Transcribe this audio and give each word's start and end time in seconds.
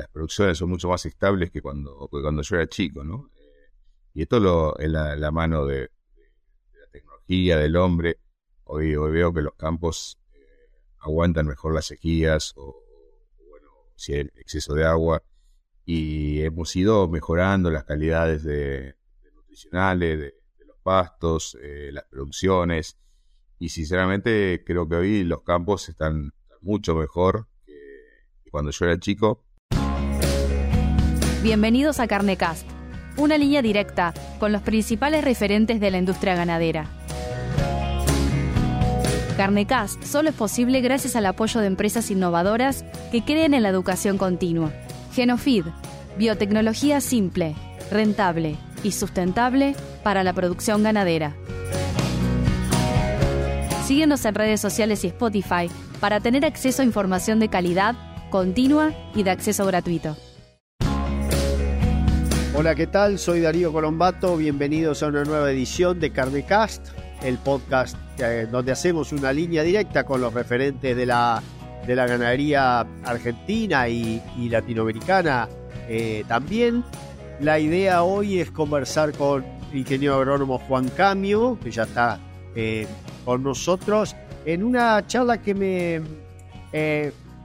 las 0.00 0.08
producciones 0.08 0.56
son 0.56 0.70
mucho 0.70 0.88
más 0.88 1.04
estables 1.04 1.50
que 1.50 1.60
cuando, 1.60 2.08
cuando 2.08 2.40
yo 2.42 2.56
era 2.56 2.66
chico, 2.66 3.04
¿no? 3.04 3.30
Eh, 3.36 3.70
y 4.14 4.22
esto 4.22 4.40
lo, 4.40 4.78
es 4.78 4.88
la, 4.88 5.30
mano 5.30 5.66
de, 5.66 5.90
la 6.72 6.86
tecnología, 6.90 7.58
del 7.58 7.76
hombre. 7.76 8.18
Hoy, 8.64 8.96
hoy 8.96 9.12
veo 9.12 9.32
que 9.32 9.42
los 9.42 9.54
campos 9.56 10.18
eh, 10.32 10.38
aguantan 11.00 11.46
mejor 11.46 11.74
las 11.74 11.84
sequías 11.84 12.54
o, 12.56 12.82
bueno, 13.50 13.68
si 13.94 14.14
hay 14.14 14.20
exceso 14.36 14.74
de 14.74 14.86
agua. 14.86 15.22
Y 15.84 16.40
hemos 16.42 16.74
ido 16.76 17.06
mejorando 17.08 17.70
las 17.70 17.84
calidades 17.84 18.42
de, 18.42 18.94
nutricionales, 19.34 20.18
de, 20.18 20.34
los 20.66 20.78
pastos, 20.82 21.58
eh, 21.60 21.90
las 21.92 22.04
producciones. 22.04 22.96
Y 23.58 23.68
sinceramente 23.68 24.62
creo 24.64 24.88
que 24.88 24.94
hoy 24.94 25.24
los 25.24 25.42
campos 25.42 25.90
están 25.90 26.32
mucho 26.62 26.94
mejor 26.94 27.48
que 27.66 28.50
cuando 28.50 28.70
yo 28.70 28.86
era 28.86 28.98
chico. 28.98 29.44
Bienvenidos 31.42 32.00
a 32.00 32.06
Carnecast, 32.06 32.66
una 33.16 33.38
línea 33.38 33.62
directa 33.62 34.12
con 34.38 34.52
los 34.52 34.60
principales 34.60 35.24
referentes 35.24 35.80
de 35.80 35.90
la 35.90 35.96
industria 35.96 36.34
ganadera. 36.34 36.84
Carnecast 39.38 40.04
solo 40.04 40.28
es 40.28 40.34
posible 40.34 40.82
gracias 40.82 41.16
al 41.16 41.24
apoyo 41.24 41.60
de 41.60 41.66
empresas 41.66 42.10
innovadoras 42.10 42.84
que 43.10 43.24
creen 43.24 43.54
en 43.54 43.62
la 43.62 43.70
educación 43.70 44.18
continua. 44.18 44.70
Genofeed, 45.14 45.64
biotecnología 46.18 47.00
simple, 47.00 47.54
rentable 47.90 48.56
y 48.82 48.92
sustentable 48.92 49.74
para 50.02 50.22
la 50.22 50.34
producción 50.34 50.82
ganadera. 50.82 51.34
Síguenos 53.86 54.26
en 54.26 54.34
redes 54.34 54.60
sociales 54.60 55.04
y 55.04 55.06
Spotify 55.06 55.70
para 56.00 56.20
tener 56.20 56.44
acceso 56.44 56.82
a 56.82 56.84
información 56.84 57.40
de 57.40 57.48
calidad, 57.48 57.94
continua 58.28 58.92
y 59.14 59.22
de 59.22 59.30
acceso 59.30 59.64
gratuito. 59.64 60.18
Hola, 62.60 62.74
¿qué 62.74 62.86
tal? 62.86 63.18
Soy 63.18 63.40
Darío 63.40 63.72
Colombato. 63.72 64.36
Bienvenidos 64.36 65.02
a 65.02 65.06
una 65.06 65.24
nueva 65.24 65.50
edición 65.50 65.98
de 65.98 66.10
Carnecast, 66.10 66.88
el 67.22 67.38
podcast 67.38 67.96
eh, 68.18 68.46
donde 68.52 68.70
hacemos 68.70 69.12
una 69.12 69.32
línea 69.32 69.62
directa 69.62 70.04
con 70.04 70.20
los 70.20 70.34
referentes 70.34 70.94
de 70.94 71.06
la, 71.06 71.42
de 71.86 71.96
la 71.96 72.06
ganadería 72.06 72.80
argentina 73.02 73.88
y, 73.88 74.20
latinoamericana 74.50 75.48
eh, 75.88 76.22
también. 76.28 76.84
La 77.40 77.58
idea 77.58 78.02
hoy 78.02 78.40
es 78.40 78.50
conversar 78.50 79.12
con 79.12 79.42
el 79.72 79.78
ingeniero 79.78 80.16
agrónomo 80.16 80.58
Juan 80.58 80.90
Camio, 80.90 81.58
que 81.64 81.70
ya 81.70 81.84
está 81.84 82.20
eh, 82.54 82.86
con 83.24 83.42
nosotros 83.42 84.14
en 84.44 84.64
una 84.64 85.06
charla 85.06 85.40
que 85.40 85.54
me 85.54 86.02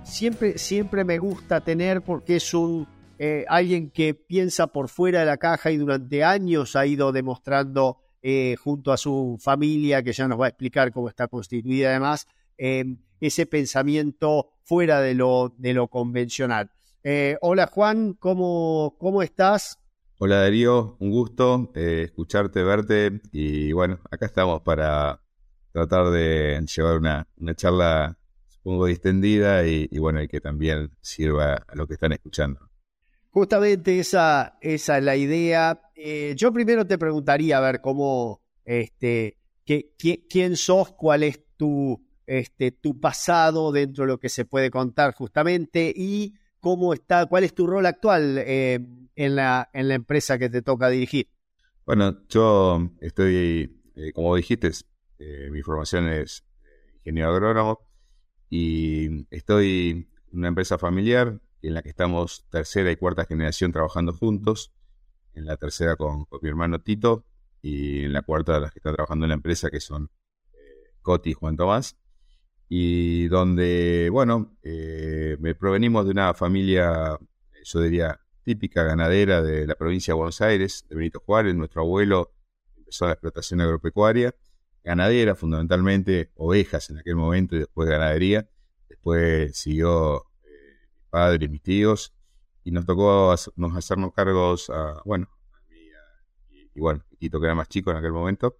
siempre, 0.04 0.58
siempre 0.58 1.06
me 1.06 1.18
gusta 1.20 1.62
tener 1.62 2.02
porque 2.02 2.36
es 2.36 2.54
un 2.54 2.86
eh, 3.20 3.46
alguien 3.48 3.92
que 3.92 4.14
piensa 4.14 4.68
por 4.68 4.90
fuera 4.90 5.22
de 5.22 5.26
la 5.26 5.38
caja 5.38 5.72
y 5.72 5.78
durante 5.78 6.24
años 6.24 6.76
ha 6.76 6.86
ido 6.86 7.12
demostrando 7.12 8.02
junto 8.64 8.92
a 8.92 8.98
su 8.98 9.38
familia, 9.40 10.02
que 10.02 10.12
ya 10.12 10.28
nos 10.28 10.42
va 10.42 10.46
a 10.46 10.50
explicar 10.50 10.92
cómo 10.92 11.10
está 11.10 11.28
constituida 11.28 11.92
además, 11.92 12.26
ese 12.58 13.46
pensamiento 13.46 14.50
fuera 14.64 15.00
de 15.00 15.14
lo, 15.14 15.54
de 15.60 15.76
lo 15.76 15.90
convencional. 15.90 16.72
hola 17.42 17.68
Juan, 17.68 18.14
¿cómo, 18.14 18.96
¿cómo 18.98 19.22
estás? 19.22 19.78
Hola 20.18 20.38
Darío, 20.38 20.98
un 21.00 21.12
gusto 21.12 21.72
escucharte, 21.76 22.64
verte 22.64 23.22
y 23.32 23.74
bueno, 23.74 24.00
acá 24.10 24.26
estamos 24.26 24.64
para 24.64 25.22
tratar 25.76 26.10
de 26.10 26.66
llevar 26.74 26.98
una, 26.98 27.28
charla, 27.56 28.18
supongo, 28.48 28.86
distendida 28.86 29.68
y, 29.68 29.90
bueno, 30.00 30.22
y 30.22 30.30
que 30.30 30.40
también 30.40 30.90
sirva 31.02 31.56
a 31.56 31.76
lo 31.76 31.86
que 31.86 31.96
están 31.96 32.14
escuchando. 32.14 32.70
Justamente 33.36 34.00
esa, 34.00 34.58
esa 34.62 34.98
es 34.98 35.04
la 35.04 35.18
idea. 35.18 35.82
Eh, 35.94 36.36
yo 36.38 36.54
primero 36.54 36.88
te 36.88 36.98
preguntaría, 36.98 37.58
a 37.58 37.60
ver, 37.60 37.82
cómo, 37.82 38.42
este, 38.64 39.38
qué, 39.66 39.92
quién 40.30 40.56
sos, 40.56 40.94
cuál 40.94 41.24
es 41.24 41.44
tu, 41.58 42.02
este, 42.26 42.72
tu 42.72 42.98
pasado 42.98 43.74
dentro 43.74 44.06
de 44.06 44.08
lo 44.08 44.20
que 44.20 44.30
se 44.30 44.46
puede 44.46 44.72
contar 44.72 45.14
justamente 45.14 45.92
y 45.94 46.36
cómo 46.62 46.94
está, 46.94 47.26
cuál 47.26 47.44
es 47.44 47.54
tu 47.54 47.68
rol 47.68 47.86
actual 47.86 48.38
eh, 48.38 48.80
en, 49.18 49.36
la, 49.36 49.70
en 49.74 49.90
la 49.90 49.96
empresa 49.96 50.40
que 50.40 50.48
te 50.48 50.62
toca 50.62 50.88
dirigir. 50.88 51.28
Bueno, 51.86 52.26
yo 52.30 52.90
estoy, 53.02 53.82
eh, 53.98 54.14
como 54.14 54.34
dijiste, 54.38 54.72
eh, 55.20 55.50
mi 55.52 55.62
formación 55.62 56.08
es 56.08 56.46
ingeniero 57.00 57.32
agrónomo 57.32 57.82
y 58.50 59.28
estoy 59.30 60.08
en 60.32 60.40
una 60.40 60.48
empresa 60.48 60.78
familiar 60.78 61.42
en 61.62 61.74
la 61.74 61.82
que 61.82 61.90
estamos 61.90 62.46
tercera 62.50 62.92
y 62.92 62.96
cuarta 62.96 63.26
generación 63.26 63.72
trabajando 63.72 64.14
juntos. 64.14 64.74
En 65.34 65.46
la 65.46 65.58
tercera 65.58 65.96
con, 65.96 66.28
mi 66.42 66.50
hermano 66.50 66.80
Tito 66.82 67.26
y 67.62 68.06
en 68.06 68.14
la 68.14 68.22
cuarta 68.22 68.60
las 68.60 68.72
que 68.72 68.80
están 68.80 68.96
trabajando 68.96 69.26
en 69.26 69.30
la 69.30 69.36
empresa 69.36 69.70
que 69.70 69.80
son 69.80 70.10
eh, 70.54 70.94
Coti 71.02 71.32
y 71.32 71.34
Juan 71.34 71.58
Tomás. 71.58 71.98
Y 72.68 73.28
donde, 73.28 74.10
bueno, 74.12 74.58
me 74.64 75.54
provenimos 75.54 76.06
de 76.06 76.12
una 76.12 76.34
familia, 76.34 77.18
yo 77.64 77.80
diría, 77.82 78.20
típica 78.44 78.84
ganadera 78.84 79.44
de 79.44 79.68
la 79.68 79.76
provincia 79.76 80.14
de 80.14 80.18
Buenos 80.18 80.42
Aires, 80.42 80.86
de 80.90 80.96
Benito 80.96 81.20
Juárez. 81.20 81.54
Nuestro 81.54 81.82
abuelo 81.82 82.34
empezó 82.76 83.06
la 83.06 83.14
explotación 83.14 83.62
agropecuaria 83.62 84.34
ganadera, 84.86 85.36
fundamentalmente 85.36 86.32
ovejas 86.36 86.92
en 86.92 87.00
aquel 87.00 87.16
momento 87.16 87.56
y 87.56 87.60
después 87.60 87.90
ganadería. 87.90 88.48
Después 88.88 89.58
siguió 89.58 90.26
mi 91.16 91.22
padre 91.22 91.46
y 91.46 91.50
mis 91.50 91.62
tíos 91.62 92.14
y 92.64 92.72
nos 92.72 92.86
tocó 92.86 93.32
hacernos 93.32 94.14
cargos 94.14 94.70
a, 94.70 95.02
bueno, 95.06 95.30
a 95.54 95.62
mí 95.70 95.78
y, 96.74 96.80
bueno, 96.80 97.04
Quito 97.20 97.40
que 97.40 97.46
era 97.46 97.56
más 97.56 97.70
chico 97.70 97.92
en 97.92 97.98
aquel 97.98 98.12
momento. 98.12 98.58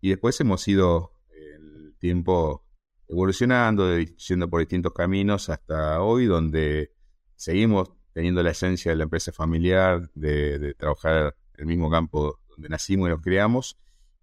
Y 0.00 0.08
después 0.10 0.40
hemos 0.40 0.66
ido 0.66 1.12
el 1.30 1.94
tiempo 1.98 2.64
evolucionando, 3.08 3.98
yendo 3.98 4.48
por 4.48 4.60
distintos 4.60 4.92
caminos 4.92 5.48
hasta 5.50 6.00
hoy, 6.00 6.26
donde 6.26 6.92
seguimos 7.34 7.90
teniendo 8.12 8.42
la 8.42 8.52
esencia 8.52 8.92
de 8.92 8.96
la 8.96 9.04
empresa 9.04 9.32
familiar, 9.32 10.10
de, 10.14 10.74
trabajar 10.74 11.36
en 11.54 11.60
el 11.60 11.66
mismo 11.66 11.90
campo 11.90 12.40
donde 12.48 12.68
nacimos 12.68 13.08
y 13.08 13.10
nos 13.10 13.20
criamos, 13.20 13.76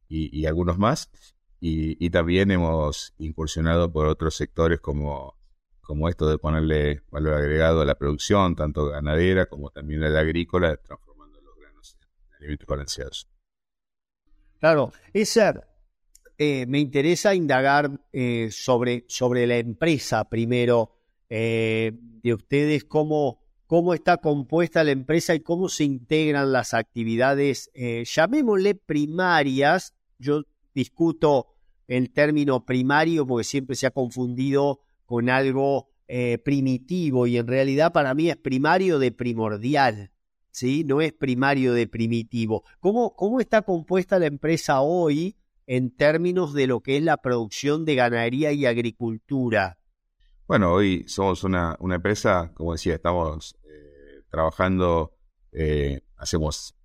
y, 0.07 0.45
algunos 0.45 0.77
más. 0.77 1.11
Y, 1.59 2.09
también 2.09 2.51
hemos 2.51 3.13
incursionado 3.17 3.91
por 3.91 4.07
otros 4.07 4.35
sectores 4.35 4.79
como, 4.79 5.37
como 5.83 6.09
esto 6.09 6.27
de 6.27 6.37
ponerle 6.37 7.01
valor 7.11 7.35
agregado 7.35 7.81
a 7.81 7.85
la 7.85 7.95
producción, 7.95 8.55
tanto 8.55 8.87
ganadera 8.87 9.45
como 9.45 9.69
también 9.69 10.03
a 10.03 10.09
la 10.09 10.21
agrícola, 10.21 10.75
transformando 10.77 11.41
los 11.41 11.55
granos 11.57 11.97
en 12.29 12.35
alimentos 12.37 12.67
balanceados. 12.67 13.27
Claro, 14.59 14.93
esa 15.13 15.67
eh, 16.37 16.65
me 16.67 16.79
interesa 16.79 17.35
indagar 17.35 17.91
eh, 18.13 18.47
sobre, 18.49 19.03
sobre 19.07 19.45
la 19.45 19.57
empresa 19.57 20.29
primero 20.29 20.95
eh, 21.29 21.91
de 22.23 22.33
ustedes, 22.33 22.85
cómo, 22.85 23.41
cómo 23.67 23.93
está 23.93 24.17
compuesta 24.17 24.85
la 24.85 24.91
empresa 24.91 25.35
y 25.35 25.41
cómo 25.41 25.67
se 25.67 25.83
integran 25.83 26.53
las 26.53 26.73
actividades, 26.73 27.71
llamémosle 27.75 28.75
primarias, 28.75 29.93
yo 30.17 30.43
discuto 30.73 31.47
el 31.87 32.11
término 32.11 32.65
primario 32.65 33.27
porque 33.27 33.43
siempre 33.43 33.75
se 33.75 33.87
ha 33.87 33.91
confundido 33.91 34.79
con 35.13 35.29
algo 35.29 35.91
eh, 36.07 36.39
primitivo 36.39 37.27
y 37.27 37.37
en 37.37 37.45
realidad 37.45 37.93
para 37.93 38.15
mí 38.15 38.31
es 38.31 38.35
primario 38.35 38.97
de 38.97 39.11
primordial, 39.11 40.11
¿sí? 40.49 40.83
No 40.85 41.01
es 41.01 41.13
primario 41.13 41.73
de 41.73 41.85
primitivo. 41.85 42.63
¿Cómo, 42.79 43.15
cómo 43.15 43.39
está 43.39 43.61
compuesta 43.61 44.17
la 44.17 44.25
empresa 44.25 44.81
hoy 44.81 45.37
en 45.67 45.95
términos 45.95 46.55
de 46.55 46.65
lo 46.65 46.79
que 46.79 46.97
es 46.97 47.03
la 47.03 47.17
producción 47.17 47.85
de 47.85 47.93
ganadería 47.93 48.53
y 48.53 48.65
agricultura? 48.65 49.77
Bueno, 50.47 50.73
hoy 50.73 51.03
somos 51.07 51.43
una, 51.43 51.77
una 51.79 51.93
empresa, 51.93 52.51
como 52.55 52.71
decía, 52.71 52.95
estamos 52.95 53.55
eh, 53.65 54.23
trabajando, 54.31 55.15
eh, 55.51 56.01
hacemos 56.17 56.75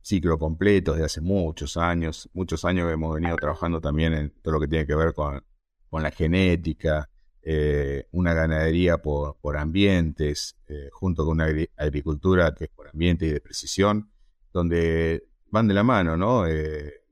ciclo 0.00 0.38
completo 0.38 0.92
desde 0.92 1.06
hace 1.06 1.20
muchos 1.20 1.76
años. 1.76 2.30
Muchos 2.34 2.64
años 2.64 2.92
hemos 2.92 3.16
venido 3.16 3.34
trabajando 3.34 3.80
también 3.80 4.14
en 4.14 4.30
todo 4.42 4.54
lo 4.54 4.60
que 4.60 4.68
tiene 4.68 4.86
que 4.86 4.94
ver 4.94 5.12
con, 5.12 5.44
con 5.90 6.04
la 6.04 6.12
genética, 6.12 7.10
eh, 7.46 8.06
una 8.12 8.32
ganadería 8.32 8.98
por, 8.98 9.36
por 9.36 9.58
ambientes, 9.58 10.56
eh, 10.66 10.88
junto 10.92 11.26
con 11.26 11.40
una 11.40 11.46
agricultura 11.76 12.54
que 12.54 12.64
es 12.64 12.70
por 12.70 12.88
ambiente 12.88 13.26
y 13.26 13.30
de 13.30 13.40
precisión, 13.40 14.10
donde 14.52 15.28
van 15.50 15.68
de 15.68 15.74
la 15.74 15.82
mano, 15.82 16.16
¿no? 16.16 16.46
Eh, 16.46 17.02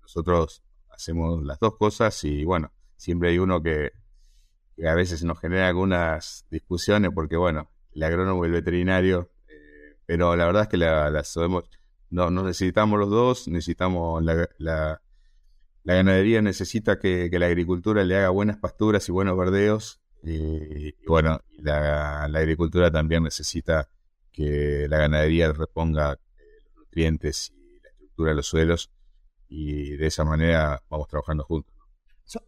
nosotros 0.00 0.62
hacemos 0.90 1.42
las 1.42 1.58
dos 1.58 1.76
cosas 1.76 2.22
y 2.24 2.44
bueno, 2.44 2.72
siempre 2.96 3.30
hay 3.30 3.38
uno 3.38 3.62
que, 3.62 3.92
a 4.86 4.94
veces 4.94 5.24
nos 5.24 5.38
genera 5.40 5.68
algunas 5.68 6.46
discusiones 6.50 7.10
porque 7.14 7.36
bueno, 7.36 7.70
el 7.92 8.02
agrónomo 8.04 8.44
y 8.44 8.48
el 8.48 8.52
veterinario, 8.52 9.30
pero 10.06 10.36
la 10.36 10.46
verdad 10.46 10.62
es 10.62 10.68
que 10.68 10.76
las 10.76 11.12
la 11.12 11.24
sabemos 11.24 11.64
no, 12.12 12.30
necesitamos 12.30 13.00
los 13.00 13.10
dos, 13.10 13.48
necesitamos 13.48 14.22
la, 14.22 14.48
la, 14.58 15.02
ganadería 15.84 16.42
necesita 16.42 16.98
que, 16.98 17.28
la 17.32 17.46
agricultura 17.46 18.04
le 18.04 18.16
haga 18.16 18.30
buenas 18.30 18.56
pasturas 18.58 19.08
y 19.08 19.12
buenos 19.12 19.36
verdeos, 19.36 20.00
y, 20.22 20.94
bueno, 21.06 21.40
la, 21.58 22.24
agricultura 22.24 22.90
también 22.90 23.24
necesita 23.24 23.88
que 24.30 24.86
la 24.88 24.98
ganadería 24.98 25.52
reponga 25.52 26.12
eh, 26.12 26.18
los 26.64 26.76
nutrientes 26.76 27.52
y 27.56 27.80
la 27.82 27.90
estructura 27.90 28.30
de 28.30 28.36
los 28.36 28.46
suelos 28.46 28.90
y 29.48 29.96
de 29.96 30.06
esa 30.06 30.24
manera 30.24 30.82
vamos 30.88 31.08
trabajando 31.08 31.44
juntos. 31.44 31.74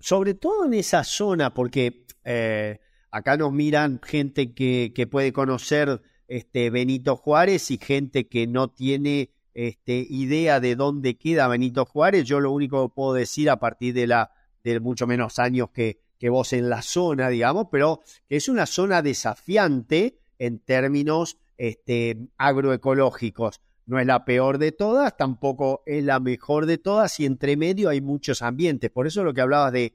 sobre 0.01 0.35
todo 0.35 0.65
en 0.65 0.75
esa 0.75 1.05
zona, 1.05 1.53
porque 1.53 2.07
eh, 2.25 2.81
acá 3.11 3.37
nos 3.37 3.53
miran 3.53 4.01
gente 4.03 4.55
que, 4.55 4.93
que, 4.95 5.07
puede 5.07 5.33
conocer 5.33 6.01
este 6.29 6.71
Benito 6.71 7.17
Juárez 7.17 7.71
y 7.71 7.79
gente 7.79 8.29
que 8.29 8.47
no 8.47 8.69
tiene 8.69 9.34
este, 9.55 10.07
idea 10.09 10.61
de 10.61 10.77
dónde 10.77 11.17
queda 11.17 11.49
Benito 11.49 11.85
Juárez. 11.87 12.25
Yo 12.25 12.41
lo 12.41 12.51
único 12.51 12.87
que 12.89 12.95
puedo 12.95 13.15
decir 13.15 13.49
a 13.49 13.59
partir 13.59 13.95
de 13.95 14.07
la 14.07 14.33
de 14.63 14.81
mucho 14.81 15.07
menos 15.07 15.39
años 15.39 15.71
que, 15.71 16.01
que 16.19 16.31
vos 16.31 16.53
en 16.53 16.71
la 16.71 16.83
zona, 16.83 17.29
digamos, 17.29 17.69
pero 17.71 18.01
que 18.29 18.37
es 18.37 18.49
una 18.49 18.67
zona 18.67 19.03
desafiante 19.03 20.19
en 20.39 20.59
términos 20.59 21.39
este, 21.57 22.19
agroecológicos. 22.39 23.61
No 23.87 23.99
es 23.99 24.07
la 24.07 24.25
peor 24.25 24.57
de 24.59 24.73
todas, 24.73 25.17
tampoco 25.17 25.83
es 25.85 26.03
la 26.03 26.19
mejor 26.19 26.65
de 26.65 26.79
todas 26.79 27.21
y 27.21 27.27
entre 27.27 27.57
medio 27.57 27.91
hay 27.91 28.01
muchos 28.01 28.41
ambientes. 28.41 28.91
Por 28.91 29.07
eso 29.07 29.23
lo 29.23 29.35
que 29.35 29.43
hablabas 29.43 29.73
de, 29.73 29.95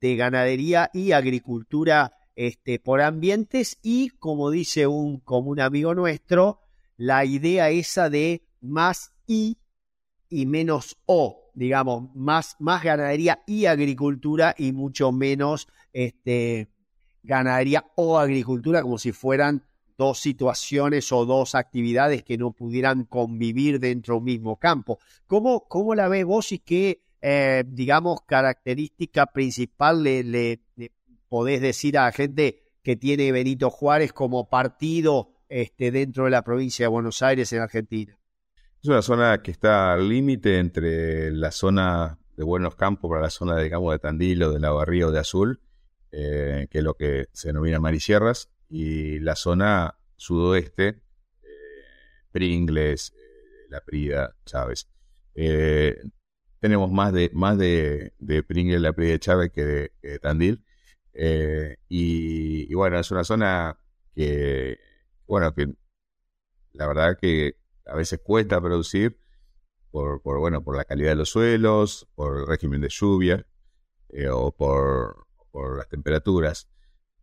de 0.00 0.16
ganadería 0.16 0.90
y 0.92 1.12
agricultura 1.12 2.12
este, 2.36 2.78
por 2.78 3.00
ambientes 3.00 3.78
y 3.82 4.10
como 4.10 4.50
dice 4.50 4.86
un, 4.86 5.20
como 5.20 5.50
un 5.50 5.60
amigo 5.60 5.94
nuestro, 5.94 6.60
la 6.96 7.24
idea 7.24 7.70
esa 7.70 8.10
de 8.10 8.42
más 8.60 9.12
I 9.26 9.58
y 10.28 10.46
menos 10.46 10.96
O, 11.06 11.50
digamos, 11.54 12.14
más, 12.14 12.56
más 12.60 12.82
ganadería 12.82 13.42
y 13.46 13.66
agricultura 13.66 14.54
y 14.56 14.72
mucho 14.72 15.12
menos 15.12 15.68
este, 15.92 16.68
ganadería 17.22 17.84
o 17.96 18.18
agricultura 18.18 18.82
como 18.82 18.98
si 18.98 19.12
fueran 19.12 19.64
dos 19.98 20.20
situaciones 20.20 21.12
o 21.12 21.26
dos 21.26 21.54
actividades 21.54 22.22
que 22.22 22.38
no 22.38 22.52
pudieran 22.52 23.04
convivir 23.04 23.80
dentro 23.80 24.14
de 24.14 24.18
un 24.18 24.24
mismo 24.24 24.56
campo. 24.56 24.98
¿Cómo, 25.26 25.68
cómo 25.68 25.94
la 25.94 26.08
ves 26.08 26.24
vos 26.24 26.52
y 26.52 26.60
qué, 26.60 27.02
eh, 27.20 27.64
digamos, 27.66 28.22
característica 28.22 29.26
principal 29.26 30.02
le, 30.02 30.22
le, 30.24 30.60
podés 31.28 31.60
decir 31.60 31.98
a 31.98 32.04
la 32.04 32.12
gente 32.12 32.62
que 32.82 32.96
tiene 32.96 33.30
Benito 33.30 33.68
Juárez 33.68 34.14
como 34.14 34.48
partido 34.48 35.32
este, 35.50 35.90
dentro 35.90 36.24
de 36.24 36.30
la 36.30 36.42
provincia 36.42 36.84
de 36.84 36.88
Buenos 36.88 37.20
Aires 37.20 37.52
en 37.52 37.60
Argentina? 37.60 38.19
Es 38.82 38.88
una 38.88 39.02
zona 39.02 39.42
que 39.42 39.50
está 39.50 39.92
al 39.92 40.08
límite 40.08 40.58
entre 40.58 41.30
la 41.32 41.50
zona 41.50 42.18
de 42.34 42.44
Buenos 42.44 42.76
Campos 42.76 43.10
para 43.10 43.20
la 43.20 43.28
zona, 43.28 43.58
digamos, 43.58 43.92
de 43.92 43.98
Tandil 43.98 44.42
o 44.42 44.52
de 44.52 44.58
La 44.58 44.70
de 44.72 45.18
Azul, 45.18 45.60
eh, 46.12 46.66
que 46.70 46.78
es 46.78 46.84
lo 46.84 46.94
que 46.94 47.28
se 47.34 47.48
denomina 47.48 47.78
Marisierras, 47.78 48.50
y 48.70 49.18
la 49.18 49.36
zona 49.36 49.98
sudoeste, 50.16 51.02
eh, 51.42 51.46
Pringles, 52.32 53.12
eh, 53.14 53.66
La 53.68 53.82
Prida, 53.82 54.34
Chávez. 54.46 54.88
tenemos 56.60 56.90
más 56.90 57.12
de 57.12 57.30
más 57.34 57.58
de, 57.58 58.14
de 58.18 58.42
Pringles, 58.42 58.80
La 58.80 58.94
Prida 58.94 59.12
y 59.12 59.18
Chávez 59.18 59.52
que 59.52 59.92
de, 60.00 60.18
Tandil. 60.20 60.64
Y, 61.12 61.76
y, 62.70 62.74
bueno, 62.74 62.98
es 62.98 63.10
una 63.10 63.24
zona 63.24 63.78
que, 64.14 64.78
bueno, 65.26 65.52
que 65.54 65.74
la 66.72 66.86
verdad 66.86 67.18
que 67.20 67.59
a 67.86 67.94
veces 67.94 68.20
cuesta 68.22 68.60
producir 68.60 69.18
por, 69.90 70.22
por, 70.22 70.38
bueno, 70.38 70.62
por 70.62 70.76
la 70.76 70.84
calidad 70.84 71.10
de 71.10 71.16
los 71.16 71.30
suelos, 71.30 72.08
por 72.14 72.38
el 72.38 72.46
régimen 72.46 72.80
de 72.80 72.88
lluvia 72.88 73.46
o 74.30 74.52
por, 74.52 75.26
por 75.50 75.76
las 75.76 75.88
temperaturas. 75.88 76.68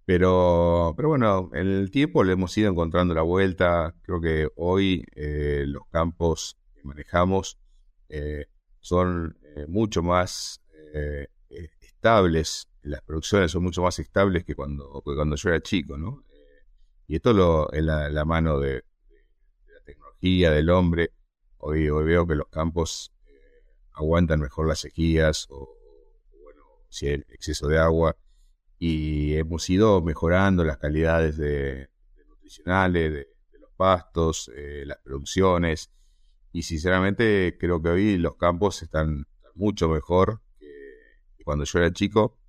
Pero, 0.05 0.93
pero 0.95 1.09
bueno, 1.09 1.49
en 1.53 1.67
el 1.67 1.91
tiempo 1.91 2.23
le 2.23 2.33
hemos 2.33 2.57
ido 2.57 2.69
encontrando 2.71 3.13
la 3.13 3.23
vuelta. 3.23 3.93
Creo 4.03 4.21
que 4.21 4.49
hoy 4.55 5.05
eh, 5.15 5.65
los 5.67 5.83
campos 5.91 6.57
que 6.73 6.83
manejamos 6.83 7.59
eh, 8.09 8.45
son 8.79 9.37
eh, 9.43 9.65
mucho 9.67 10.01
más 10.01 10.61
estables. 11.79 12.69
Las 12.81 13.01
producciones 13.01 13.51
son 13.51 13.63
mucho 13.63 13.83
más 13.83 13.99
estables 13.99 14.45
que 14.45 14.55
cuando, 14.55 15.01
cuando 15.03 15.35
yo 15.35 15.49
era 15.49 15.61
chico, 15.61 15.97
¿no? 15.97 16.23
y 17.07 17.15
esto 17.15 17.33
lo, 17.33 17.71
es 17.71 17.83
la, 17.83 18.25
mano 18.25 18.59
de, 18.59 18.83
la 20.17 20.21
tecnología, 20.21 20.51
del 20.51 20.69
hombre. 20.69 21.11
Hoy, 21.57 21.89
hoy 21.89 22.05
veo 22.05 22.27
que 22.27 22.35
los 22.35 22.47
campos 22.49 23.11
aguantan 23.93 24.39
mejor 24.39 24.67
las 24.67 24.79
sequías 24.79 25.47
o, 25.49 25.75
bueno, 26.43 26.63
si 26.89 27.07
hay 27.07 27.23
exceso 27.29 27.67
de 27.67 27.79
agua. 27.79 28.15
Y 28.79 29.35
hemos 29.35 29.67
ido 29.69 30.01
mejorando 30.01 30.63
las 30.63 30.77
calidades 30.77 31.37
de, 31.37 31.89
nutricionales 32.27 33.11
de, 33.11 33.27
los 33.59 33.71
pastos, 33.75 34.51
eh, 34.55 34.83
las 34.85 34.99
producciones. 34.99 35.91
Y 36.51 36.63
sinceramente 36.63 37.57
creo 37.59 37.81
que 37.81 37.89
hoy 37.89 38.17
los 38.17 38.35
campos 38.35 38.81
están 38.83 39.25
mucho 39.55 39.89
mejor 39.89 40.41
que, 40.59 41.43
cuando 41.43 41.65
yo 41.65 41.79
era 41.79 41.91
chico. 41.91 42.39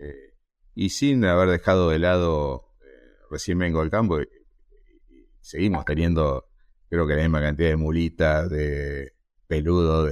Eh, 0.00 0.34
y 0.74 0.90
sin 0.90 1.24
haber 1.24 1.50
dejado 1.50 1.90
de 1.90 1.98
lado 1.98 2.74
eh, 2.80 3.26
recién 3.30 3.58
vengo 3.58 3.80
del 3.80 3.90
campo 3.90 4.20
y, 4.20 4.28
seguimos 5.40 5.84
teniendo 5.84 6.49
creo 6.90 7.06
que 7.06 7.14
la 7.14 7.22
misma 7.22 7.40
cantidad 7.40 7.70
de 7.70 7.76
mulitas, 7.76 8.50
de 8.50 9.14
peludo, 9.46 10.10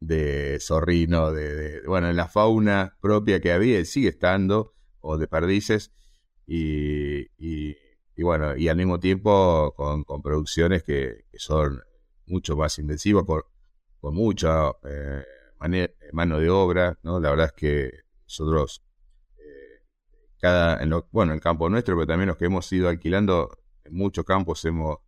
de, 0.00 0.58
zorrino, 0.60 1.32
de, 1.32 1.54
de, 1.54 1.86
bueno, 1.86 2.12
la 2.12 2.28
fauna 2.28 2.96
propia 3.00 3.40
que 3.40 3.52
había 3.52 3.84
sigue 3.84 4.10
estando 4.10 4.74
o 5.00 5.18
de 5.18 5.26
perdices 5.26 5.92
y, 6.46 7.26
y, 7.38 7.76
bueno, 8.22 8.56
y 8.56 8.68
al 8.68 8.76
mismo 8.76 9.00
tiempo 9.00 9.72
con, 9.76 10.04
con 10.04 10.22
producciones 10.22 10.82
que, 10.82 11.24
son 11.34 11.80
mucho 12.26 12.56
más 12.56 12.78
intensivas, 12.78 13.24
con, 13.24 13.42
con 14.00 14.14
mucha 14.14 14.70
eh, 14.84 15.24
mano 16.12 16.38
de 16.38 16.50
obra, 16.50 16.98
¿no? 17.02 17.20
La 17.20 17.30
verdad 17.30 17.46
es 17.46 17.52
que 17.52 17.90
nosotros, 18.24 18.84
eh, 19.38 19.82
cada, 20.38 20.82
en 20.82 20.90
lo, 20.90 21.08
bueno, 21.10 21.32
el 21.32 21.40
campo 21.40 21.70
nuestro, 21.70 21.96
pero 21.96 22.06
también 22.06 22.28
los 22.28 22.36
que 22.36 22.46
hemos 22.46 22.70
ido 22.72 22.88
alquilando, 22.88 23.56
en 23.84 23.94
muchos 23.94 24.24
campos 24.24 24.64
hemos, 24.64 24.98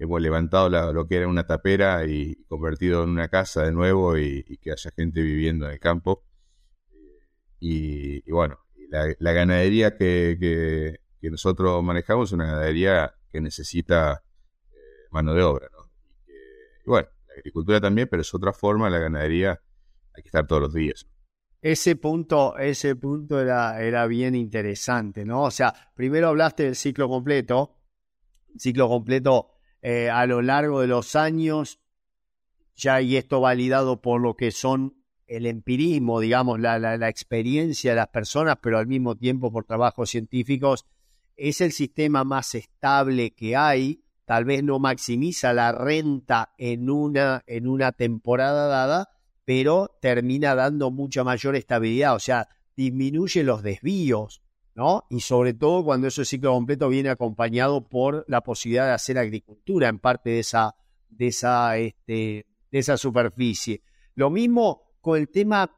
hemos 0.00 0.20
levantado 0.20 0.92
lo 0.92 1.06
que 1.06 1.16
era 1.16 1.28
una 1.28 1.46
tapera 1.46 2.04
y 2.06 2.44
convertido 2.48 3.04
en 3.04 3.10
una 3.10 3.28
casa 3.28 3.62
de 3.62 3.72
nuevo 3.72 4.18
y, 4.18 4.58
que 4.60 4.72
haya 4.72 4.90
gente 4.96 5.22
viviendo 5.22 5.66
en 5.66 5.72
el 5.72 5.78
campo. 5.78 6.24
y 7.60 8.28
bueno, 8.30 8.58
la, 8.90 9.32
ganadería 9.32 9.96
que, 9.96 10.36
que, 11.20 11.30
nosotros 11.30 11.82
manejamos 11.82 12.30
es 12.30 12.32
una 12.32 12.46
ganadería 12.46 13.14
que 13.30 13.40
necesita 13.40 14.24
eh, 14.70 14.76
mano 15.10 15.34
de 15.34 15.42
obra, 15.42 15.68
¿no? 15.72 15.90
Y, 16.26 16.88
bueno, 16.88 17.08
la 17.28 17.34
agricultura 17.34 17.80
también, 17.80 18.08
pero 18.10 18.22
es 18.22 18.34
otra 18.34 18.52
forma, 18.52 18.90
la 18.90 18.98
ganadería 18.98 19.60
hay 20.14 20.22
que 20.22 20.28
estar 20.28 20.46
todos 20.46 20.62
los 20.62 20.74
días. 20.74 21.06
Ese 21.62 21.94
punto, 21.94 22.56
ese 22.58 22.96
punto 22.96 23.40
era, 23.40 23.80
era 23.82 24.06
bien 24.06 24.34
interesante, 24.34 25.24
¿no? 25.24 25.42
O 25.44 25.50
sea, 25.50 25.72
primero 25.94 26.28
hablaste 26.28 26.64
del 26.64 26.74
ciclo 26.74 27.08
completo, 27.08 27.76
ciclo 28.56 28.88
completo 28.88 29.49
eh, 29.82 30.10
a 30.10 30.26
lo 30.26 30.42
largo 30.42 30.80
de 30.80 30.86
los 30.86 31.16
años, 31.16 31.80
ya 32.74 33.00
y 33.00 33.16
esto 33.16 33.40
validado 33.40 34.00
por 34.00 34.20
lo 34.20 34.36
que 34.36 34.50
son 34.50 34.96
el 35.26 35.46
empirismo, 35.46 36.18
digamos, 36.18 36.58
la, 36.58 36.78
la, 36.78 37.08
experiencia 37.08 37.92
de 37.92 37.96
las 37.96 38.08
personas, 38.08 38.58
pero 38.60 38.78
al 38.78 38.88
mismo 38.88 39.16
tiempo 39.16 39.52
por 39.52 39.64
trabajos 39.64 40.10
científicos, 40.10 40.86
es 41.36 41.60
el 41.60 41.70
sistema 41.72 42.24
más 42.24 42.54
estable 42.54 43.30
que 43.30 43.56
hay. 43.56 44.02
Tal 44.24 44.44
vez 44.44 44.64
no 44.64 44.78
maximiza 44.80 45.52
la 45.52 45.72
renta 45.72 46.52
en 46.58 46.90
una, 46.90 47.42
en 47.46 47.68
una 47.68 47.92
temporada 47.92 48.66
dada, 48.66 49.08
pero 49.44 49.96
termina 50.00 50.54
dando 50.54 50.90
mucha 50.90 51.22
mayor 51.22 51.56
estabilidad, 51.56 52.14
o 52.14 52.20
sea, 52.20 52.48
disminuye 52.76 53.42
los 53.42 53.62
desvíos, 53.62 54.42
¿no? 54.74 55.04
Y 55.10 55.20
sobre 55.20 55.54
todo 55.54 55.84
cuando 55.84 56.06
ese 56.06 56.24
ciclo 56.24 56.52
completo 56.52 56.88
viene 56.88 57.10
acompañado 57.10 57.88
por 57.88 58.24
la 58.28 58.42
posibilidad 58.42 58.86
de 58.86 58.92
hacer 58.92 59.18
agricultura 59.18 59.88
en 59.88 59.98
parte 59.98 60.30
de 60.30 60.38
esa, 60.40 60.74
de 61.08 61.26
esa, 61.26 61.76
este, 61.76 62.46
de 62.70 62.78
esa 62.78 62.96
superficie. 62.96 63.82
Lo 64.14 64.30
mismo 64.30 64.94
con 65.00 65.18
el 65.18 65.28
tema 65.28 65.70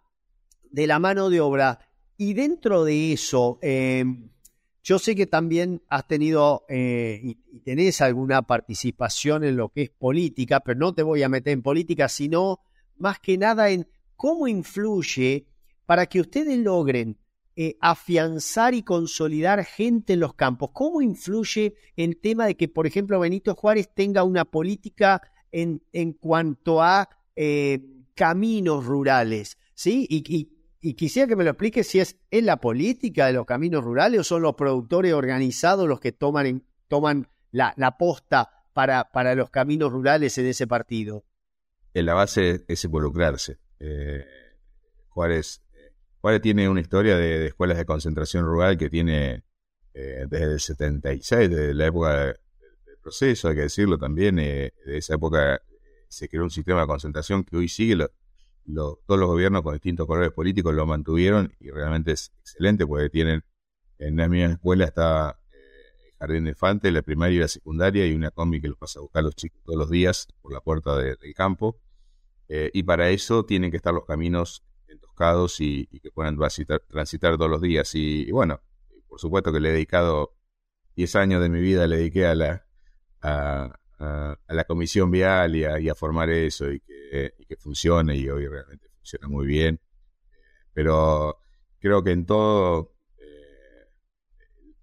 de 0.70 0.86
la 0.86 0.98
mano 0.98 1.30
de 1.30 1.40
obra. 1.40 1.78
Y 2.16 2.34
dentro 2.34 2.84
de 2.84 3.12
eso, 3.12 3.58
em, 3.62 4.30
yo 4.82 4.98
sé 4.98 5.14
que 5.14 5.26
también 5.26 5.82
has 5.88 6.06
tenido 6.08 6.64
eh, 6.68 7.20
y, 7.22 7.60
tenés 7.60 8.00
alguna 8.00 8.42
participación 8.42 9.44
en 9.44 9.56
lo 9.56 9.68
que 9.68 9.82
es 9.82 9.90
política, 9.90 10.60
pero 10.60 10.78
no 10.78 10.94
te 10.94 11.02
voy 11.02 11.22
a 11.22 11.28
meter 11.28 11.52
en 11.52 11.62
política, 11.62 12.08
sino 12.08 12.60
más 12.96 13.20
que 13.20 13.38
nada 13.38 13.70
en 13.70 13.88
cómo 14.16 14.48
influye 14.48 15.46
para 15.86 16.06
que 16.06 16.20
ustedes 16.20 16.58
logren 16.58 17.18
eh, 17.56 17.76
afianzar 17.80 18.74
y 18.74 18.82
consolidar 18.82 19.64
gente 19.64 20.14
en 20.14 20.20
los 20.20 20.34
campos. 20.34 20.70
¿Cómo 20.72 21.02
influye 21.02 21.74
el 21.96 22.18
tema 22.18 22.46
de 22.46 22.56
que, 22.56 22.68
por 22.68 22.86
ejemplo, 22.86 23.20
Benito 23.20 23.54
Juárez 23.54 23.90
tenga 23.94 24.24
una 24.24 24.44
política 24.44 25.22
en, 25.50 25.82
en 25.92 26.12
cuanto 26.12 26.82
a 26.82 27.08
eh, 27.36 27.80
caminos 28.14 28.84
rurales, 28.84 29.58
¿sí? 29.74 30.06
Y, 30.08 30.50
quisiera 30.94 31.28
que 31.28 31.36
me 31.36 31.44
lo 31.44 31.50
explique 31.50 31.84
si 31.84 32.00
es 32.00 32.16
en 32.30 32.46
la 32.46 32.56
política 32.56 33.26
de 33.26 33.34
los 33.34 33.46
caminos 33.46 33.84
rurales 33.84 34.20
o 34.20 34.24
son 34.24 34.42
los 34.42 34.54
productores 34.54 35.12
organizados 35.12 35.88
los 35.88 36.00
que 36.00 36.10
toman, 36.10 36.64
toman 36.88 37.28
la, 37.52 37.72
la 37.76 37.96
posta 37.96 38.66
para, 38.72 39.12
para 39.12 39.34
los 39.34 39.50
caminos 39.50 39.92
rurales 39.92 40.36
en 40.38 40.46
ese 40.46 40.66
partido. 40.66 41.24
En 41.94 42.06
la 42.06 42.14
base 42.14 42.64
es 42.66 42.84
involucrarse. 42.84 43.58
Eh, 43.78 44.24
Juárez, 45.08 45.62
Juárez 46.22 46.40
tiene 46.40 46.68
una 46.68 46.80
historia 46.80 47.16
de, 47.16 47.46
escuelas 47.46 47.76
de 47.76 47.84
concentración 47.84 48.44
rural 48.44 48.78
que 48.78 48.88
tiene 48.88 49.42
eh, 49.92 50.24
desde 50.28 50.52
el 50.52 50.60
76, 50.60 51.50
desde 51.50 51.74
la 51.74 51.86
época 51.86 52.26
del 52.26 52.98
proceso, 53.02 53.48
hay 53.48 53.56
que 53.56 53.62
decirlo 53.62 53.98
también, 53.98 54.38
eh, 54.38 54.72
de 54.86 54.98
esa 54.98 55.16
época 55.16 55.60
se 56.06 56.28
creó 56.28 56.44
un 56.44 56.50
sistema 56.50 56.82
de 56.82 56.86
concentración 56.86 57.42
que 57.42 57.56
hoy 57.56 57.68
sigue, 57.68 58.06
todos 58.64 59.18
los 59.18 59.26
gobiernos 59.26 59.62
con 59.62 59.72
distintos 59.72 60.06
colores 60.06 60.30
políticos 60.30 60.72
lo 60.72 60.86
mantuvieron 60.86 61.52
y 61.58 61.70
realmente 61.70 62.12
es 62.12 62.32
excelente 62.40 62.86
porque 62.86 63.10
tienen, 63.10 63.42
en 63.98 64.16
la 64.16 64.28
misma 64.28 64.52
escuela 64.52 64.84
está 64.84 65.40
eh, 65.50 66.14
Jardín 66.20 66.44
de 66.44 66.50
Infante, 66.50 66.92
la 66.92 67.02
primaria 67.02 67.36
y 67.36 67.40
la 67.40 67.48
secundaria 67.48 68.06
y 68.06 68.14
una 68.14 68.30
combi 68.30 68.60
que 68.60 68.68
los 68.68 68.78
pasa 68.78 69.00
a 69.00 69.02
buscar 69.02 69.24
los 69.24 69.34
chicos 69.34 69.60
todos 69.64 69.76
los 69.76 69.90
días 69.90 70.28
por 70.40 70.52
la 70.52 70.60
puerta 70.60 70.96
del 70.96 71.16
campo. 71.34 71.80
Eh, 72.48 72.70
y 72.72 72.84
para 72.84 73.10
eso 73.10 73.44
tienen 73.44 73.72
que 73.72 73.78
estar 73.78 73.92
los 73.92 74.04
caminos 74.04 74.62
entoscados 75.12 75.60
y, 75.60 75.86
que 75.86 76.10
puedan 76.10 76.36
transitar, 76.36 77.36
todos 77.36 77.50
los 77.50 77.60
días. 77.60 77.94
Y, 77.94 78.30
bueno, 78.30 78.60
por 79.08 79.20
supuesto 79.20 79.52
que 79.52 79.60
le 79.60 79.70
he 79.70 79.72
dedicado 79.72 80.36
10 80.96 81.16
años 81.16 81.42
de 81.42 81.48
mi 81.48 81.60
vida, 81.60 81.86
le 81.86 81.96
dediqué 81.96 82.26
a 82.26 82.34
la, 82.34 82.66
a, 83.22 83.78
la 84.48 84.64
comisión 84.64 85.10
vial 85.10 85.56
y 85.56 85.88
a, 85.88 85.94
formar 85.94 86.30
eso 86.30 86.70
y 86.70 86.80
que, 86.80 87.34
que, 87.46 87.56
funcione 87.56 88.16
y 88.16 88.28
hoy 88.28 88.46
realmente 88.48 88.88
funciona 88.96 89.28
muy 89.28 89.46
bien. 89.46 89.80
Pero 90.72 91.38
creo 91.78 92.02
que 92.02 92.12
en 92.12 92.26
todo 92.26 92.94
eh, 93.18 93.88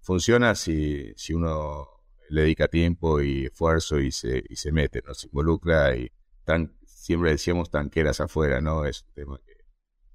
funciona 0.02 0.56
si, 0.56 1.14
si 1.16 1.34
uno 1.34 1.88
le 2.30 2.42
dedica 2.42 2.68
tiempo 2.68 3.22
y 3.22 3.46
esfuerzo 3.46 4.00
y 4.00 4.12
se, 4.12 4.44
y 4.48 4.56
se 4.56 4.72
mete, 4.72 5.02
¿no? 5.06 5.14
se 5.16 5.28
involucra 5.28 5.96
y 5.96 6.12
tan, 6.44 6.78
siempre 6.86 7.32
decíamos 7.32 7.72
tanqueras 7.72 8.22
afuera, 8.22 8.62
¿no? 8.62 8.86
Es 8.86 9.02
un 9.02 9.14
tema 9.14 9.40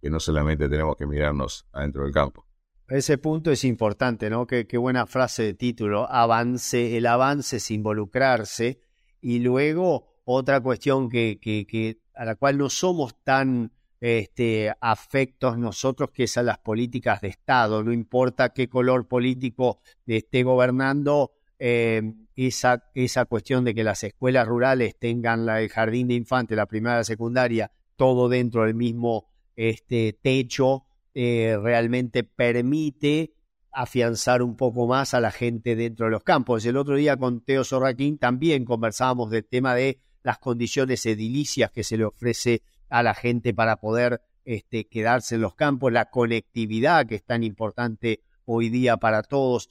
que, 0.04 0.11
no 0.11 0.20
solamente 0.20 0.68
tenemos 0.68 0.96
que 0.96 1.06
mirarnos 1.06 1.66
adentro 1.73 2.04
del 2.04 2.12
campo. 2.12 2.46
Ese 2.88 3.16
punto 3.16 3.50
es 3.50 3.64
importante, 3.64 4.28
¿no? 4.28 4.46
Qué, 4.46 4.66
buena 4.76 5.06
frase 5.06 5.42
de 5.42 5.54
título. 5.54 6.11
Avance, 6.11 6.96
el 6.96 7.06
avance 7.06 7.56
es 7.56 7.70
involucrarse. 7.70 8.80
Y 9.20 9.38
luego, 9.38 10.20
otra 10.25 10.61
cuestión 10.61 11.08
que, 11.08 11.38
que, 11.40 11.66
que 11.66 12.00
a 12.14 12.25
la 12.26 12.34
cual 12.34 12.58
no 12.58 12.68
somos 12.68 13.23
tan 13.25 13.73
este, 14.00 14.70
afectos 14.82 15.56
nosotros, 15.56 16.11
que 16.12 16.25
es 16.25 16.37
a 16.37 16.42
las 16.42 16.58
políticas 16.58 17.23
de 17.23 17.28
Estado. 17.28 17.82
No 17.82 17.90
importa 17.90 18.50
qué 18.50 18.68
color 18.68 19.08
político 19.08 19.80
esté 20.06 20.42
gobernando, 20.42 21.32
eh, 21.58 22.02
esa, 22.37 22.84
esa 22.94 23.25
cuestión 23.25 23.64
de 23.64 23.75
que 23.75 23.84
las 23.84 24.04
escuelas 24.04 24.46
rurales 24.46 24.99
tengan 24.99 25.46
la, 25.46 25.62
el 25.62 25.70
jardín 25.70 26.08
de 26.08 26.14
infantes, 26.14 26.54
la 26.56 26.66
primaria, 26.66 26.99
la 26.99 27.04
secundaria, 27.04 27.73
todo 27.96 28.28
dentro 28.28 28.64
del 28.64 28.75
mismo 28.75 29.30
este, 29.56 30.18
techo, 30.20 30.84
eh, 31.14 31.56
realmente 31.62 32.25
permite 32.25 33.34
afianzar 33.73 34.42
un 34.42 34.56
poco 34.56 34.87
más 34.87 35.14
a 35.14 35.20
la 35.20 35.30
gente 35.30 35.76
dentro 35.76 36.06
de 36.06 36.12
los 36.12 36.23
campos. 36.23 36.64
El 36.64 36.76
otro 36.76 36.96
día 36.96 37.16
con 37.16 37.40
Teo 37.40 37.64
Sorraquín 37.64 38.18
también 38.18 38.64
conversábamos 38.64 39.30
del 39.30 39.44
tema 39.44 39.75
de 39.75 40.00
las 40.23 40.38
condiciones 40.38 41.04
edilicias 41.06 41.70
que 41.70 41.84
se 41.84 41.96
le 41.96 42.04
ofrece 42.04 42.62
a 42.88 43.02
la 43.02 43.14
gente 43.14 43.52
para 43.52 43.76
poder 43.76 44.23
este, 44.44 44.87
quedarse 44.87 45.37
en 45.37 45.40
los 45.40 45.54
campos, 45.54 45.92
la 45.92 46.11
conectividad 46.11 47.06
que 47.06 47.16
es 47.16 47.25
tan 47.25 47.42
importante 47.42 48.20
hoy 48.44 48.68
día 48.68 48.96
para 48.96 49.23
todos 49.23 49.70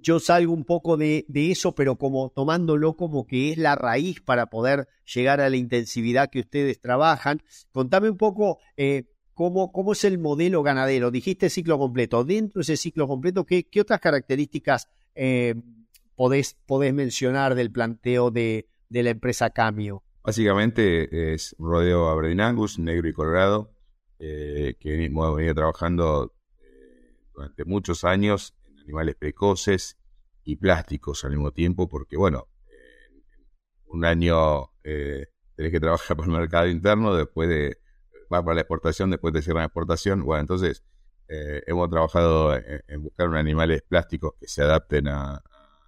yo 0.00 0.18
salgo 0.20 0.52
un 0.52 0.64
poco 0.64 0.96
de, 0.96 1.24
eso, 1.32 1.74
pero 1.74 1.96
como 1.96 2.30
tomándolo 2.30 2.96
como 2.96 3.26
que 3.26 3.52
es 3.52 3.58
la 3.58 3.76
raíz 3.76 4.20
para 4.20 4.46
poder 4.46 4.88
llegar 5.04 5.40
a 5.40 5.48
la 5.48 5.56
intensividad 5.56 6.30
que 6.30 6.40
ustedes 6.40 6.80
trabajan. 6.80 7.40
Contame 7.72 8.10
un 8.10 8.16
poco 8.16 8.58
eh, 8.76 9.04
cómo, 9.34 9.72
cómo 9.72 9.92
es 9.92 10.04
el 10.04 10.18
modelo 10.18 10.62
ganadero. 10.62 11.10
Dijiste 11.10 11.50
ciclo 11.50 11.78
completo. 11.78 12.24
Dentro 12.24 12.58
de 12.58 12.62
ese 12.62 12.76
ciclo 12.76 13.06
completo, 13.06 13.44
¿qué, 13.46 13.64
qué 13.64 13.80
otras 13.80 14.00
características 14.00 14.88
eh, 15.14 15.54
podés, 16.16 16.56
podés, 16.66 16.92
mencionar 16.92 17.54
del 17.54 17.70
planteo 17.70 18.30
de, 18.30 18.68
de 18.88 19.02
la 19.02 19.10
empresa 19.10 19.50
Camio? 19.50 20.02
Básicamente 20.24 21.32
es 21.34 21.54
rodeo 21.58 22.08
Aberdeen 22.08 22.40
Angus, 22.40 22.78
negro 22.78 23.08
y 23.08 23.12
colorado, 23.12 23.72
eh, 24.18 24.74
que 24.78 25.04
hemos 25.04 25.36
venido 25.36 25.54
trabajando 25.54 26.34
durante 27.34 27.64
muchos 27.64 28.04
años 28.04 28.54
animales 28.82 29.14
precoces 29.16 29.98
y 30.44 30.56
plásticos 30.56 31.24
al 31.24 31.30
mismo 31.32 31.52
tiempo, 31.52 31.88
porque 31.88 32.16
bueno, 32.16 32.48
un 33.92 34.04
año 34.04 34.70
eh, 34.82 35.26
tenés 35.54 35.72
que 35.72 35.80
trabajar 35.80 36.16
para 36.16 36.26
el 36.26 36.38
mercado 36.38 36.66
interno, 36.66 37.14
después 37.14 37.48
de 37.48 37.78
va 38.32 38.42
para 38.42 38.54
la 38.54 38.60
exportación, 38.62 39.10
después 39.10 39.34
de 39.34 39.42
cierran 39.42 39.62
la 39.62 39.66
exportación. 39.66 40.24
Bueno, 40.24 40.40
entonces 40.40 40.82
eh, 41.28 41.62
hemos 41.66 41.90
trabajado 41.90 42.56
en, 42.56 43.02
buscar 43.02 43.34
animales 43.36 43.82
plásticos 43.82 44.32
que 44.40 44.48
se 44.48 44.62
adapten 44.62 45.08
a, 45.08 45.42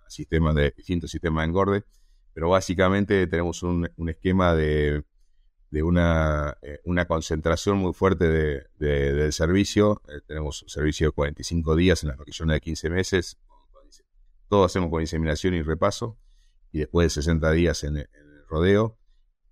sistemas 0.07 0.55
de 0.55 0.73
distintos 0.77 1.11
sistemas 1.11 1.43
de 1.43 1.49
engorde, 1.49 1.85
pero 2.35 2.51
básicamente 2.51 3.27
tenemos 3.27 3.63
un, 3.63 3.91
esquema 4.07 4.55
de, 4.55 5.03
de 5.75 5.83
una, 5.83 6.57
eh, 6.63 6.79
una, 6.85 7.05
concentración 7.05 7.79
muy 7.79 7.93
fuerte 7.93 8.29
de, 8.29 8.65
del 8.79 9.33
servicio. 9.33 10.01
Eh, 10.09 10.21
tenemos 10.25 10.63
un 10.63 10.69
servicio 10.69 11.09
de 11.09 11.11
45 11.11 11.75
días 11.75 12.05
en 12.05 12.11
las 12.11 12.17
vacaciones 12.17 12.55
de 12.55 12.61
15 12.61 12.91
meses, 12.91 13.39
todo 14.49 14.65
hacemos 14.65 14.89
con 14.89 15.01
inseminación 15.01 15.53
y 15.55 15.63
repaso, 15.63 16.17
y 16.71 16.79
después 16.79 17.07
de 17.07 17.11
60 17.11 17.51
días 17.51 17.83
en, 17.83 17.97
el 17.97 18.09
rodeo. 18.49 18.97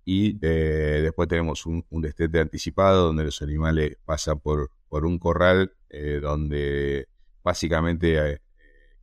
Y 0.05 0.37
eh, 0.41 1.01
después 1.03 1.27
tenemos 1.27 1.65
un, 1.65 1.85
destete 1.89 2.39
anticipado 2.39 3.07
donde 3.07 3.25
los 3.25 3.41
animales 3.41 3.97
pasan 4.05 4.39
por, 4.39 4.71
por 4.87 5.05
un 5.05 5.19
corral 5.19 5.75
donde 6.21 7.07
básicamente 7.43 8.41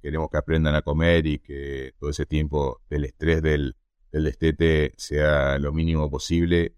queremos 0.03 0.29
que 0.29 0.39
aprendan 0.39 0.75
a 0.75 0.83
comer 0.83 1.25
y 1.27 1.39
que 1.39 1.93
todo 2.00 2.11
ese 2.11 2.27
tiempo 2.27 2.83
del 2.91 3.05
estrés 3.05 3.43
del, 3.43 3.77
destete 4.11 4.93
sea 4.97 5.59
lo 5.59 5.73
mínimo 5.73 6.11
posible 6.11 6.75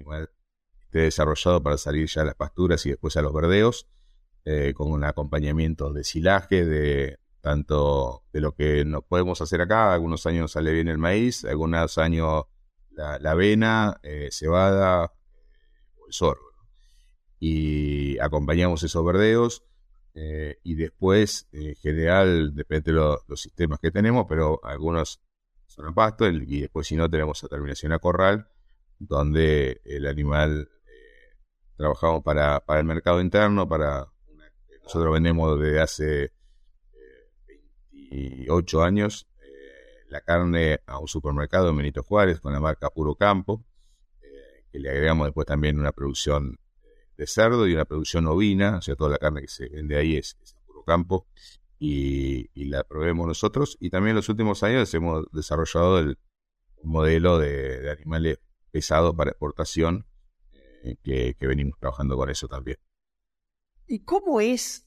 animal 0.00 0.30
esté 0.80 1.00
desarrollado 1.00 1.62
para 1.62 1.78
salir 1.78 2.08
ya 2.08 2.22
a 2.22 2.24
las 2.24 2.34
pasturas 2.34 2.84
y 2.86 2.90
después 2.90 3.16
a 3.16 3.22
los 3.22 3.32
verdeos, 3.32 3.86
con 4.74 4.90
un 4.90 5.04
acompañamiento 5.04 5.92
de 5.92 6.02
silaje, 6.02 6.64
de, 6.64 7.20
tanto 7.40 8.24
de 8.32 8.40
lo 8.40 8.54
que 8.54 8.84
no 8.84 9.02
podemos 9.02 9.40
hacer 9.40 9.60
acá, 9.60 9.92
algunos 9.92 10.26
años 10.26 10.52
sale 10.52 10.72
bien 10.72 10.88
el 10.88 10.98
maíz, 10.98 11.44
algunos 11.44 11.98
años 11.98 12.44
la, 12.90 13.14
avena, 13.30 13.98
eh, 14.02 14.28
cebada 14.30 15.12
o 15.96 16.06
el 16.06 16.12
sorgo. 16.12 16.50
Y 17.38 18.18
acompañamos 18.18 18.82
esos 18.82 19.04
verdeos 19.04 19.64
eh, 20.14 20.58
y 20.62 20.74
después, 20.74 21.48
en 21.52 21.74
general, 21.76 22.54
depende 22.54 22.92
de 22.92 22.98
los 22.98 23.40
sistemas 23.40 23.78
que 23.80 23.90
tenemos, 23.90 24.26
pero 24.28 24.60
algunos 24.62 25.22
son 25.66 25.86
a 25.86 25.94
pasto 25.94 26.28
y 26.28 26.60
después 26.60 26.86
si 26.86 26.96
no 26.96 27.08
tenemos 27.08 27.42
a 27.44 27.48
terminación 27.48 27.92
a 27.92 27.98
corral, 27.98 28.48
donde 29.00 29.80
el 29.84 30.06
animal 30.06 30.70
eh, 30.86 31.36
trabajamos 31.76 32.22
para, 32.22 32.62
el 32.68 32.84
mercado 32.84 33.20
interno, 33.20 33.68
para 33.68 34.06
nosotros 34.84 35.12
vendemos 35.12 35.58
desde 35.58 35.80
hace 35.80 36.32
ocho 38.48 38.82
años 38.82 39.28
eh, 39.40 40.04
la 40.08 40.20
carne 40.20 40.80
a 40.86 40.98
un 40.98 41.08
supermercado 41.08 41.70
en 41.70 41.76
Benito 41.76 42.02
Juárez 42.02 42.40
con 42.40 42.52
la 42.52 42.60
marca 42.60 42.90
Puro 42.90 43.14
Campo, 43.14 43.64
eh, 44.20 44.64
que 44.70 44.78
le 44.78 44.90
agregamos 44.90 45.26
después 45.26 45.46
también 45.46 45.78
una 45.78 45.92
producción 45.92 46.58
de 47.16 47.26
cerdo 47.26 47.66
y 47.66 47.74
una 47.74 47.84
producción 47.84 48.26
ovina, 48.26 48.78
o 48.78 48.82
sea, 48.82 48.96
toda 48.96 49.10
la 49.10 49.18
carne 49.18 49.42
que 49.42 49.48
se 49.48 49.68
vende 49.68 49.96
ahí 49.96 50.16
es, 50.16 50.36
Puro 50.66 50.84
Campo 50.84 51.26
y, 51.80 52.48
la 52.66 52.84
probemos 52.84 53.26
nosotros. 53.26 53.76
Y 53.80 53.90
también 53.90 54.10
en 54.10 54.16
los 54.16 54.28
últimos 54.28 54.62
años 54.62 54.92
hemos 54.94 55.26
desarrollado 55.32 55.98
el 55.98 56.18
modelo 56.82 57.38
de, 57.38 57.90
animales 57.90 58.38
pesados 58.70 59.14
para 59.14 59.30
exportación, 59.30 60.06
eh, 60.82 60.96
que, 61.02 61.46
venimos 61.46 61.78
trabajando 61.78 62.16
con 62.16 62.30
eso 62.30 62.48
también. 62.48 62.78
¿Y 63.86 64.00
cómo 64.00 64.40
es 64.40 64.86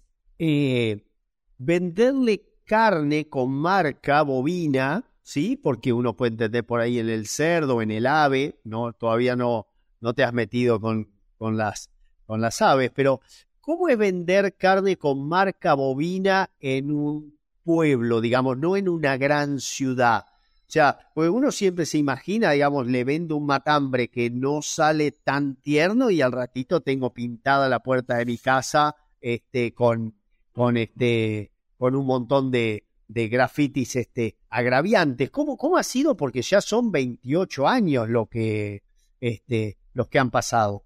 venderle 1.57 2.53
carne 2.65 3.27
con 3.29 3.51
marca 3.51 4.21
bovina, 4.21 5.03
¿sí? 5.21 5.55
Porque 5.55 5.93
uno 5.93 6.15
puede 6.15 6.31
entender 6.31 6.65
por 6.65 6.79
ahí 6.79 6.99
en 6.99 7.09
el 7.09 7.27
cerdo, 7.27 7.81
en 7.81 7.91
el 7.91 8.05
ave, 8.05 8.59
¿no? 8.63 8.93
Todavía 8.93 9.35
no, 9.35 9.67
no 9.99 10.13
te 10.13 10.23
has 10.23 10.33
metido 10.33 10.79
con, 10.79 11.11
con, 11.37 11.57
las, 11.57 11.89
con 12.25 12.41
las 12.41 12.61
aves, 12.61 12.91
pero 12.93 13.21
¿cómo 13.59 13.89
es 13.89 13.97
vender 13.97 14.55
carne 14.55 14.97
con 14.97 15.27
marca 15.27 15.73
bovina 15.73 16.49
en 16.59 16.91
un 16.91 17.39
pueblo, 17.63 18.21
digamos, 18.21 18.57
no 18.57 18.75
en 18.75 18.89
una 18.89 19.17
gran 19.17 19.59
ciudad? 19.59 20.25
Sea, 20.73 20.97
pues 21.13 21.29
uno 21.29 21.51
siempre 21.51 21.85
se 21.85 21.99
imagina, 21.99 22.49
digamos, 22.49 22.87
le 22.87 23.03
vendo 23.03 23.37
un 23.37 23.45
matambre 23.45 24.07
que 24.07 24.31
no 24.31 24.63
sale 24.63 25.11
tan 25.11 25.55
tierno 25.57 26.09
y 26.09 26.23
al 26.23 26.31
ratito 26.31 26.81
tengo 26.81 27.13
pintada 27.13 27.69
la 27.69 27.81
puerta 27.83 28.17
de 28.17 28.25
mi 28.25 28.39
casa 28.39 28.95
este, 29.21 29.75
con, 29.75 30.15
con, 30.51 30.77
este, 30.77 31.51
con 31.77 31.95
un 31.95 32.07
montón 32.07 32.49
de, 32.49 32.85
grafitis 33.07 33.97
este, 33.97 34.39
agraviantes. 34.49 35.29
¿Cómo, 35.29 35.57
¿Cómo 35.57 35.77
ha 35.77 35.83
sido? 35.83 36.17
Porque 36.17 36.41
ya 36.41 36.59
son 36.59 36.91
28 36.91 37.67
años 37.67 38.09
lo 38.09 38.25
que, 38.25 38.81
este, 39.21 39.77
los 39.93 40.07
que 40.07 40.17
han 40.17 40.31
pasado. 40.31 40.85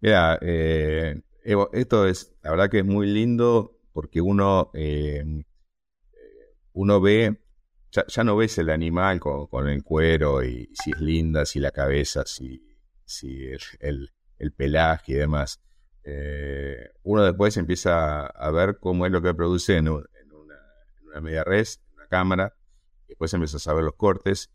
Mira, 0.00 0.36
eh, 0.42 1.22
esto 1.74 2.08
es, 2.08 2.34
la 2.42 2.50
verdad 2.50 2.68
que 2.68 2.80
es 2.80 2.84
muy 2.84 3.06
lindo 3.06 3.78
porque 3.92 4.20
uno, 4.20 4.72
eh, 4.74 5.44
uno 6.72 7.00
ve, 7.00 7.41
ya, 7.92 8.24
no 8.24 8.36
ves 8.36 8.58
el 8.58 8.70
animal 8.70 9.20
con, 9.20 9.68
el 9.68 9.82
cuero 9.82 10.42
y 10.42 10.70
si 10.74 10.92
es 10.92 11.00
linda, 11.00 11.44
si 11.44 11.60
la 11.60 11.70
cabeza, 11.70 12.24
si, 12.26 12.62
si 13.04 13.46
el, 13.80 14.10
el, 14.38 14.52
pelaje 14.52 15.12
y 15.12 15.16
demás. 15.16 15.60
Eh, 16.04 16.90
uno 17.02 17.22
después 17.22 17.56
empieza 17.56 18.26
a 18.26 18.50
ver 18.50 18.78
cómo 18.80 19.06
es 19.06 19.12
lo 19.12 19.22
que 19.22 19.34
produce 19.34 19.76
en, 19.76 19.88
una, 19.88 20.04
media 21.20 21.44
res, 21.44 21.82
en 21.88 21.94
una 21.94 22.08
cámara, 22.08 22.56
después 23.06 23.32
empieza 23.34 23.58
a 23.58 23.60
saber 23.60 23.84
los 23.84 23.94
cortes 23.94 24.50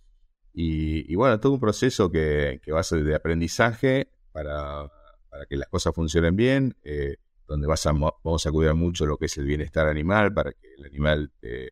y, 0.59 1.13
bueno, 1.15 1.39
todo 1.39 1.53
un 1.53 1.59
proceso 1.59 2.09
que, 2.09 2.59
que 2.63 2.71
va 2.71 2.79
a 2.79 2.83
ser 2.83 3.03
de 3.03 3.13
aprendizaje 3.13 4.09
para, 4.31 4.91
para 5.29 5.45
que 5.45 5.55
las 5.55 5.67
cosas 5.69 5.93
funcionen 5.93 6.35
bien, 6.35 6.75
eh, 6.83 7.17
donde 7.47 7.67
vas 7.67 7.85
a, 7.85 7.91
vamos 7.91 8.45
a 8.47 8.51
cuidar 8.51 8.73
mucho 8.73 9.05
lo 9.05 9.17
que 9.17 9.27
es 9.27 9.37
el 9.37 9.45
bienestar 9.45 9.87
animal, 9.87 10.33
para 10.33 10.51
que 10.53 10.73
el 10.75 10.85
animal, 10.85 11.31
eh, 11.43 11.69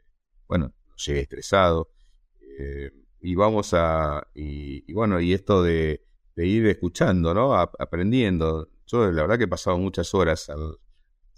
bueno, 0.47 0.67
no 0.67 0.84
llegue 0.95 1.21
estresado. 1.21 1.89
Eh, 2.59 2.91
y 3.21 3.35
vamos 3.35 3.73
a, 3.73 4.27
y, 4.33 4.91
bueno, 4.93 5.19
y 5.19 5.33
esto 5.33 5.63
de, 5.63 6.03
ir 6.37 6.67
escuchando, 6.67 7.33
¿no? 7.33 7.55
aprendiendo. 7.55 8.69
Yo 8.87 9.11
la 9.11 9.23
verdad 9.23 9.37
que 9.37 9.45
he 9.45 9.47
pasado 9.47 9.77
muchas 9.77 10.13
horas 10.13 10.51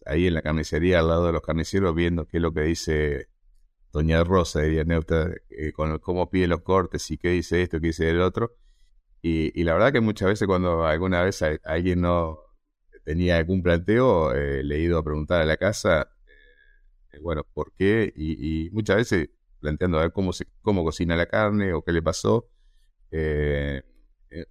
ahí 0.06 0.28
en 0.28 0.34
la 0.34 0.42
carnicería, 0.42 1.00
al 1.00 1.08
lado 1.08 1.28
de 1.28 1.34
los 1.34 1.42
carniceros, 1.42 1.96
viendo 1.96 2.28
qué 2.28 2.38
es 2.38 2.44
lo 2.44 2.54
que 2.54 2.62
dice 2.62 3.30
Doña 3.94 4.24
Rosa, 4.24 4.62
diría 4.62 4.84
Neuta, 4.84 5.32
con 5.76 5.98
cómo 6.00 6.30
pide 6.30 6.48
los 6.48 6.62
cortes 6.62 7.10
y 7.12 7.18
qué 7.18 7.30
dice 7.30 7.62
esto, 7.62 7.80
qué 7.80 7.88
dice 7.88 8.10
el 8.10 8.22
otro. 8.22 8.58
Y, 9.22 9.64
la 9.64 9.74
verdad 9.74 9.92
que 9.94 10.02
muchas 10.02 10.30
veces 10.30 10.48
cuando 10.48 10.86
alguna 10.86 11.24
vez 11.24 11.42
alguien 11.64 12.02
no 12.02 12.40
tenía 13.04 13.38
algún 13.38 13.64
planteo, 13.64 14.34
eh, 14.34 14.64
le 14.64 14.76
he 14.78 14.80
ido 14.80 15.00
a 15.00 15.04
preguntar 15.04 15.42
a 15.42 15.46
la 15.46 15.58
casa, 15.58 16.10
eh, 17.12 17.20
bueno, 17.22 17.44
¿por 17.54 17.74
qué? 17.74 18.12
Y, 18.16 18.70
muchas 18.72 18.98
veces 18.98 19.30
planteando 19.68 20.00
a 20.00 20.04
ver 20.04 20.14
cómo, 20.14 20.32
se, 20.32 20.48
cómo 20.62 20.84
cocina 20.86 21.18
la 21.18 21.26
carne 21.26 21.74
o 21.74 21.82
qué 21.82 21.92
le 21.92 22.02
pasó. 22.02 22.50
Eh, 23.12 23.82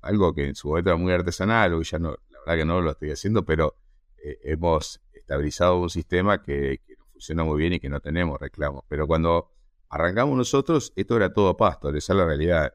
algo 0.03 0.35
que 0.35 0.47
en 0.47 0.55
su 0.55 0.69
momento 0.69 0.91
era 0.91 0.97
muy 0.99 1.13
artesanal, 1.13 1.73
hoy 1.73 1.85
ya 1.85 1.99
no, 1.99 2.11
la 2.31 2.39
verdad 2.41 2.57
que 2.57 2.65
no 2.67 2.81
lo 2.83 2.91
estoy 2.91 3.11
haciendo, 3.11 3.45
pero 3.45 3.77
hemos 4.19 5.01
estabilizado 5.13 5.81
un 5.81 5.91
sistema 5.91 6.43
que, 6.43 6.81
que 6.87 6.97
funciona 7.13 7.45
muy 7.45 7.59
bien 7.59 7.75
y 7.75 7.81
que 7.81 7.89
no 7.89 8.01
tenemos 8.01 8.41
reclamos. 8.41 8.85
Pero 8.89 9.07
cuando 9.07 9.53
arrancamos 9.89 10.37
nosotros, 10.37 10.93
esto 10.97 11.17
era 11.17 11.33
todo 11.33 11.57
pasto, 11.57 11.89
esa 11.91 12.13
es 12.13 12.17
la 12.19 12.27
realidad 12.27 12.73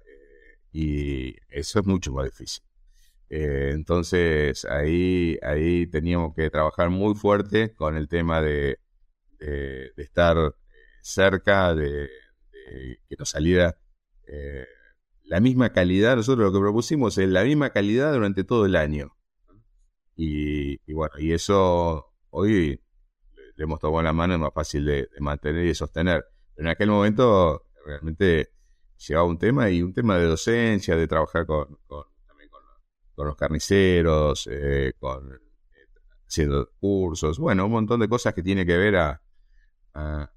y 0.71 1.35
eso 1.49 1.79
es 1.79 1.85
mucho 1.85 2.11
más 2.11 2.25
difícil. 2.25 2.63
Eh, 3.33 3.71
entonces 3.73 4.65
ahí, 4.65 5.37
ahí 5.41 5.87
teníamos 5.87 6.33
que 6.35 6.49
trabajar 6.49 6.89
muy 6.89 7.15
fuerte 7.15 7.73
con 7.73 7.95
el 7.95 8.09
tema 8.09 8.41
de, 8.41 8.77
de, 9.39 9.93
estar 9.95 10.53
cerca, 11.01 11.73
de, 11.73 12.09
que 13.07 13.15
nos 13.17 13.29
saliera 13.29 13.77
eh, 14.27 14.65
la 15.23 15.39
misma 15.39 15.71
calidad. 15.71 16.15
Nosotros 16.15 16.45
lo 16.45 16.53
que 16.53 16.59
propusimos 16.59 17.17
es 17.17 17.29
la 17.29 17.43
misma 17.43 17.71
calidad 17.71 18.13
durante 18.13 18.43
todo 18.43 18.65
el 18.65 18.75
año. 18.75 19.15
Y, 20.15 20.77
bueno, 20.93 21.15
y 21.17 21.31
eso 21.31 22.13
hoy 22.29 22.79
le 23.55 23.63
hemos 23.63 23.79
tomado 23.79 24.03
la 24.03 24.13
mano, 24.13 24.35
es 24.35 24.39
más 24.39 24.53
fácil 24.53 24.85
de, 24.85 25.09
mantener 25.19 25.65
y 25.65 25.67
de 25.69 25.75
sostener. 25.75 26.25
Pero 26.55 26.67
en 26.67 26.71
aquel 26.71 26.89
momento 26.89 27.65
realmente 27.85 28.51
llevaba 28.97 29.27
un 29.27 29.39
tema 29.39 29.69
y 29.69 29.81
un 29.81 29.93
tema 29.93 30.17
de 30.17 30.25
docencia, 30.25 30.95
de 30.95 31.07
trabajar 31.07 31.45
con, 31.45 31.79
con 31.87 32.05
también 32.27 32.49
con, 33.15 33.25
los 33.25 33.35
carniceros, 33.35 34.47
eh, 34.51 34.93
con 34.99 35.33
eh, 35.33 35.39
haciendo 36.27 36.69
cursos, 36.79 37.39
bueno, 37.39 37.65
un 37.65 37.71
montón 37.71 37.99
de 37.99 38.07
cosas 38.07 38.33
que 38.33 38.43
tiene 38.43 38.65
que 38.65 38.77
ver 38.77 38.95
a, 38.97 39.21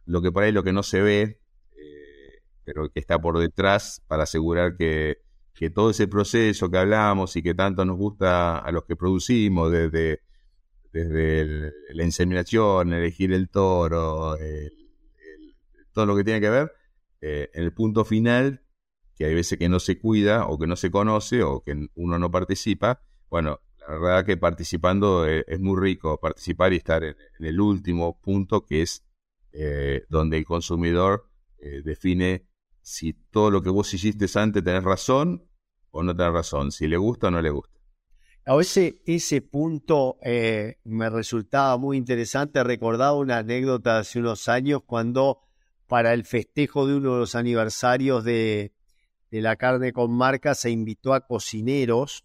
lo 0.07 0.23
que 0.23 0.33
por 0.33 0.43
ahí 0.43 0.53
lo 0.53 0.65
que 0.65 0.73
no 0.73 0.83
se 0.83 1.01
ve, 1.01 1.23
eh, 1.23 1.44
pero 2.65 2.91
que 2.91 3.01
está 3.01 3.21
por 3.21 3.39
detrás 3.39 4.03
para 4.07 4.25
asegurar 4.25 4.77
que, 4.77 5.19
que 5.55 5.71
todo 5.71 5.91
ese 5.91 6.09
proceso 6.09 6.71
que 6.71 6.79
hablamos 6.79 7.37
y 7.37 7.43
que 7.43 7.55
tanto 7.55 7.85
nos 7.85 7.97
gusta 7.97 8.59
a 8.59 8.73
los 8.73 8.85
que 8.85 8.97
producimos, 8.97 9.71
desde, 9.71 10.21
desde 10.93 11.73
la 11.95 12.05
inseminación, 12.05 12.93
elegir 12.93 13.33
el 13.33 13.49
toro, 13.49 14.37
todo 15.95 16.07
lo 16.07 16.17
que 16.17 16.25
tiene 16.25 16.41
que 16.41 16.51
ver, 16.51 16.73
eh, 17.23 17.51
el 17.55 17.73
punto 17.73 18.05
final, 18.05 18.61
que 19.17 19.25
hay 19.25 19.35
veces 19.35 19.59
que 19.59 19.71
no 19.71 19.81
se 19.81 19.99
cuida 19.99 20.47
o 20.47 20.59
que 20.59 20.67
no 20.67 20.77
se 20.77 20.91
conoce 20.91 21.43
o 21.43 21.63
que 21.63 21.89
uno 21.95 22.19
no 22.19 22.31
participa, 22.31 23.01
bueno, 23.31 23.61
la 23.89 23.99
verdad 23.99 24.27
que 24.27 24.37
participando 24.37 25.27
eh, 25.27 25.45
es, 25.47 25.61
muy 25.61 25.81
rico 25.81 26.19
participar 26.21 26.73
y 26.73 26.77
estar 26.77 27.03
en, 27.05 27.17
el 27.39 27.61
último 27.61 28.21
punto 28.21 28.67
que 28.67 28.83
es 28.83 29.05
eh, 29.53 30.05
donde 30.11 30.37
el 30.37 30.45
consumidor 30.45 31.31
define 31.83 32.47
si 32.85 33.15
todo 33.15 33.51
lo 33.51 33.63
que 33.63 33.71
vos 33.71 33.93
hiciste 33.95 34.27
antes 34.39 34.63
tenés 34.63 34.85
razón 34.85 35.49
o 35.91 36.03
no 36.03 36.15
tenés 36.15 36.35
razón, 36.35 36.71
si 36.71 36.87
le 36.87 36.99
gusta 36.99 37.29
o 37.29 37.31
no 37.31 37.41
le 37.41 37.51
gusta. 37.51 37.81
A 38.47 38.61
ese, 38.61 39.01
ese 39.07 39.41
punto 39.41 40.19
me 40.85 41.09
resultaba 41.09 41.79
muy 41.79 41.97
interesante. 41.97 42.63
Recordaba 42.63 43.15
una 43.15 43.39
anécdota 43.39 43.95
de 43.95 44.01
hace 44.01 44.19
unos 44.19 44.49
años 44.49 44.83
cuando 44.85 45.41
para 45.87 46.13
el 46.13 46.25
festejo 46.25 46.87
de 46.87 46.97
uno 46.97 47.15
de 47.15 47.21
los 47.21 47.35
aniversarios 47.35 48.23
de, 48.23 48.75
la 49.31 49.57
carne 49.57 49.93
con 49.93 50.13
marca 50.13 50.55
se 50.55 50.71
invitó 50.71 51.15
a 51.15 51.27
cocineros, 51.27 52.25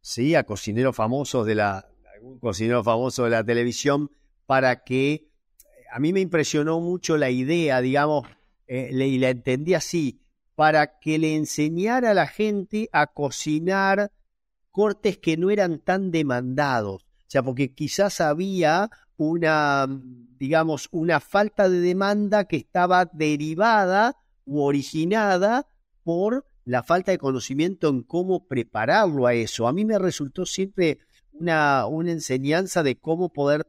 sí, 0.00 0.36
a 0.36 0.44
cocineros 0.44 0.94
famosos 0.94 1.46
de 1.46 1.56
la, 1.56 1.88
algún 2.14 2.38
cocinero 2.38 2.82
famoso 2.84 3.24
de 3.24 3.30
la 3.30 3.44
televisión, 3.44 4.10
para 4.46 4.84
que 4.84 5.28
a 5.92 5.98
mí 5.98 6.12
me 6.12 6.20
impresionó 6.20 6.80
mucho 6.80 7.16
la 7.16 7.28
idea, 7.30 7.80
digamos, 7.80 8.26
eh, 8.66 8.90
y 8.92 9.18
la 9.18 9.30
entendí 9.30 9.74
así, 9.74 10.20
para 10.54 10.98
que 10.98 11.18
le 11.18 11.36
enseñara 11.36 12.10
a 12.10 12.14
la 12.14 12.26
gente 12.26 12.88
a 12.92 13.06
cocinar 13.06 14.10
cortes 14.70 15.18
que 15.18 15.36
no 15.36 15.50
eran 15.50 15.78
tan 15.78 16.10
demandados. 16.10 17.02
O 17.02 17.28
sea, 17.28 17.42
porque 17.42 17.74
quizás 17.74 18.20
había 18.20 18.90
una, 19.16 19.86
digamos, 20.38 20.88
una 20.92 21.20
falta 21.20 21.68
de 21.68 21.80
demanda 21.80 22.44
que 22.44 22.56
estaba 22.56 23.06
derivada 23.06 24.16
u 24.44 24.60
originada 24.60 25.66
por 26.02 26.46
la 26.64 26.82
falta 26.82 27.12
de 27.12 27.18
conocimiento 27.18 27.88
en 27.88 28.02
cómo 28.02 28.46
prepararlo 28.46 29.26
a 29.26 29.34
eso. 29.34 29.66
A 29.66 29.72
mí 29.72 29.84
me 29.84 29.98
resultó 29.98 30.46
siempre 30.46 30.98
una, 31.32 31.86
una 31.86 32.12
enseñanza 32.12 32.82
de 32.82 32.96
cómo 32.96 33.32
poder 33.32 33.66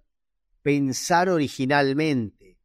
pensar 0.62 1.30
originalmente. 1.30 2.58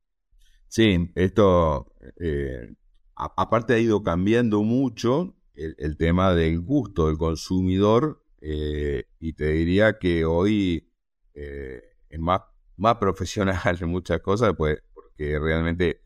Sí, 0.68 1.10
esto 1.14 1.91
eh, 2.16 2.74
aparte 3.14 3.74
ha 3.74 3.78
ido 3.78 4.02
cambiando 4.02 4.62
mucho 4.62 5.36
el, 5.54 5.96
tema 5.96 6.34
del 6.34 6.60
gusto 6.60 7.08
del 7.08 7.18
consumidor 7.18 8.24
eh, 8.40 9.04
y 9.20 9.34
te 9.34 9.50
diría 9.50 9.98
que 9.98 10.24
hoy 10.24 10.90
eh, 11.34 11.82
es 12.08 12.18
más 12.18 12.40
más 12.76 12.96
profesional 12.96 13.78
en 13.80 13.88
muchas 13.88 14.20
cosas, 14.20 14.54
pues, 14.56 14.82
porque 14.92 15.38
realmente 15.38 16.00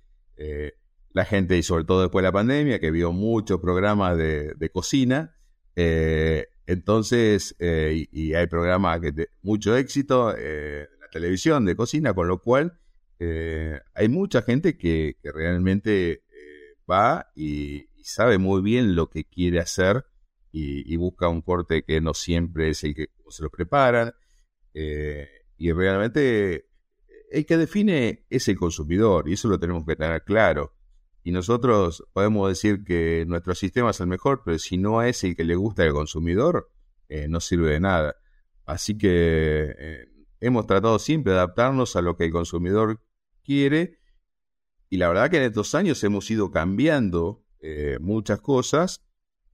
la 1.12 1.24
gente, 1.24 1.56
y 1.56 1.62
sobre 1.62 1.84
todo 1.84 2.02
después 2.02 2.22
de 2.22 2.28
la 2.28 2.32
pandemia, 2.32 2.78
que 2.78 2.90
vio 2.90 3.12
muchos 3.12 3.60
programas 3.60 4.18
de, 4.18 4.70
cocina, 4.74 5.34
entonces, 5.74 7.56
y, 7.58 8.34
hay 8.34 8.46
programas 8.48 9.00
que 9.00 9.12
de 9.12 9.28
mucho 9.40 9.74
éxito 9.74 10.36
en 10.36 10.86
la 11.00 11.08
televisión 11.10 11.64
de 11.64 11.76
cocina, 11.76 12.12
con 12.12 12.28
lo 12.28 12.42
cual 12.42 12.78
hay 13.18 14.08
mucha 14.08 14.42
gente 14.42 14.76
que, 14.76 15.16
realmente 15.22 16.22
va 16.88 17.26
y, 17.34 17.86
sabe 18.02 18.38
muy 18.38 18.62
bien 18.62 18.94
lo 18.94 19.10
que 19.10 19.24
quiere 19.24 19.58
hacer 19.58 20.04
y, 20.52 20.96
busca 20.96 21.28
un 21.28 21.42
corte 21.42 21.82
que 21.82 22.00
no 22.00 22.14
siempre 22.14 22.70
es 22.70 22.84
el 22.84 22.94
que 22.94 23.08
se 23.28 23.42
lo 23.42 23.50
preparan. 23.50 24.12
y 24.72 25.72
realmente 25.72 26.66
el 27.30 27.46
que 27.46 27.56
define 27.56 28.26
es 28.30 28.48
el 28.48 28.56
consumidor 28.56 29.28
y 29.28 29.34
eso 29.34 29.48
lo 29.48 29.58
tenemos 29.58 29.84
que 29.84 29.96
tener 29.96 30.22
claro. 30.24 30.74
Y 31.22 31.32
nosotros 31.32 32.04
podemos 32.12 32.48
decir 32.48 32.84
que 32.84 33.24
nuestro 33.26 33.54
sistema 33.54 33.90
es 33.90 34.00
el 34.00 34.06
mejor, 34.06 34.42
pero 34.44 34.58
si 34.58 34.78
no 34.78 35.02
es 35.02 35.24
el 35.24 35.34
que 35.34 35.44
le 35.44 35.56
gusta 35.56 35.82
al 35.82 35.92
consumidor, 35.92 36.70
eh, 37.08 37.26
no 37.28 37.40
sirve 37.40 37.72
de 37.72 37.80
nada. 37.80 38.16
Así 38.64 38.96
que 38.96 39.74
eh, 39.76 40.08
hemos 40.40 40.66
tratado 40.66 40.98
siempre 40.98 41.32
de 41.32 41.38
adaptarnos 41.38 41.96
a 41.96 42.02
lo 42.02 42.16
que 42.16 42.26
el 42.26 42.32
consumidor 42.32 43.00
quiere 43.44 43.98
y 44.88 44.98
la 44.98 45.08
verdad 45.08 45.30
que 45.30 45.38
en 45.38 45.44
estos 45.44 45.74
años 45.74 46.02
hemos 46.04 46.30
ido 46.30 46.50
cambiando 46.50 47.44
eh, 47.60 47.98
muchas 48.00 48.40
cosas 48.40 49.02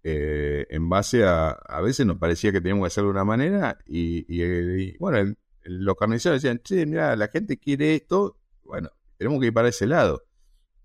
eh, 0.04 0.66
en 0.70 0.88
base 0.88 1.24
a, 1.24 1.50
a 1.50 1.80
veces 1.80 2.04
nos 2.06 2.18
parecía 2.18 2.52
que 2.52 2.60
teníamos 2.60 2.84
que 2.84 2.88
hacerlo 2.88 3.08
de 3.08 3.14
una 3.14 3.24
manera 3.24 3.78
y, 3.86 4.96
bueno, 4.98 5.34
los 5.62 5.96
carniceros 5.96 6.42
decían, 6.42 6.60
che, 6.62 6.84
mira, 6.86 7.14
la 7.14 7.28
gente 7.28 7.58
quiere 7.58 7.94
esto, 7.94 8.38
bueno, 8.64 8.90
tenemos 9.16 9.40
que 9.40 9.46
ir 9.46 9.52
para 9.52 9.68
ese 9.68 9.86
lado. 9.86 10.24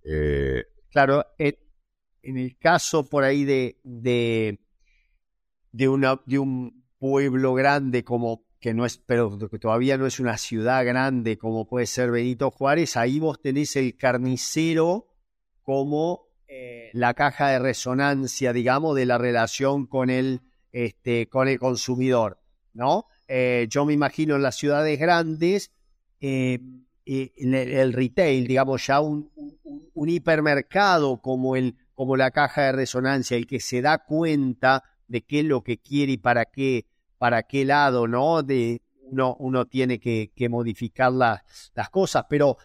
Eh, 0.04 0.66
claro, 0.92 1.26
en 1.38 2.38
el 2.38 2.58
caso 2.58 3.10
por 3.10 3.24
ahí 3.24 3.44
de, 3.44 3.80
de, 3.84 4.60
de, 5.72 5.90
una, 5.90 6.22
de 6.26 6.40
un 6.40 6.86
pueblo 7.00 7.54
grande 7.56 8.04
como 8.04 8.47
que 8.60 8.74
no 8.74 8.86
es, 8.86 8.98
pero 8.98 9.38
que 9.50 9.60
todavía 9.60 9.98
no 9.98 10.06
es 10.06 10.20
una 10.20 10.38
ciudad 10.38 10.86
grande 10.86 11.38
como 11.38 11.68
puede 11.68 11.86
ser 11.86 12.12
Benito 12.12 12.52
Juárez, 12.52 12.98
ahí 12.98 13.20
vos 13.20 13.40
tenés 13.42 13.76
el 13.76 13.96
carnicero 13.96 15.08
como 15.62 16.28
eh, 16.48 16.90
la 16.94 17.14
caja 17.14 17.50
de 17.50 17.60
resonancia, 17.60 18.54
digamos, 18.54 18.96
de 18.96 19.06
la 19.06 19.18
relación 19.18 19.86
con 19.86 20.10
el, 20.10 20.42
este, 20.72 21.28
con 21.28 21.48
el 21.48 21.60
consumidor, 21.60 22.40
¿no? 22.74 23.06
Eh, 23.28 23.68
yo 23.70 23.86
me 23.86 23.94
imagino 23.94 24.36
en 24.38 24.44
las 24.44 24.56
ciudades 24.56 24.98
grandes, 24.98 25.72
eh, 26.22 26.60
el, 27.06 27.94
retail, 27.94 28.48
digamos, 28.48 28.88
ya 28.88 29.02
un, 29.02 29.32
un, 29.94 30.10
hipermercado 30.10 31.22
como, 31.22 31.56
el, 31.56 31.76
como 31.94 32.16
la 32.16 32.32
caja 32.32 32.64
de 32.64 32.72
resonancia, 32.72 33.38
el 33.38 33.48
que 33.48 33.60
se 33.60 33.82
da 33.82 34.06
cuenta 34.06 34.84
de 35.08 35.22
qué 35.22 35.40
es 35.40 35.46
lo 35.46 35.64
que 35.64 35.78
quiere 35.78 36.14
y 36.14 36.18
para 36.18 36.46
qué, 36.46 36.86
para 37.18 37.44
qué 37.44 37.66
lado, 37.66 38.08
¿no? 38.08 38.44
De, 38.44 38.82
uno, 39.10 39.36
uno 39.40 39.66
tiene 39.66 40.00
que, 40.00 40.32
que 40.36 40.50
modificar 40.50 41.12
las 41.12 41.90
cosas, 41.92 42.26
pero 42.30 42.58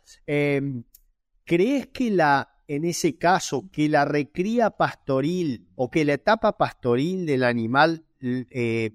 ¿crees 1.45 1.87
que 1.89 2.11
la, 2.11 2.53
en 2.67 2.85
ese 2.85 3.17
caso 3.17 3.69
que 3.71 3.89
la 3.89 4.05
recría 4.05 4.71
pastoril 4.71 5.69
o 5.75 5.91
que 5.91 6.05
la 6.05 6.15
etapa 6.15 6.57
pastoril 6.57 7.27
del 7.27 7.45
animal 7.45 8.07
eh, 8.21 8.93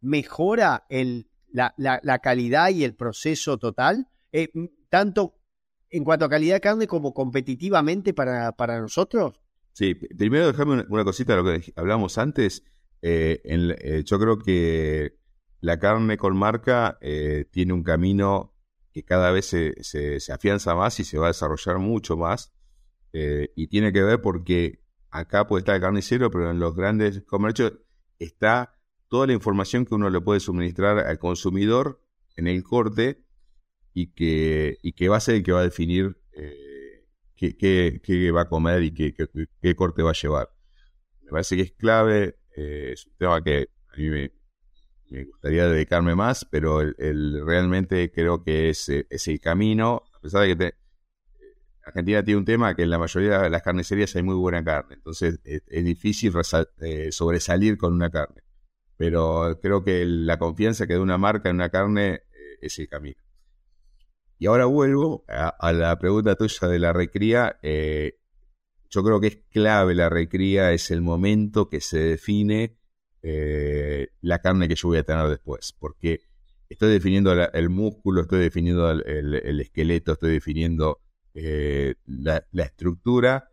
mejora 0.00 0.86
el, 0.88 1.28
la, 1.52 1.74
la, 1.76 2.18
calidad 2.18 2.70
y 2.70 2.84
el 2.84 2.94
proceso 2.94 3.58
total, 3.58 4.08
eh, 4.32 4.48
tanto 4.88 5.34
en 5.90 6.04
cuanto 6.04 6.24
a 6.24 6.28
calidad 6.30 6.56
de 6.56 6.60
carne 6.60 6.86
como 6.86 7.12
competitivamente 7.12 8.14
para, 8.14 8.52
para 8.52 8.80
nosotros? 8.80 9.40
Sí, 9.72 9.94
primero 9.94 10.48
déjame 10.48 10.84
una, 10.88 11.04
cosita 11.04 11.36
de 11.36 11.42
lo 11.42 11.60
que 11.60 11.72
hablamos 11.76 12.18
antes. 12.18 12.64
Eh, 13.02 14.02
yo 14.06 14.18
creo 14.18 14.38
que 14.38 15.18
la 15.60 15.78
carne 15.78 16.16
con 16.16 16.36
marca 16.36 16.98
tiene 17.50 17.72
un 17.72 17.82
camino 17.82 18.52
que 18.92 19.04
cada 19.04 19.30
vez 19.32 19.46
se, 19.46 19.82
se, 19.82 20.32
afianza 20.32 20.74
más 20.74 21.00
y 21.00 21.04
se 21.04 21.18
va 21.18 21.26
a 21.26 21.28
desarrollar 21.28 21.78
mucho 21.78 22.16
más. 22.16 22.52
Eh, 23.12 23.52
y 23.56 23.68
tiene 23.68 23.92
que 23.92 24.02
ver 24.02 24.20
porque 24.20 24.82
acá 25.10 25.46
puede 25.46 25.60
estar 25.60 25.74
el 25.74 25.80
carnicero, 25.80 26.30
pero 26.30 26.50
en 26.50 26.60
los 26.60 26.74
grandes 26.74 27.22
comercios 27.22 27.74
está 28.18 28.78
toda 29.08 29.26
la 29.26 29.32
información 29.32 29.84
que 29.84 29.94
uno 29.94 30.08
le 30.08 30.20
puede 30.20 30.40
suministrar 30.40 30.98
al 30.98 31.18
consumidor 31.18 32.02
en 32.36 32.46
el 32.46 32.62
corte 32.62 33.24
y 33.92 34.12
que, 34.12 34.78
y 34.82 34.92
que 34.92 35.08
va 35.08 35.18
a 35.18 35.20
ser 35.20 35.36
el 35.36 35.42
que 35.42 35.52
va 35.52 35.60
a 35.60 35.64
definir 35.64 36.18
eh, 36.32 37.06
qué, 37.36 38.30
va 38.30 38.42
a 38.42 38.48
comer 38.48 38.82
y 38.82 38.94
qué, 38.94 39.14
qué, 39.60 39.74
corte 39.74 40.02
va 40.02 40.10
a 40.10 40.14
llevar. 40.14 40.50
Me 41.22 41.30
parece 41.30 41.56
que 41.56 41.62
es 41.62 41.72
clave, 41.72 42.38
eh, 42.56 42.90
es 42.92 43.06
un 43.06 43.12
tema 43.18 43.42
que 43.42 43.68
a 43.92 43.96
mí 43.96 44.08
me, 44.08 44.30
gustaría 45.24 45.68
dedicarme 45.68 46.14
más, 46.14 46.46
pero 46.46 46.80
el, 46.80 47.44
realmente 47.44 48.10
creo 48.10 48.42
que 48.42 48.70
es, 48.70 48.88
es 48.88 49.28
el 49.28 49.40
camino, 49.40 50.02
a 50.14 50.20
pesar 50.20 50.42
de 50.42 50.48
que 50.48 50.56
te, 50.56 50.74
Argentina 51.84 52.22
tiene 52.22 52.38
un 52.38 52.44
tema 52.44 52.74
que 52.74 52.82
en 52.82 52.90
la 52.90 52.98
mayoría 52.98 53.40
de 53.40 53.50
las 53.50 53.62
carnicerías 53.62 54.14
hay 54.14 54.22
muy 54.22 54.36
buena 54.36 54.62
carne, 54.64 54.94
entonces 54.94 55.40
es, 55.44 55.84
difícil 55.84 56.32
eh, 56.80 57.10
sobresalir 57.10 57.76
con 57.76 57.92
una 57.92 58.10
carne. 58.10 58.42
Pero 58.96 59.58
creo 59.60 59.82
que 59.82 60.04
la 60.04 60.38
confianza 60.38 60.86
que 60.86 60.94
da 60.94 61.00
una 61.00 61.18
marca 61.18 61.48
en 61.50 61.56
una 61.56 61.70
carne 61.70 62.14
eh, 62.14 62.58
es 62.60 62.78
el 62.78 62.88
camino. 62.88 63.20
Y 64.38 64.46
ahora 64.46 64.66
vuelvo 64.66 65.24
a, 65.28 65.72
la 65.72 65.98
pregunta 65.98 66.34
tuya 66.34 66.68
de 66.68 66.78
la 66.78 66.92
recría. 66.92 67.58
Eh, 67.62 68.18
yo 68.92 69.02
creo 69.02 69.18
que 69.20 69.26
es 69.26 69.38
clave 69.50 69.94
la 69.94 70.08
recría, 70.08 70.72
es 70.72 70.90
el 70.92 71.02
momento 71.02 71.68
que 71.68 71.80
se 71.80 71.98
define 71.98 72.76
la 74.20 74.40
carne 74.40 74.68
que 74.68 74.74
yo 74.74 74.88
voy 74.88 74.98
a 74.98 75.04
tener 75.04 75.28
después, 75.28 75.72
porque 75.78 76.20
estoy 76.68 76.92
definiendo 76.92 77.32
el 77.32 77.70
músculo, 77.70 78.22
estoy 78.22 78.40
definiendo 78.40 78.90
el 78.90 79.60
esqueleto, 79.60 80.12
estoy 80.12 80.32
definiendo 80.32 81.02
eh, 81.34 81.94
la, 82.04 82.44
estructura 82.62 83.50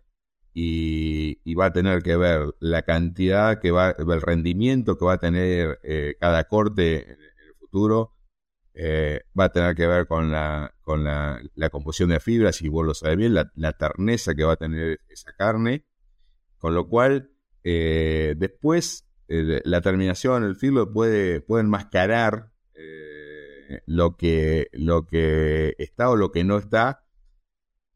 y, 0.54 1.38
va 1.56 1.68
a 1.68 1.74
tener 1.74 2.04
que 2.04 2.18
ver 2.18 2.54
la 2.60 2.82
cantidad 2.82 3.62
que 3.62 3.72
va, 3.72 3.92
el 3.92 4.22
rendimiento 4.22 4.98
que 4.98 5.06
va 5.06 5.14
a 5.14 5.20
tener 5.20 5.80
eh, 5.84 6.16
cada 6.20 6.44
corte 6.44 7.04
en, 7.14 7.22
el 7.22 7.56
futuro, 7.58 8.14
eh, 8.82 9.22
va 9.38 9.46
a 9.46 9.52
tener 9.52 9.76
que 9.76 9.88
ver 9.88 10.08
con 10.08 10.32
la, 10.32 10.74
con 10.82 11.04
la, 11.04 11.42
composición 11.70 12.10
de 12.10 12.20
fibras, 12.20 12.62
y 12.62 12.70
vos 12.70 12.86
lo 12.86 12.94
sabes 12.94 13.18
bien, 13.18 13.34
la, 13.34 13.52
la, 13.56 13.74
terneza 13.74 14.36
que 14.36 14.46
va 14.46 14.54
a 14.54 14.58
tener 14.58 15.02
esa 15.10 15.34
carne, 15.34 15.86
con 16.58 16.74
lo 16.74 16.88
cual 16.88 17.32
después 17.64 19.06
la 19.28 19.82
terminación, 19.82 20.44
el 20.44 20.56
filo 20.56 20.92
puede, 20.92 21.42
puede 21.42 21.64
enmascarar 21.64 22.52
lo, 23.86 24.16
que, 24.18 24.68
lo 24.72 25.06
que 25.06 25.76
está 25.78 26.10
o 26.10 26.16
lo 26.16 26.32
que 26.32 26.44
no 26.44 26.58
está. 26.58 27.06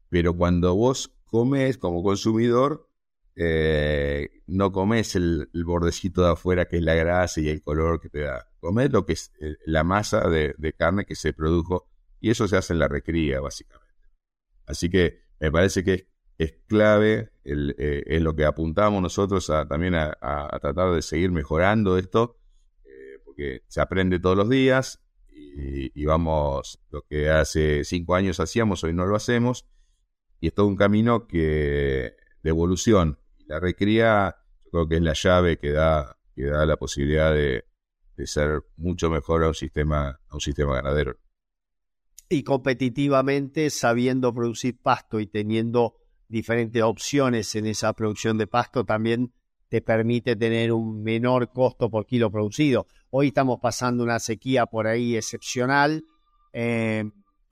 Pero 0.08 0.36
cuando 0.36 0.74
vos 0.74 1.14
comes 1.24 1.78
como 1.78 2.02
consumidor, 2.02 2.88
eh, 3.36 4.42
no 4.46 4.70
comes 4.70 5.16
el, 5.16 5.48
bordecito 5.64 6.22
de 6.22 6.32
afuera 6.32 6.66
que 6.66 6.76
es 6.76 6.82
la 6.82 6.94
grasa 6.94 7.40
y 7.40 7.48
el 7.48 7.62
color 7.62 8.00
que 8.00 8.08
te 8.08 8.20
da. 8.20 8.48
Comes 8.60 8.92
lo 8.92 9.04
que 9.04 9.14
es 9.14 9.32
eh, 9.40 9.56
la 9.66 9.84
masa 9.84 10.28
de, 10.28 10.74
carne 10.76 11.04
que 11.04 11.14
se 11.14 11.32
produjo 11.32 11.88
y 12.20 12.30
eso 12.30 12.46
se 12.46 12.56
hace 12.56 12.72
en 12.72 12.78
la 12.78 12.88
recría, 12.88 13.40
básicamente. 13.40 13.94
Así 14.66 14.88
que 14.88 15.24
me 15.40 15.50
parece 15.50 15.84
que 15.84 16.08
es, 16.38 16.54
clave 16.66 17.32
el, 17.44 17.74
eh, 17.78 18.20
lo 18.20 18.34
que 18.34 18.44
apuntamos 18.44 19.02
nosotros 19.02 19.46
también 19.68 19.94
a, 19.94 20.58
tratar 20.60 20.94
de 20.94 21.02
seguir 21.02 21.30
mejorando 21.30 21.98
esto, 21.98 22.38
porque 23.24 23.62
se 23.66 23.80
aprende 23.80 24.20
todos 24.20 24.36
los 24.36 24.48
días 24.48 25.02
y, 25.28 26.00
y, 26.00 26.04
vamos, 26.06 26.80
lo 26.90 27.02
que 27.02 27.28
hace 27.28 27.84
cinco 27.84 28.14
años 28.14 28.40
hacíamos, 28.40 28.84
hoy 28.84 28.94
no 28.94 29.06
lo 29.06 29.16
hacemos 29.16 29.66
y 30.40 30.48
es 30.48 30.54
todo 30.54 30.66
un 30.66 30.76
camino 30.76 31.26
que 31.26 32.14
de 32.44 32.50
evolución. 32.50 33.18
La 33.46 33.60
recría 33.60 34.36
yo 34.64 34.70
creo 34.70 34.88
que 34.88 34.96
es 34.96 35.02
la 35.02 35.12
llave 35.14 35.58
que 35.58 35.72
da, 35.72 36.16
que 36.34 36.46
da 36.46 36.66
la 36.66 36.76
posibilidad 36.76 37.32
de, 37.32 37.64
ser 38.26 38.62
mucho 38.76 39.10
mejor 39.10 39.44
a 39.44 39.48
un 39.48 39.54
sistema, 39.54 40.20
a 40.28 40.34
un 40.34 40.40
sistema 40.40 40.74
ganadero. 40.74 41.16
Y 42.28 42.42
competitivamente, 42.42 43.70
sabiendo 43.70 44.32
producir 44.32 44.78
pasto 44.80 45.20
y 45.20 45.26
teniendo 45.26 45.96
diferentes 46.28 46.82
opciones 46.82 47.54
en 47.54 47.66
esa 47.66 47.92
producción 47.92 48.38
de 48.38 48.46
pasto, 48.46 48.84
también 48.84 49.32
te 49.68 49.82
permite 49.82 50.36
tener 50.36 50.72
un 50.72 51.02
menor 51.02 51.52
costo 51.52 51.90
por 51.90 52.06
kilo 52.06 52.30
producido. 52.30 52.86
Hoy 53.10 53.28
estamos 53.28 53.58
pasando 53.60 54.02
una 54.02 54.18
sequía 54.18 54.66
por 54.66 54.86
ahí 54.86 55.16
excepcional. 55.16 56.04
Eh, 56.52 57.04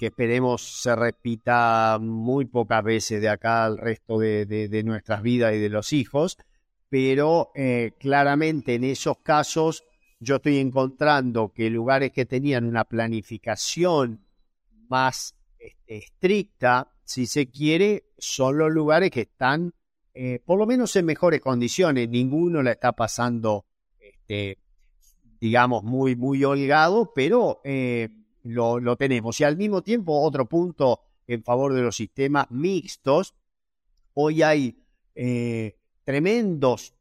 que 0.03 0.09
esperemos 0.09 0.83
se 0.83 0.97
repita 0.97 1.97
muy 2.01 2.47
pocas 2.47 2.83
veces 2.83 3.21
de 3.23 3.29
acá 3.29 3.65
al 3.65 3.79
resto 3.79 4.19
de, 4.19 4.83
nuestras 4.85 5.23
vidas 5.23 5.55
y 5.55 5.59
de 5.59 5.69
los 5.69 5.93
hijos, 5.93 6.39
pero 6.89 7.53
eh, 7.55 7.93
claramente 8.01 8.75
en 8.75 8.83
esos 8.83 9.19
casos 9.19 9.85
yo 10.19 10.37
estoy 10.37 10.59
encontrando 10.59 11.53
que 11.53 11.71
lugares 11.71 12.11
que 12.11 12.27
tenían 12.27 12.65
una 12.65 12.83
planificación 12.83 14.27
más 14.89 15.37
estricta, 15.87 16.91
si 17.05 17.27
se 17.27 17.49
quiere, 17.49 18.07
son 18.19 18.59
los 18.59 18.73
lugares 18.73 19.13
que 19.13 19.21
están 19.21 19.73
eh, 20.15 20.41
por 20.45 20.59
lo 20.59 20.67
menos 20.67 20.97
en 20.97 21.07
mejores 21.07 21.41
condiciones. 21.41 22.09
Ninguno 22.09 22.61
la 22.61 22.73
está 22.73 22.91
pasando, 22.91 23.67
este, 24.01 24.59
digamos, 25.41 25.85
muy, 25.85 26.17
muy 26.17 26.43
holgado, 26.43 27.13
pero 27.15 27.61
eh, 27.63 28.09
lo, 28.43 28.97
tenemos. 28.97 29.41
Y 29.41 29.45
al 29.45 29.57
mismo 29.57 29.83
tiempo, 29.83 30.21
otro 30.21 30.49
punto 30.49 31.01
en 31.27 31.43
favor 31.43 31.73
de 31.73 31.83
los 31.83 31.97
sistemas 31.97 32.51
mixtos, 32.51 33.35
hoy 34.15 34.43
hay 34.43 34.79
eh, 35.15 35.77
tremendos, 36.05 36.95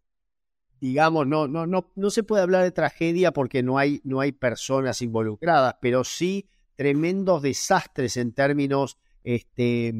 digamos, 0.79 1.27
no, 1.27 1.47
no, 1.47 1.65
no, 1.67 1.91
no 1.95 2.09
se 2.09 2.23
puede 2.23 2.43
hablar 2.43 2.63
de 2.63 2.71
tragedia 2.71 3.31
porque 3.31 3.63
no 3.63 3.77
hay, 3.77 4.01
no 4.03 4.19
hay 4.19 4.31
personas 4.31 5.01
involucradas, 5.01 5.75
pero 5.81 6.03
sí 6.03 6.47
tremendos 6.75 7.41
desastres 7.41 8.17
en 8.17 8.33
términos 8.33 8.97
este, 9.23 9.93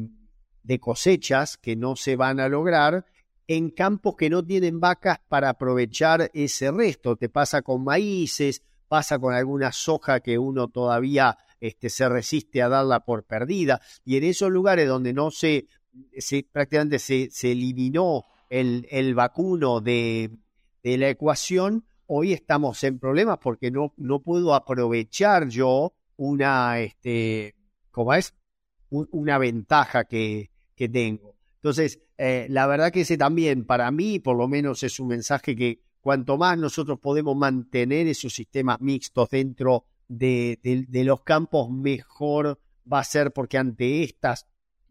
de 0.62 0.80
cosechas 0.80 1.56
que 1.56 1.76
no 1.76 1.96
se 1.96 2.16
van 2.16 2.40
a 2.40 2.48
lograr 2.48 3.06
en 3.46 3.70
campos 3.70 4.16
que 4.16 4.30
no 4.30 4.44
tienen 4.44 4.80
vacas 4.80 5.20
para 5.28 5.50
aprovechar 5.50 6.30
ese 6.34 6.70
resto. 6.70 7.16
Te 7.16 7.28
pasa 7.28 7.62
con 7.62 7.84
maíces, 7.84 8.62
pasa 8.92 9.18
con 9.18 9.32
alguna 9.32 9.72
soja 9.72 10.20
que 10.20 10.38
uno 10.38 10.68
todavía 10.68 11.38
este, 11.60 11.88
se 11.88 12.06
resiste 12.10 12.60
a 12.60 12.68
darla 12.68 13.06
por 13.06 13.24
perdida. 13.24 13.80
Y 14.04 14.18
en 14.18 14.24
esos 14.24 14.50
lugares 14.50 14.86
donde 14.86 15.14
no 15.14 15.30
se, 15.30 15.66
prácticamente 16.52 16.98
se, 16.98 17.30
se 17.30 17.52
eliminó 17.52 18.26
el, 18.50 18.86
el 18.90 19.14
vacuno 19.14 19.80
de, 19.80 20.30
de 20.82 20.98
la 20.98 21.08
ecuación, 21.08 21.86
hoy 22.04 22.34
estamos 22.34 22.84
en 22.84 22.98
problemas 22.98 23.38
porque 23.38 23.70
no, 23.70 23.94
no 23.96 24.20
puedo 24.20 24.54
aprovechar 24.54 25.48
yo 25.48 25.94
una, 26.16 26.78
este, 26.80 27.54
¿cómo 27.90 28.12
es? 28.12 28.34
una 28.90 29.38
ventaja 29.38 30.04
que, 30.04 30.50
que 30.74 30.90
tengo. 30.90 31.34
Entonces, 31.54 31.98
eh, 32.18 32.46
la 32.50 32.66
verdad 32.66 32.92
que 32.92 33.00
ese 33.00 33.16
también, 33.16 33.64
para 33.64 33.90
mí, 33.90 34.18
por 34.18 34.36
lo 34.36 34.48
menos, 34.48 34.82
es 34.82 35.00
un 35.00 35.08
mensaje 35.08 35.56
que 35.56 35.80
cuanto 36.02 36.36
más 36.36 36.58
nosotros 36.58 36.98
podemos 36.98 37.36
mantener 37.36 38.08
esos 38.08 38.34
sistemas 38.34 38.80
mixtos 38.80 39.30
dentro 39.30 39.86
de, 40.08 40.58
los 41.04 41.22
campos, 41.22 41.70
mejor 41.70 42.60
va 42.92 42.98
a 42.98 43.04
ser 43.04 43.32
porque 43.32 43.56
ante 43.56 44.02
estos 44.02 44.46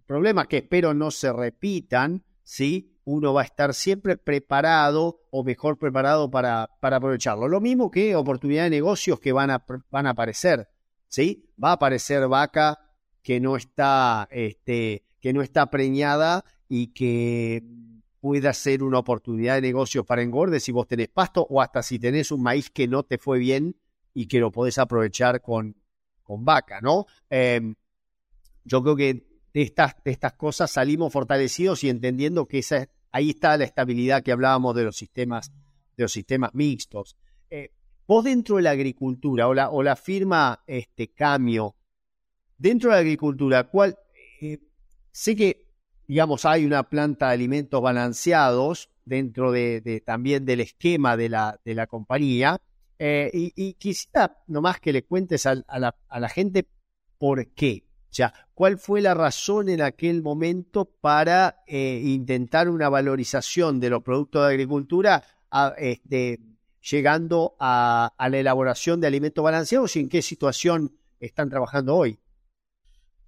problemas 0.07 0.47
que 0.47 0.57
espero 0.57 0.93
no 0.93 1.11
se 1.11 1.31
repitan, 1.31 2.23
¿sí? 2.41 2.97
uno 3.03 3.33
va 3.33 3.41
a 3.41 3.45
estar 3.45 3.73
siempre 3.73 4.17
preparado 4.17 5.21
o 5.31 5.43
mejor 5.43 5.77
preparado 5.77 6.31
para, 6.31 6.69
para 6.79 6.97
aprovecharlo. 6.97 7.47
Lo 7.47 7.59
mismo 7.59 7.91
que 7.91 8.15
oportunidades 8.15 8.71
de 8.71 8.77
negocios 8.77 9.19
que 9.19 9.33
van 9.33 9.51
a, 9.51 9.65
van 9.89 10.07
a 10.07 10.11
aparecer, 10.11 10.69
¿sí? 11.07 11.49
Va 11.61 11.71
a 11.71 11.73
aparecer 11.73 12.27
vaca 12.27 12.79
que 13.21 13.39
no 13.39 13.57
está, 13.57 14.27
este, 14.31 15.03
que 15.19 15.33
no 15.33 15.41
está 15.41 15.69
preñada 15.69 16.45
y 16.69 16.87
que 16.93 17.63
pueda 18.21 18.53
ser 18.53 18.83
una 18.83 18.99
oportunidad 18.99 19.55
de 19.55 19.61
negocios 19.61 20.05
para 20.05 20.21
engorde 20.21 20.59
si 20.59 20.71
vos 20.71 20.87
tenés 20.87 21.09
pasto 21.09 21.45
o 21.49 21.59
hasta 21.59 21.81
si 21.81 21.97
tenés 21.97 22.31
un 22.31 22.43
maíz 22.43 22.69
que 22.69 22.87
no 22.87 23.03
te 23.03 23.17
fue 23.17 23.39
bien 23.39 23.75
y 24.13 24.27
que 24.27 24.39
lo 24.39 24.51
podés 24.51 24.77
aprovechar 24.77 25.41
con, 25.41 25.75
con 26.21 26.45
vaca, 26.45 26.79
¿no? 26.81 27.07
Em, 27.29 27.75
yo 28.63 28.83
creo 28.83 28.95
que 28.95 29.27
de 29.53 29.61
estas, 29.63 29.95
de 30.05 30.11
estas 30.11 30.33
cosas 30.33 30.71
salimos 30.71 31.11
fortalecidos 31.11 31.83
y 31.83 31.89
entendiendo 31.89 32.47
que 32.47 32.59
esa, 32.59 32.87
ahí 33.11 33.31
está 33.31 33.57
la 33.57 33.65
estabilidad 33.65 34.21
que 34.21 34.31
hablábamos 34.31 34.75
de 34.75 34.83
los 34.83 34.95
sistemas, 34.95 35.51
de 35.97 36.03
los 36.03 36.11
sistemas 36.11 36.51
mixtos. 36.53 37.17
Eh, 37.49 37.71
vos 38.07 38.23
dentro 38.23 38.57
de 38.57 38.61
la 38.61 38.71
agricultura 38.71 39.47
o 39.47 39.53
la, 39.55 39.71
o 39.71 39.81
la 39.81 39.95
firma 39.95 40.63
este, 40.67 41.11
Camio, 41.11 41.75
dentro 42.55 42.91
de 42.91 42.97
la 42.97 43.01
agricultura, 43.01 43.63
¿cuál, 43.63 43.97
eh, 44.41 44.59
sé 45.11 45.35
que 45.35 45.70
digamos 46.11 46.43
hay 46.43 46.65
una 46.65 46.83
planta 46.89 47.27
de 47.27 47.35
alimentos 47.35 47.81
balanceados 47.81 48.89
dentro 49.05 49.53
de, 49.53 50.03
también 50.05 50.45
del 50.45 50.59
esquema 50.59 51.15
de 51.15 51.29
la, 51.29 51.61
de 51.63 51.73
la 51.73 51.87
compañía. 51.87 52.59
Eh, 52.99 53.31
y, 53.33 53.73
quisiera 53.75 54.37
nomás 54.47 54.81
que 54.81 54.91
le 54.91 55.05
cuentes 55.05 55.45
a, 55.45 55.55
la, 55.55 55.95
a 56.09 56.19
la 56.19 56.27
gente 56.27 56.67
por 57.17 57.47
qué. 57.53 57.85
O 58.09 58.13
sea, 58.13 58.33
¿cuál 58.53 58.77
fue 58.77 58.99
la 58.99 59.13
razón 59.13 59.69
en 59.69 59.81
aquel 59.81 60.21
momento 60.21 60.83
para 60.83 61.63
eh, 61.65 62.01
intentar 62.03 62.67
una 62.67 62.89
valorización 62.89 63.79
de 63.79 63.89
los 63.89 64.03
productos 64.03 64.41
de 64.41 64.49
agricultura 64.49 65.23
este, 65.77 66.41
llegando 66.81 67.55
a, 67.57 68.11
la 68.19 68.37
elaboración 68.37 68.99
de 68.99 69.07
alimentos 69.07 69.41
balanceados 69.41 69.95
y 69.95 70.01
en 70.01 70.09
qué 70.09 70.21
situación 70.21 70.91
están 71.21 71.49
trabajando 71.49 71.95
hoy? 71.95 72.19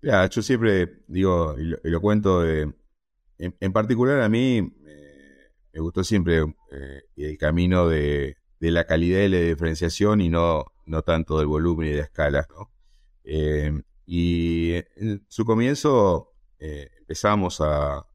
Ya, 0.04 0.28
yo 0.28 0.42
siempre 0.42 1.04
digo, 1.08 1.56
y 1.58 1.90
lo, 1.90 2.02
cuento, 2.02 2.46
en, 2.46 2.74
particular 3.74 4.22
a 4.22 4.30
mí 4.30 4.58
eh, 4.86 5.52
me 5.74 5.80
gustó 5.80 6.04
siempre 6.04 6.42
eh, 6.72 7.04
el 7.16 7.38
camino 7.38 7.88
de, 7.88 8.38
la 8.60 8.86
calidad 8.86 9.22
y 9.22 9.30
la 9.30 9.40
diferenciación 9.40 10.22
y 10.22 10.30
no, 10.30 10.66
no 10.86 11.02
tanto 11.02 11.38
del 11.40 11.48
volumen 11.48 11.88
y 11.90 11.92
de 11.94 12.02
escala. 12.02 12.48
¿no? 12.50 12.72
Y 14.06 14.74
en 14.96 15.26
su 15.28 15.46
comienzo 15.46 16.34
eh, 16.60 16.90
empezamos 17.00 17.62
a, 17.62 18.06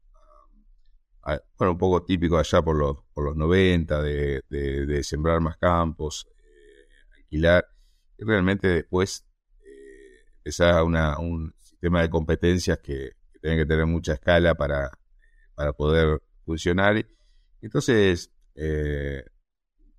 bueno, 1.57 1.73
un 1.73 1.77
poco 1.77 2.03
típico 2.03 2.37
allá 2.37 2.61
por 2.61 2.75
los, 2.75 2.97
por 3.13 3.25
los 3.25 3.35
90, 3.35 4.01
de, 4.01 4.41
de, 4.49 5.03
sembrar 5.03 5.41
más 5.41 5.57
campos, 5.57 6.27
eh, 6.35 6.87
alquilar. 7.17 7.67
Y 8.17 8.23
realmente 8.23 8.67
después 8.67 9.25
eh, 9.63 10.25
empezaba 10.37 10.83
una, 10.83 11.19
un 11.19 11.53
sistema 11.79 12.01
de 12.01 12.09
competencias 12.09 12.79
que, 12.79 13.13
tenía 13.41 13.57
que 13.57 13.65
tener 13.65 13.85
mucha 13.85 14.13
escala 14.13 14.55
para, 14.55 14.91
para 15.55 15.73
poder 15.73 16.21
funcionar. 16.45 17.05
Entonces, 17.61 18.31
eh, 18.55 19.23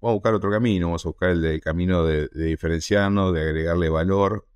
vamos 0.01 0.13
a 0.13 0.15
buscar 0.15 0.35
otro 0.35 0.51
camino, 0.51 0.89
vamos 0.89 1.07
a 1.07 1.09
buscar 1.09 1.31
el, 1.31 1.61
camino 1.61 2.05
de, 2.05 2.29
diferenciarnos, 2.29 3.33
de 3.33 3.41
agregarle 3.41 3.89
valor 3.89 4.47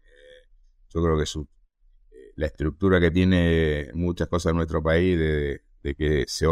yo 0.95 1.03
creo 1.03 1.19
que 1.19 1.25
eh, 1.25 2.33
la 2.37 2.47
estructura 2.47 3.01
que 3.01 3.11
tiene 3.11 3.91
muchas 3.95 4.29
cosas 4.29 4.51
en 4.51 4.57
nuestro 4.57 4.83
país 4.83 5.19
de, 5.19 5.61
que 5.97 6.25
se, 6.29 6.47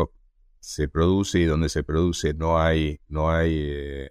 se 0.59 0.89
produce 0.89 1.39
y 1.39 1.45
donde 1.45 1.69
se 1.69 1.85
produce 1.85 2.35
no 2.35 2.61
hay, 2.61 3.01
no 3.09 3.31
hay, 3.31 3.69
eh, 3.71 4.11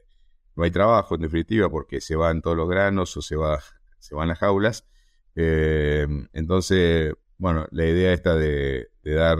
no 0.56 0.64
hay 0.64 0.72
trabajo 0.72 1.16
en 1.16 1.22
definitiva 1.22 1.70
porque 1.70 2.00
se 2.00 2.16
van 2.16 2.42
todos 2.42 2.56
los 2.56 2.70
granos 2.70 3.16
o 3.18 3.22
se 3.22 3.36
va, 3.36 3.60
se 4.00 4.16
van 4.16 4.30
las 4.30 4.40
jaulas. 4.40 4.88
Eh, 5.36 6.08
entonces, 6.34 7.14
bueno, 7.38 7.68
la 7.72 7.86
idea 7.86 8.14
esta 8.14 8.36
de, 8.36 8.90
de 9.04 9.14
dar, 9.14 9.38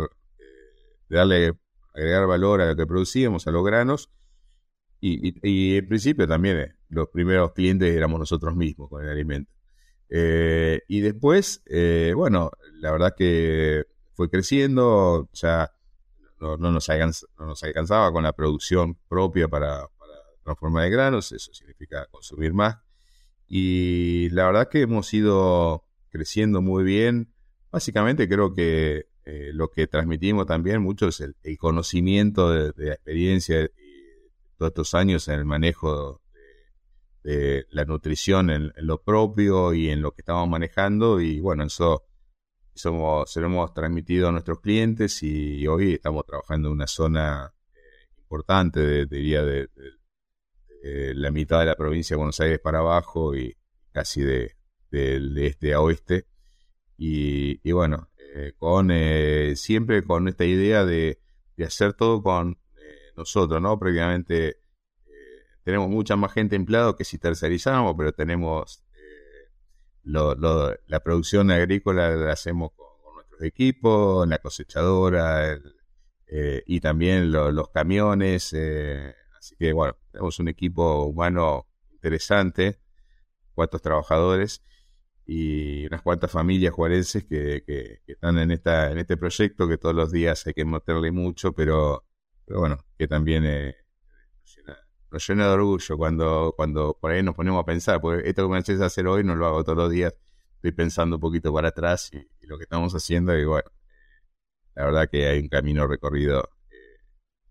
de 1.10 1.18
darle, 1.18 1.54
agregar 1.94 2.28
valor 2.28 2.62
a 2.62 2.68
lo 2.68 2.76
que 2.76 2.88
producíamos, 2.88 3.48
a 3.48 3.52
los 3.52 3.66
granos, 3.66 4.10
y, 5.00 5.34
y 5.42 5.78
en 5.78 5.88
principio 5.88 6.28
también 6.28 6.76
los 6.90 7.08
primeros 7.10 7.54
clientes 7.54 7.96
éramos 7.96 8.20
nosotros 8.20 8.56
mismos 8.56 8.90
con 8.90 9.04
el 9.04 9.10
alimento. 9.10 9.52
Eh, 10.14 10.82
y 10.90 11.00
después, 11.00 11.64
eh, 11.68 12.12
bueno, 12.16 12.52
la 12.74 12.92
verdad 12.92 13.16
que 13.18 13.86
fue 14.14 14.30
creciendo, 14.30 15.30
ya 15.32 15.72
no, 16.40 16.58
nos, 16.58 16.90
alcanzaba, 16.90 18.12
con 18.12 18.24
la 18.24 18.34
producción 18.34 18.98
propia 19.08 19.48
para, 19.48 19.88
transformar 20.44 20.84
de 20.84 20.90
granos, 20.90 21.32
eso 21.32 21.54
significa 21.54 22.06
consumir 22.12 22.54
más. 22.54 22.78
Y 23.54 24.30
la 24.30 24.46
verdad 24.46 24.70
que 24.70 24.80
hemos 24.80 25.14
ido 25.14 25.84
creciendo 26.10 26.62
muy 26.62 26.86
bien. 26.86 27.34
Básicamente 27.70 28.30
creo 28.30 28.54
que 28.54 29.08
eh, 29.26 29.52
lo 29.54 29.70
que 29.70 29.88
transmitimos 29.88 30.46
también 30.46 30.82
mucho 30.82 31.10
es 31.10 31.20
el, 31.20 31.36
conocimiento 31.58 32.50
de, 32.50 32.72
la 32.78 32.94
experiencia 32.94 33.58
de 33.58 33.72
todos 34.56 34.70
estos 34.70 34.94
años 34.94 35.28
en 35.28 35.34
el 35.34 35.44
manejo 35.44 36.22
de 37.26 37.66
la 37.72 37.84
nutrición 37.84 38.52
en, 38.52 38.72
lo 38.78 39.04
propio 39.04 39.74
y 39.74 39.90
en 39.90 40.02
lo 40.02 40.14
que 40.14 40.22
estamos 40.22 40.48
manejando 40.48 41.20
y 41.20 41.42
bueno, 41.42 41.66
eso 41.66 42.06
somos, 42.74 43.30
se 43.34 43.42
lo 43.42 43.48
hemos 43.48 43.74
transmitido 43.74 44.30
a 44.30 44.32
nuestros 44.32 44.62
clientes 44.62 45.22
y 45.24 45.68
hoy 45.68 45.96
estamos 45.96 46.26
trabajando 46.26 46.70
en 46.70 46.76
una 46.76 46.88
zona 46.88 47.54
eh, 47.74 47.80
importante, 48.18 48.80
de, 48.80 49.06
diría, 49.08 49.44
de, 49.44 49.68
la 50.84 51.32
mitad 51.32 51.60
de 51.60 51.66
la 51.66 51.76
provincia 51.76 52.16
de 52.16 52.18
Buenos 52.18 52.40
Aires 52.40 52.60
para 52.60 52.80
abajo 52.80 53.36
y 53.36 53.56
casi 53.92 54.22
de, 54.22 54.56
este 54.92 55.74
a 55.74 55.82
oeste. 55.82 56.28
Y, 56.98 57.72
bueno, 57.72 58.10
eh, 58.36 58.54
con 58.58 58.90
eh, 58.92 59.54
siempre 59.56 60.04
con 60.04 60.28
esta 60.28 60.46
idea 60.46 60.86
de, 60.86 61.20
hacer 61.66 61.94
todo 61.94 62.24
con 62.24 62.58
nosotros, 63.16 63.62
¿no? 63.62 63.78
Previamente 63.78 64.62
tenemos 65.64 65.90
mucha 65.90 66.16
más 66.16 66.34
gente 66.34 66.56
empleada 66.56 66.96
que 66.96 67.06
si 67.06 67.18
tercerizamos, 67.18 67.96
pero 67.98 68.14
tenemos 68.14 68.84
eh, 68.94 69.50
la 70.04 71.00
producción 71.04 71.52
agrícola 71.52 72.10
la 72.16 72.32
hacemos 72.34 72.72
con, 72.76 72.88
nuestros 73.16 73.42
equipos, 73.44 74.28
la 74.28 74.40
cosechadora 74.40 75.60
eh, 76.28 76.64
y 76.66 76.80
también 76.80 77.32
los 77.32 77.70
camiones. 77.70 78.54
Eh, 78.54 79.14
así 79.42 79.56
que 79.58 79.74
bueno, 79.74 79.98
tenemos 80.12 80.40
un 80.40 80.48
equipo 80.50 81.06
humano 81.06 81.68
interesante, 81.92 82.80
cuantos 83.56 83.82
trabajadores 83.82 84.64
y 85.26 85.86
unas 85.88 86.02
cuantas 86.04 86.32
familias 86.32 86.74
juarenses 86.74 87.26
que, 87.26 87.64
que, 87.66 88.02
están 88.06 88.38
en 88.38 88.52
esta 88.52 88.92
en 88.92 89.00
este 89.00 89.18
proyecto 89.18 89.68
que 89.68 89.78
todos 89.78 89.96
los 89.96 90.12
días 90.12 90.46
hay 90.46 90.54
que 90.54 90.66
meterle 90.66 91.12
mucho, 91.12 91.54
pero, 91.54 92.06
pero 92.46 92.60
bueno, 92.60 92.86
que 92.98 93.08
también 93.08 93.44
nos 95.12 95.28
llena 95.28 95.48
de 95.48 95.54
orgullo 95.54 95.98
cuando, 95.98 96.54
cuando 96.56 96.98
por 97.00 97.12
ahí 97.12 97.24
nos 97.24 97.36
ponemos 97.36 97.62
a 97.62 97.66
pensar, 97.66 98.00
porque 98.00 98.30
esto 98.30 98.44
que 98.44 98.50
me 98.54 98.60
haces 98.60 98.80
hacer 98.82 99.08
hoy 99.08 99.24
no 99.24 99.36
lo 99.36 99.48
hago 99.48 99.64
todos 99.64 99.78
los 99.78 99.92
días, 99.92 100.14
estoy 100.56 100.72
pensando 100.72 101.18
un 101.18 101.22
poquito 101.22 101.54
para 101.54 101.70
atrás 101.70 102.12
y, 102.14 102.28
lo 102.46 102.58
que 102.58 102.64
estamos 102.64 102.94
haciendo 102.94 103.38
y 103.38 103.46
bueno, 103.46 103.72
la 104.76 104.86
verdad 104.86 105.10
que 105.10 105.28
hay 105.28 105.40
un 105.40 105.48
camino 105.48 105.88
recorrido. 105.88 106.50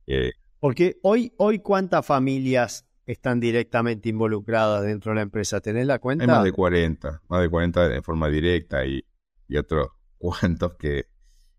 Eh, 0.06 0.32
porque 0.60 0.98
hoy, 1.02 1.32
hoy 1.38 1.58
cuántas 1.58 2.06
familias 2.06 2.86
están 3.06 3.40
directamente 3.40 4.08
involucradas 4.08 4.84
dentro 4.84 5.10
de 5.10 5.16
la 5.16 5.22
empresa, 5.22 5.60
¿tenés 5.60 5.86
la 5.86 5.98
cuenta? 5.98 6.24
Hay 6.24 6.28
más 6.28 6.44
de 6.44 6.52
40, 6.52 7.22
más 7.28 7.42
de 7.42 7.50
40 7.50 7.88
de 7.88 8.02
forma 8.02 8.28
directa 8.28 8.84
y, 8.84 9.04
y 9.48 9.56
otros 9.56 9.88
cuantos 10.18 10.74
que, 10.74 11.06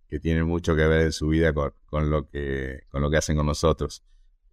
que 0.08 0.20
tienen 0.20 0.46
mucho 0.46 0.76
que 0.76 0.86
ver 0.88 1.02
en 1.02 1.12
su 1.12 1.28
vida 1.28 1.54
con, 1.54 1.74
con, 1.86 2.10
lo 2.10 2.30
que, 2.30 2.82
con 2.90 3.02
lo 3.02 3.10
que 3.10 3.18
hacen 3.18 3.36
con 3.36 3.48
nosotros. 3.48 4.04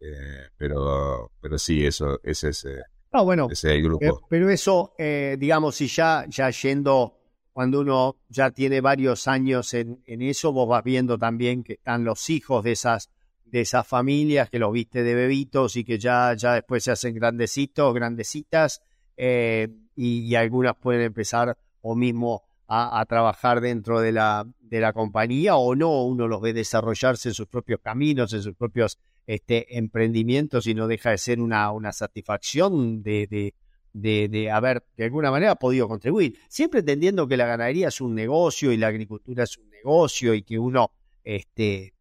Eh, 0.01 0.49
pero, 0.57 1.33
pero 1.41 1.59
sí, 1.59 1.85
eso, 1.85 2.21
ese 2.23 2.51
es, 2.51 2.67
ah, 3.13 3.23
bueno, 3.23 3.49
ese 3.51 3.75
el 3.75 3.83
grupo. 3.83 4.05
Eh, 4.05 4.13
pero 4.29 4.49
eso, 4.51 4.95
eh, 4.99 5.37
digamos, 5.39 5.77
si 5.77 5.89
ya, 5.89 6.25
ya 6.29 6.51
yendo, 6.51 7.19
cuando 7.53 7.81
uno 7.81 8.21
ya 8.29 8.51
tiene 8.53 8.81
varios 8.81 9.27
años 9.27 9.75
en, 9.75 10.03
en, 10.07 10.23
eso, 10.23 10.53
vos 10.53 10.69
vas 10.69 10.85
viendo 10.85 11.19
también 11.19 11.65
que 11.65 11.75
están 11.75 12.05
los 12.05 12.31
hijos 12.31 12.63
de 12.63 12.73
esas, 12.73 13.11
de 13.51 13.61
esas 13.61 13.87
familias 13.87 14.51
que 14.51 14.59
los 14.59 14.73
viste 14.73 15.03
de 15.03 15.15
bebitos 15.15 15.77
y 15.77 15.85
que 15.85 15.99
ya, 15.99 16.35
ya 16.35 16.55
después 16.55 16.85
se 16.85 16.91
hacen 16.91 17.15
grandecitos, 17.15 17.95
grandecitas, 17.95 18.83
eh, 19.17 19.69
y, 19.97 20.35
algunas 20.37 20.77
pueden 20.77 21.03
empezar 21.03 21.59
o 21.81 21.97
mismo 21.97 22.45
a, 22.69 23.05
trabajar 23.09 23.61
dentro 23.61 24.01
de 24.01 24.13
la, 24.13 24.47
de 24.61 24.81
la 24.81 24.93
compañía 24.93 25.57
o 25.57 25.75
no, 25.75 26.05
uno 26.05 26.29
los 26.29 26.41
ve 26.41 26.53
desarrollarse 26.53 27.31
en 27.31 27.35
sus 27.35 27.49
propios 27.49 27.81
caminos, 27.81 28.33
en 28.33 28.43
sus 28.43 28.55
propios 28.55 28.99
este, 29.27 29.77
emprendimientos 29.77 30.67
y 30.67 30.75
no 30.75 30.87
deja 30.87 31.11
de 31.11 31.19
ser 31.19 31.41
una, 31.41 31.73
una 31.73 31.93
satisfacción 31.93 33.03
de, 33.03 33.27
de, 33.27 33.55
de, 33.93 34.29
de, 34.29 34.51
haber 34.51 34.85
de 34.97 35.05
alguna 35.05 35.31
manera 35.31 35.57
podido 35.57 35.89
contribuir. 35.89 36.39
Siempre 36.49 36.81
entendiendo 36.81 37.27
que 37.27 37.37
la 37.37 37.47
ganadería 37.47 37.89
es 37.89 38.01
un 38.01 38.15
negocio 38.15 38.71
y 38.71 38.77
la 38.77 38.89
agricultura 38.89 39.45
es 39.45 39.59
un 39.59 39.69
negocio 39.71 40.35
y 40.35 40.43
que 40.43 40.59
uno 40.59 40.93
este, 41.25 41.95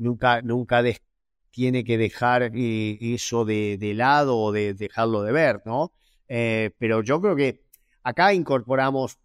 nunca, 0.00 0.42
nunca 0.42 0.82
tiene 1.50 1.84
que 1.84 1.98
dejar 1.98 2.50
eh, 2.54 2.98
eso 3.00 3.44
de, 3.44 3.92
lado 3.94 4.38
o 4.38 4.50
de 4.50 4.74
dejarlo 4.74 5.22
de 5.22 5.32
ver, 5.32 5.62
¿no? 5.64 5.92
Eh, 6.28 6.70
pero 6.78 7.02
yo 7.02 7.20
creo 7.20 7.36
que 7.36 7.62
acá 8.02 8.32
incorporamos, 8.32 9.18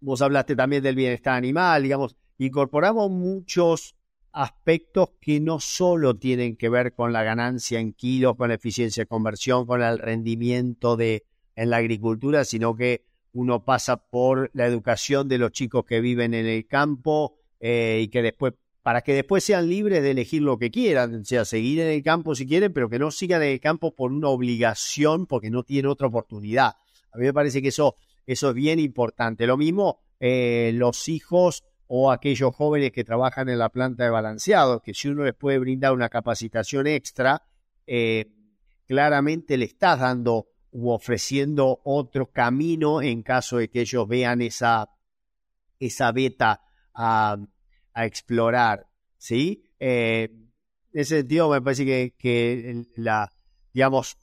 vos 0.00 0.22
hablaste 0.22 0.56
también 0.56 0.82
del 0.82 0.96
bienestar 0.96 1.34
animal, 1.34 1.82
digamos, 1.82 2.16
incorporamos 2.38 3.10
muchos 3.10 3.96
aspectos 4.32 5.10
que 5.20 5.40
no 5.40 5.58
solo 5.58 6.16
tienen 6.16 6.56
que 6.56 6.68
ver 6.68 6.94
con 6.94 7.12
la 7.12 7.24
ganancia 7.24 7.80
en 7.80 7.92
kilos, 7.92 8.36
con 8.36 8.48
la 8.48 8.54
eficiencia 8.54 9.02
de 9.02 9.08
conversión, 9.08 9.66
con 9.66 9.82
el 9.82 9.98
rendimiento 9.98 10.96
de, 10.96 11.24
en 11.56 11.70
la 11.70 11.78
agricultura, 11.78 12.44
sino 12.44 12.76
que 12.76 13.04
uno 13.32 13.64
pasa 13.64 13.96
por 13.96 14.50
la 14.54 14.66
educación 14.66 15.28
de 15.28 15.38
los 15.38 15.52
chicos 15.52 15.84
que 15.84 16.00
viven 16.00 16.34
en 16.34 16.46
el 16.46 16.66
campo 16.66 17.36
eh, 17.60 18.00
y 18.04 18.08
que 18.08 18.22
después 18.22 18.54
para 18.88 19.02
que 19.02 19.12
después 19.12 19.44
sean 19.44 19.68
libres 19.68 20.02
de 20.02 20.12
elegir 20.12 20.40
lo 20.40 20.56
que 20.56 20.70
quieran, 20.70 21.14
o 21.14 21.24
sea, 21.26 21.44
seguir 21.44 21.78
en 21.80 21.88
el 21.88 22.02
campo 22.02 22.34
si 22.34 22.46
quieren, 22.46 22.72
pero 22.72 22.88
que 22.88 22.98
no 22.98 23.10
sigan 23.10 23.42
en 23.42 23.50
el 23.50 23.60
campo 23.60 23.94
por 23.94 24.10
una 24.10 24.28
obligación, 24.28 25.26
porque 25.26 25.50
no 25.50 25.62
tienen 25.62 25.90
otra 25.90 26.06
oportunidad. 26.06 26.68
A 27.12 27.18
mí 27.18 27.26
me 27.26 27.34
parece 27.34 27.60
que 27.60 27.68
eso, 27.68 27.96
eso 28.24 28.48
es 28.48 28.54
bien 28.54 28.78
importante. 28.78 29.46
Lo 29.46 29.58
mismo 29.58 29.98
eh, 30.20 30.70
los 30.74 31.06
hijos 31.10 31.64
o 31.86 32.10
aquellos 32.10 32.56
jóvenes 32.56 32.90
que 32.92 33.04
trabajan 33.04 33.50
en 33.50 33.58
la 33.58 33.68
planta 33.68 34.04
de 34.04 34.10
balanceado, 34.10 34.80
que 34.80 34.94
si 34.94 35.08
uno 35.08 35.24
les 35.24 35.34
puede 35.34 35.58
brindar 35.58 35.92
una 35.92 36.08
capacitación 36.08 36.86
extra, 36.86 37.42
eh, 37.86 38.32
claramente 38.86 39.58
le 39.58 39.66
estás 39.66 40.00
dando 40.00 40.46
u 40.70 40.88
ofreciendo 40.88 41.82
otro 41.84 42.30
camino 42.30 43.02
en 43.02 43.22
caso 43.22 43.58
de 43.58 43.68
que 43.68 43.82
ellos 43.82 44.08
vean 44.08 44.40
esa, 44.40 44.88
esa 45.78 46.10
beta 46.10 46.62
a 46.94 47.36
a 47.98 48.06
explorar, 48.06 48.86
¿sí? 49.16 49.64
Eh, 49.80 50.28
en 50.30 51.00
ese 51.00 51.16
sentido 51.16 51.50
me 51.50 51.60
parece 51.60 51.84
que, 51.84 52.14
que, 52.16 52.84
la, 52.94 53.32
digamos, 53.74 54.16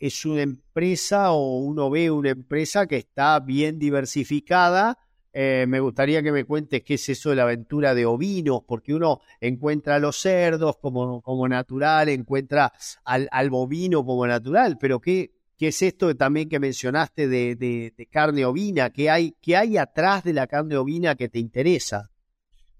es 0.00 0.24
una 0.24 0.42
empresa 0.42 1.32
o 1.32 1.58
uno 1.58 1.90
ve 1.90 2.12
una 2.12 2.30
empresa 2.30 2.86
que 2.86 2.96
está 2.96 3.40
bien 3.40 3.80
diversificada. 3.80 4.98
Eh, 5.32 5.66
me 5.66 5.80
gustaría 5.80 6.22
que 6.22 6.30
me 6.30 6.44
cuentes 6.44 6.84
qué 6.84 6.94
es 6.94 7.08
eso 7.08 7.30
de 7.30 7.36
la 7.36 7.42
aventura 7.42 7.92
de 7.92 8.06
ovinos, 8.06 8.60
porque 8.64 8.94
uno 8.94 9.20
encuentra 9.40 9.96
a 9.96 9.98
los 9.98 10.16
cerdos 10.16 10.76
como, 10.76 11.20
como 11.20 11.48
natural, 11.48 12.08
encuentra 12.10 12.72
al, 13.04 13.28
al 13.32 13.50
bovino 13.50 14.04
como 14.04 14.28
natural, 14.28 14.78
pero 14.78 15.00
¿qué, 15.00 15.32
¿Qué 15.56 15.68
es 15.68 15.82
esto 15.82 16.14
también 16.14 16.48
que 16.48 16.60
mencionaste 16.60 17.26
de, 17.26 17.56
de, 17.56 17.92
de 17.96 18.06
carne 18.06 18.44
ovina? 18.44 18.90
¿Qué 18.90 19.10
hay, 19.10 19.34
¿Qué 19.42 19.56
hay 19.56 19.76
atrás 19.76 20.22
de 20.22 20.32
la 20.32 20.46
carne 20.46 20.76
ovina 20.76 21.16
que 21.16 21.28
te 21.28 21.40
interesa? 21.40 22.12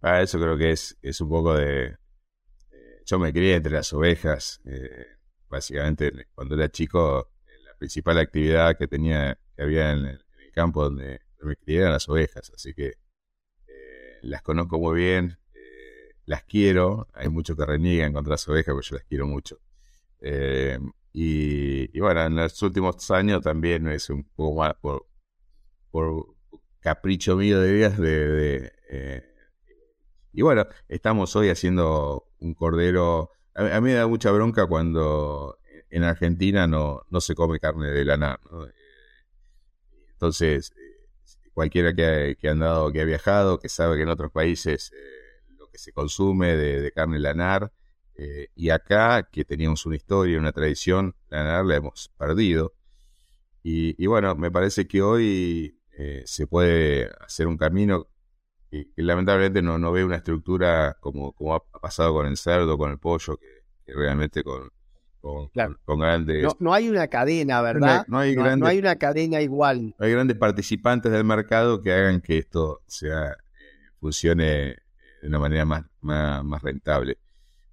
Ah, 0.01 0.23
eso 0.23 0.39
creo 0.39 0.57
que 0.57 0.71
es, 0.71 0.97
es 1.03 1.21
un 1.21 1.29
poco 1.29 1.55
de... 1.55 1.87
Eh, 1.87 3.03
yo 3.05 3.19
me 3.19 3.33
crié 3.33 3.57
entre 3.57 3.73
las 3.73 3.93
ovejas. 3.93 4.61
Eh, 4.65 5.07
básicamente, 5.49 6.29
cuando 6.35 6.55
era 6.55 6.69
chico, 6.71 7.33
la 7.65 7.75
principal 7.79 8.19
actividad 8.19 8.77
que 8.79 8.87
tenía 8.87 9.39
que 9.57 9.63
había 9.63 9.93
en 9.93 10.07
el, 10.07 10.25
campo 10.55 10.83
donde 10.83 11.21
me 11.43 11.57
crié 11.57 11.81
eran 11.81 11.93
las 11.93 12.09
ovejas. 12.09 12.51
Así 12.55 12.75
que 12.75 12.89
eh, 13.67 14.19
las 14.23 14.43
conozco 14.43 14.79
muy 14.79 15.01
bien. 15.01 15.39
las 16.27 16.45
quiero. 16.45 17.09
Hay 17.15 17.29
muchos 17.29 17.57
que 17.57 17.67
reniegan 17.67 18.13
contra 18.13 18.33
las 18.33 18.49
ovejas, 18.49 18.67
pero 18.75 18.83
yo 18.83 18.97
las 18.97 19.05
quiero 19.05 19.27
mucho. 19.27 19.61
Y, 21.13 21.99
bueno, 22.01 22.27
en 22.27 22.37
los 22.37 22.63
últimos 22.63 23.11
años 23.11 23.43
también 23.43 23.89
es 23.89 24.11
un 24.11 24.25
poco 24.25 24.61
más 24.61 24.75
por, 24.81 25.07
por 25.91 26.37
capricho 26.81 27.37
mío 27.37 27.61
de 27.61 27.73
vida 27.73 27.91
de, 27.91 28.29
de 28.29 29.29
y 30.39 30.43
bueno, 30.43 30.69
estamos 30.89 31.35
hoy 31.35 31.49
haciendo 31.49 32.29
un 32.39 32.55
cordero. 32.55 33.33
A, 33.57 33.81
mí 33.81 33.89
me 33.89 33.95
da 33.95 34.07
mucha 34.07 34.31
bronca 34.31 34.69
cuando 34.69 35.59
en 35.91 36.05
Argentina 36.05 36.69
no, 36.69 37.03
no 37.11 37.21
se 37.21 37.35
come 37.35 37.59
carne 37.59 37.89
de 37.89 38.05
lanar. 38.05 38.39
Entonces, 40.13 40.73
cualquiera 41.53 41.93
que 41.93 42.05
ha, 42.07 42.35
que 42.37 42.49
andado, 42.49 42.93
que 42.93 43.01
ha 43.01 43.05
viajado, 43.05 43.59
que 43.59 43.69
sabe 43.69 43.97
que 43.97 44.03
en 44.03 44.11
otros 44.11 44.31
países 44.31 44.93
eh, 44.93 45.55
lo 45.57 45.67
que 45.67 45.79
se 45.79 45.93
consume 45.93 46.57
de, 46.57 46.93
carne 46.93 47.19
lanar, 47.19 47.73
eh, 48.15 48.47
y 48.55 48.71
acá, 48.71 49.29
que 49.33 49.45
teníamos 49.45 49.87
una 49.87 49.97
historia, 49.97 50.39
una 50.39 50.53
tradición, 50.53 51.17
lanar 51.31 51.65
la 51.65 51.75
hemos 51.75 52.13
perdido. 52.17 52.75
Y, 53.65 54.07
bueno, 54.07 54.37
me 54.37 54.53
parece 54.53 54.87
que 54.87 55.03
hoy 55.03 55.81
eh, 55.99 56.23
se 56.27 56.47
puede 56.47 57.11
hacer 57.27 57.49
un 57.49 57.57
camino 57.57 58.07
y, 58.71 58.87
lamentablemente 59.03 59.63
no, 59.63 59.79
no 59.79 59.93
ve 59.93 60.05
una 60.05 60.17
estructura 60.17 60.97
como, 61.01 61.33
como 61.33 61.55
ha 61.55 61.63
pasado 61.81 62.13
con 62.13 62.27
el 62.27 62.37
cerdo, 62.37 62.77
con 62.77 62.91
el 62.91 62.99
pollo, 62.99 63.39
que, 63.39 63.93
realmente 63.93 64.43
con, 64.45 64.71
con, 65.21 65.99
grandes... 65.99 66.47
No, 66.59 66.75
hay 66.75 66.89
una 66.89 67.09
cadena, 67.09 67.63
¿verdad? 67.63 68.05
No, 68.09 68.19
hay, 68.19 68.37
no, 68.37 68.67
hay 68.67 68.79
una 68.79 68.97
cadena 68.97 69.41
igual. 69.41 69.95
hay 69.99 70.13
grandes 70.13 70.37
participantes 70.37 71.11
del 71.11 71.25
mercado 71.25 71.81
que 71.81 71.93
hagan 71.93 72.21
que 72.21 72.39
esto 72.39 72.83
sea 72.87 73.31
eh, 73.31 73.37
funcione 73.99 74.77
de 75.23 75.29
una 75.29 75.39
manera 75.39 75.65
más, 75.65 75.85
más, 76.01 76.63
rentable. 76.63 77.17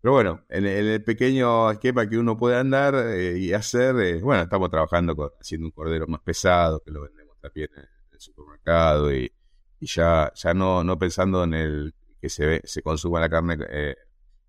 Pero 0.01 0.13
bueno, 0.13 0.45
en, 0.49 0.65
el 0.65 1.03
pequeño 1.03 1.71
esquema 1.71 2.07
que 2.07 2.17
uno 2.17 2.37
puede 2.37 2.57
andar 2.57 2.95
eh, 2.95 3.37
y 3.37 3.51
hacer, 3.53 3.95
eh, 3.99 4.21
bueno, 4.21 4.43
estamos 4.43 4.69
trabajando 4.69 5.15
con, 5.15 5.29
haciendo 5.41 5.67
un 5.67 5.71
cordero 5.71 6.07
más 6.07 6.21
pesado, 6.21 6.79
que 6.79 6.91
lo 6.91 7.01
vendemos 7.01 7.37
también 7.41 7.69
en 7.75 7.83
el 8.13 8.19
supermercado 8.19 9.13
y 9.13 9.31
y 9.79 9.87
ya, 9.87 10.31
ya 10.35 10.53
no, 10.53 10.83
no 10.83 10.97
pensando 10.97 11.43
en 11.43 11.53
el 11.53 11.93
que 12.21 12.29
se, 12.29 12.61
se 12.65 12.81
consuma 12.81 13.19
la 13.19 13.29
carne 13.29 13.57
eh, 13.69 13.95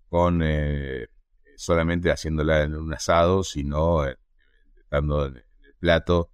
con 0.09 0.41
eh, 0.43 1.07
solamente 1.55 2.11
haciéndola 2.11 2.63
en 2.63 2.75
un 2.75 2.93
asado, 2.93 3.43
sino 3.43 4.07
eh, 4.07 4.17
estando 4.77 5.25
en, 5.27 5.37
el 5.37 5.75
plato 5.79 6.31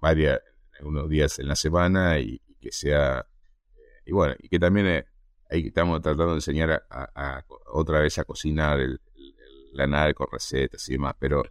varias, 0.00 0.40
unos 0.80 1.08
días 1.08 1.38
en 1.38 1.48
la 1.48 1.56
semana 1.56 2.18
y, 2.18 2.40
que 2.60 2.70
sea, 2.70 3.26
y 4.04 4.12
bueno, 4.12 4.34
y 4.38 4.48
que 4.48 4.58
también 4.58 5.04
ahí 5.50 5.66
estamos 5.66 6.00
tratando 6.00 6.28
de 6.30 6.34
enseñar 6.36 6.86
a, 6.90 7.44
otra 7.66 8.00
vez 8.00 8.18
a 8.18 8.24
cocinar 8.24 8.80
el, 8.80 9.00
la 9.72 9.86
nave 9.86 10.14
con 10.14 10.28
recetas 10.30 10.88
y 10.88 10.92
demás, 10.92 11.16
pero 11.18 11.42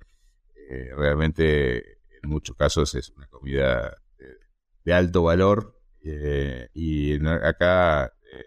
realmente 0.95 1.99
en 2.23 2.29
muchos 2.29 2.55
casos 2.55 2.95
es 2.95 3.09
una 3.11 3.27
comida 3.27 3.97
de 4.86 4.93
alto 4.93 5.24
valor 5.24 5.78
eh, 6.04 6.69
y 6.74 7.15
acá 7.28 8.06
eh, 8.06 8.45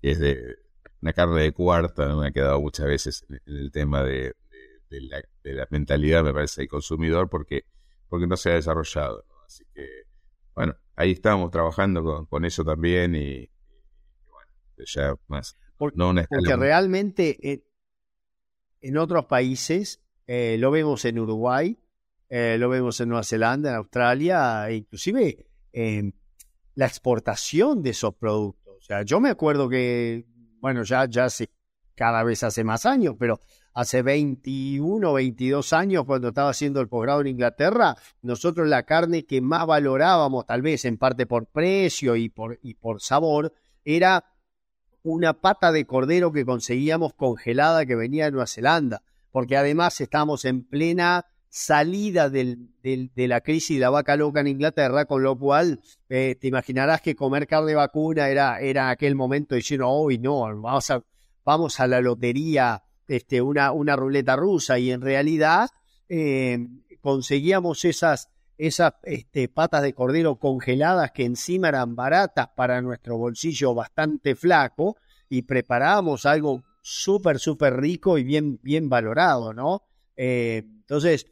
es 0.00 0.18
de 0.20 0.56
una 1.02 1.12
carne 1.12 1.42
de 1.42 1.52
cuarta, 1.52 2.16
me 2.16 2.28
ha 2.28 2.30
quedado 2.30 2.60
muchas 2.60 2.86
veces 2.86 3.26
en 3.28 3.40
el 3.46 3.70
tema 3.70 4.02
de, 4.02 4.34
la, 4.88 5.66
mentalidad, 5.70 6.22
me 6.22 6.32
parece, 6.32 6.62
del 6.62 6.68
consumidor 6.68 7.28
porque, 7.28 7.66
porque 8.08 8.26
no 8.26 8.36
se 8.36 8.50
ha 8.50 8.54
desarrollado. 8.54 9.26
Así 9.44 9.64
que, 9.74 9.86
bueno, 10.54 10.74
ahí 10.96 11.10
estamos 11.10 11.50
trabajando 11.50 12.26
con, 12.26 12.44
eso 12.44 12.64
también 12.64 13.14
y, 13.16 13.50
bueno, 14.30 14.50
ya 14.86 15.14
más. 15.26 15.58
Porque, 15.76 16.56
realmente 16.56 17.64
en 18.84 18.98
otros 18.98 19.24
países, 19.24 20.02
eh, 20.26 20.56
lo 20.58 20.70
vemos 20.70 21.04
en 21.06 21.18
Uruguay, 21.18 21.78
eh, 22.36 22.58
lo 22.58 22.68
vemos 22.68 23.00
en 23.00 23.10
Nueva 23.10 23.22
Zelanda, 23.22 23.70
en 23.70 23.76
Australia, 23.76 24.68
e 24.68 24.74
inclusive 24.74 25.46
eh, 25.72 26.10
la 26.74 26.84
exportación 26.84 27.80
de 27.80 27.90
esos 27.90 28.12
productos. 28.16 28.74
O 28.76 28.80
sea, 28.80 29.02
yo 29.02 29.20
me 29.20 29.30
acuerdo 29.30 29.68
que, 29.68 30.26
bueno, 30.58 30.82
ya, 30.82 31.04
ya 31.08 31.26
hace, 31.26 31.52
cada 31.94 32.24
vez 32.24 32.42
hace 32.42 32.64
más 32.64 32.86
años, 32.86 33.14
pero 33.20 33.38
hace 33.72 34.02
21, 34.02 35.12
22 35.12 35.72
años, 35.74 36.04
cuando 36.06 36.30
estaba 36.30 36.50
haciendo 36.50 36.80
el 36.80 36.88
posgrado 36.88 37.20
en 37.20 37.28
Inglaterra, 37.28 37.96
nosotros 38.20 38.66
la 38.66 38.82
carne 38.82 39.26
que 39.26 39.40
más 39.40 39.64
valorábamos, 39.64 40.44
tal 40.44 40.60
vez 40.60 40.84
en 40.86 40.98
parte 40.98 41.26
por 41.26 41.46
precio 41.46 42.16
y 42.16 42.30
por, 42.30 42.58
y 42.62 42.74
por 42.74 43.00
sabor, 43.00 43.52
era 43.84 44.24
una 45.04 45.34
pata 45.34 45.70
de 45.70 45.86
cordero 45.86 46.32
que 46.32 46.44
conseguíamos 46.44 47.14
congelada 47.14 47.86
que 47.86 47.94
venía 47.94 48.24
de 48.24 48.32
Nueva 48.32 48.48
Zelanda, 48.48 49.04
porque 49.30 49.56
además 49.56 50.00
estamos 50.00 50.44
en 50.44 50.64
plena 50.64 51.26
salida 51.54 52.30
del, 52.30 52.70
de 52.82 53.28
la 53.28 53.40
crisis 53.40 53.76
de 53.76 53.82
la 53.82 53.90
vaca 53.90 54.16
loca 54.16 54.40
en 54.40 54.48
Inglaterra, 54.48 55.04
con 55.04 55.22
lo 55.22 55.38
cual 55.38 55.80
eh, 56.08 56.36
te 56.40 56.48
imaginarás 56.48 57.00
que 57.00 57.14
comer 57.14 57.46
carne 57.46 57.76
vacuna 57.76 58.28
era, 58.28 58.58
era 58.58 58.90
aquel 58.90 59.14
momento 59.14 59.54
diciendo, 59.54 59.88
hoy 59.88 60.18
no, 60.18 60.40
vamos 60.60 60.90
a, 60.90 61.00
vamos 61.44 61.78
a 61.78 61.86
la 61.86 62.00
lotería, 62.00 62.82
este, 63.06 63.40
una, 63.40 63.70
una 63.70 63.94
ruleta 63.94 64.34
rusa 64.34 64.80
y 64.80 64.90
en 64.90 65.00
realidad 65.00 65.68
eh, 66.08 66.58
conseguíamos 67.00 67.84
esas, 67.84 68.30
esas 68.58 68.94
este, 69.04 69.48
patas 69.48 69.82
de 69.82 69.92
cordero 69.92 70.40
congeladas 70.40 71.12
que 71.12 71.24
encima 71.24 71.68
eran 71.68 71.94
baratas 71.94 72.48
para 72.56 72.82
nuestro 72.82 73.16
bolsillo 73.16 73.76
bastante 73.76 74.34
flaco 74.34 74.96
y 75.28 75.42
preparábamos 75.42 76.26
algo 76.26 76.64
súper, 76.82 77.38
súper 77.38 77.76
rico 77.76 78.18
y 78.18 78.24
bien, 78.24 78.58
bien 78.60 78.88
valorado, 78.88 79.54
¿no? 79.54 79.84
Eh, 80.16 80.64
entonces, 80.66 81.26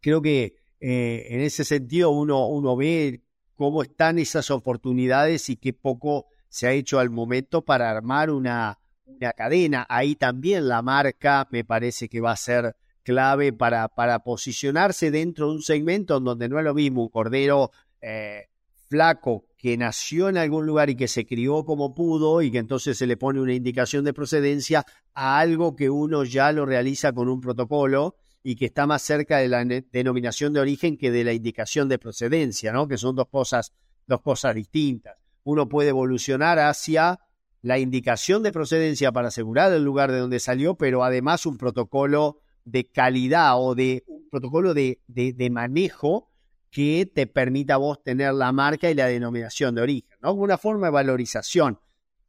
creo 0.00 0.22
que 0.22 0.54
eh, 0.80 1.26
en 1.30 1.40
ese 1.40 1.64
sentido 1.64 2.10
uno, 2.10 2.46
uno 2.46 2.76
ve 2.76 3.22
cómo 3.54 3.82
están 3.82 4.18
esas 4.18 4.50
oportunidades 4.50 5.50
y 5.50 5.56
qué 5.56 5.72
poco 5.72 6.26
se 6.48 6.66
ha 6.66 6.72
hecho 6.72 6.98
al 6.98 7.10
momento 7.10 7.62
para 7.62 7.90
armar 7.90 8.30
una, 8.30 8.78
una 9.04 9.32
cadena. 9.32 9.86
Ahí 9.88 10.16
también 10.16 10.68
la 10.68 10.82
marca 10.82 11.46
me 11.50 11.64
parece 11.64 12.08
que 12.08 12.20
va 12.20 12.32
a 12.32 12.36
ser 12.36 12.74
clave 13.02 13.52
para, 13.52 13.88
para 13.88 14.20
posicionarse 14.20 15.10
dentro 15.10 15.48
de 15.48 15.56
un 15.56 15.62
segmento 15.62 16.16
en 16.16 16.24
donde 16.24 16.48
no 16.48 16.58
es 16.58 16.64
lo 16.64 16.74
mismo 16.74 17.02
un 17.02 17.08
cordero 17.08 17.70
eh, 18.00 18.46
flaco 18.88 19.46
que 19.56 19.76
nació 19.76 20.28
en 20.28 20.38
algún 20.38 20.66
lugar 20.66 20.90
y 20.90 20.96
que 20.96 21.06
se 21.06 21.26
crió 21.26 21.64
como 21.64 21.94
pudo 21.94 22.42
y 22.42 22.50
que 22.50 22.58
entonces 22.58 22.96
se 22.96 23.06
le 23.06 23.16
pone 23.16 23.40
una 23.40 23.52
indicación 23.52 24.04
de 24.04 24.14
procedencia 24.14 24.84
a 25.12 25.38
algo 25.38 25.76
que 25.76 25.90
uno 25.90 26.24
ya 26.24 26.50
lo 26.52 26.64
realiza 26.66 27.12
con 27.12 27.28
un 27.28 27.40
protocolo 27.40 28.16
y 28.42 28.56
que 28.56 28.66
está 28.66 28.86
más 28.86 29.02
cerca 29.02 29.38
de 29.38 29.48
la 29.48 29.64
denominación 29.64 30.52
de 30.52 30.60
origen 30.60 30.96
que 30.96 31.10
de 31.10 31.24
la 31.24 31.32
indicación 31.32 31.88
de 31.88 31.98
procedencia, 31.98 32.72
¿no? 32.72 32.88
Que 32.88 32.96
son 32.96 33.16
dos 33.16 33.28
cosas, 33.28 33.72
dos 34.06 34.22
cosas 34.22 34.54
distintas. 34.54 35.16
Uno 35.44 35.68
puede 35.68 35.90
evolucionar 35.90 36.58
hacia 36.58 37.20
la 37.62 37.78
indicación 37.78 38.42
de 38.42 38.52
procedencia 38.52 39.12
para 39.12 39.28
asegurar 39.28 39.72
el 39.72 39.84
lugar 39.84 40.10
de 40.10 40.18
donde 40.18 40.40
salió, 40.40 40.76
pero 40.76 41.04
además 41.04 41.44
un 41.44 41.58
protocolo 41.58 42.40
de 42.64 42.86
calidad 42.86 43.60
o 43.60 43.74
de 43.74 44.04
un 44.06 44.28
protocolo 44.30 44.72
de, 44.72 45.00
de, 45.06 45.50
manejo 45.50 46.30
que 46.70 47.10
te 47.12 47.26
permita 47.26 47.74
a 47.74 47.78
vos 47.78 48.02
tener 48.02 48.32
la 48.32 48.52
marca 48.52 48.90
y 48.90 48.94
la 48.94 49.06
denominación 49.06 49.74
de 49.74 49.82
origen, 49.82 50.16
¿no? 50.22 50.32
Una 50.32 50.56
forma 50.56 50.86
de 50.86 50.92
valorización. 50.92 51.80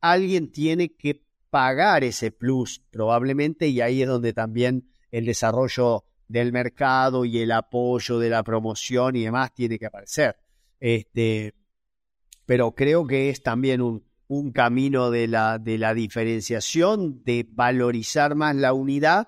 Alguien 0.01 0.51
tiene 0.51 0.95
que 0.95 1.23
pagar 1.49 2.03
ese 2.03 2.31
plus 2.31 2.81
probablemente 2.89 3.67
y 3.67 3.81
ahí 3.81 4.01
es 4.01 4.07
donde 4.07 4.33
también 4.33 4.90
el 5.11 5.25
desarrollo 5.25 6.05
del 6.27 6.51
mercado 6.51 7.25
y 7.25 7.39
el 7.39 7.51
apoyo 7.51 8.17
de 8.19 8.29
la 8.29 8.43
promoción 8.43 9.15
y 9.15 9.23
demás 9.23 9.53
tiene 9.53 9.77
que 9.77 9.85
aparecer. 9.85 10.37
Este, 10.79 11.53
pero 12.45 12.73
creo 12.73 13.05
que 13.05 13.29
es 13.29 13.43
también 13.43 13.81
un, 13.81 14.03
un 14.27 14.51
camino 14.51 15.11
de 15.11 15.27
la, 15.27 15.59
de 15.59 15.77
la 15.77 15.93
diferenciación, 15.93 17.21
de 17.25 17.45
valorizar 17.51 18.33
más 18.35 18.55
la 18.55 18.71
unidad, 18.71 19.27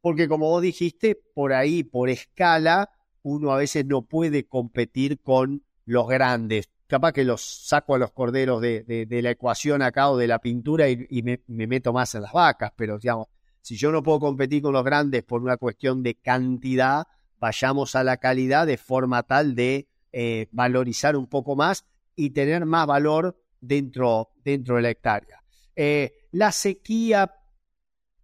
porque 0.00 0.26
como 0.26 0.48
vos 0.48 0.60
dijiste, 0.60 1.14
por 1.34 1.52
ahí, 1.52 1.84
por 1.84 2.10
escala, 2.10 2.90
uno 3.22 3.52
a 3.52 3.56
veces 3.56 3.86
no 3.86 4.02
puede 4.02 4.48
competir 4.48 5.20
con 5.20 5.62
los 5.84 6.08
grandes. 6.08 6.68
Capaz 6.86 7.12
que 7.12 7.24
los 7.24 7.42
saco 7.42 7.94
a 7.94 7.98
los 7.98 8.10
corderos 8.10 8.60
de, 8.60 8.82
de, 8.82 9.22
la 9.22 9.30
ecuación 9.30 9.82
acá 9.82 10.10
o 10.10 10.16
de 10.16 10.26
la 10.26 10.40
pintura 10.40 10.88
y, 10.88 11.22
me, 11.22 11.40
meto 11.46 11.92
más 11.92 12.16
en 12.16 12.22
las 12.22 12.32
vacas, 12.32 12.72
pero 12.74 12.98
digamos, 12.98 13.28
si 13.62 13.76
yo 13.76 13.92
no 13.92 14.02
puedo 14.02 14.20
competir 14.20 14.62
con 14.62 14.72
los 14.72 14.84
grandes 14.84 15.22
por 15.22 15.42
una 15.42 15.56
cuestión 15.56 16.02
de 16.02 16.14
cantidad, 16.14 17.06
vayamos 17.38 17.94
a 17.94 18.04
la 18.04 18.18
calidad 18.18 18.66
de 18.66 18.76
forma 18.76 19.22
tal 19.22 19.54
de 19.54 19.88
eh, 20.12 20.48
valorizar 20.52 21.16
un 21.16 21.26
poco 21.26 21.56
más 21.56 21.84
y 22.16 22.30
tener 22.30 22.66
más 22.66 22.86
valor 22.86 23.40
dentro, 23.60 24.30
dentro 24.44 24.76
de 24.76 24.82
la 24.82 24.90
hectárea. 24.90 25.42
Eh, 25.76 26.26
la 26.32 26.52
sequía 26.52 27.34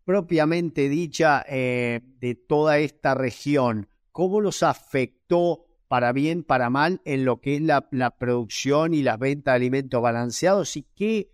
propiamente 0.05 0.89
dicha 0.89 1.45
eh, 1.49 2.01
de 2.21 2.35
toda 2.35 2.79
esta 2.79 3.15
región, 3.15 3.89
¿cómo 4.13 4.41
los 4.41 4.63
afectó 4.63 5.67
para 5.89 6.13
bien, 6.13 6.43
para 6.43 6.71
mal, 6.71 7.01
en 7.05 7.25
lo 7.25 7.41
que 7.41 7.57
es 7.57 7.63
la, 7.63 7.89
producción 8.19 8.95
y 8.95 9.03
la 9.03 9.17
venta 9.17 9.53
de 9.53 9.57
alimentos 9.57 10.01
balanceados? 10.01 10.77
¿Y 10.77 10.87
qué, 10.95 11.31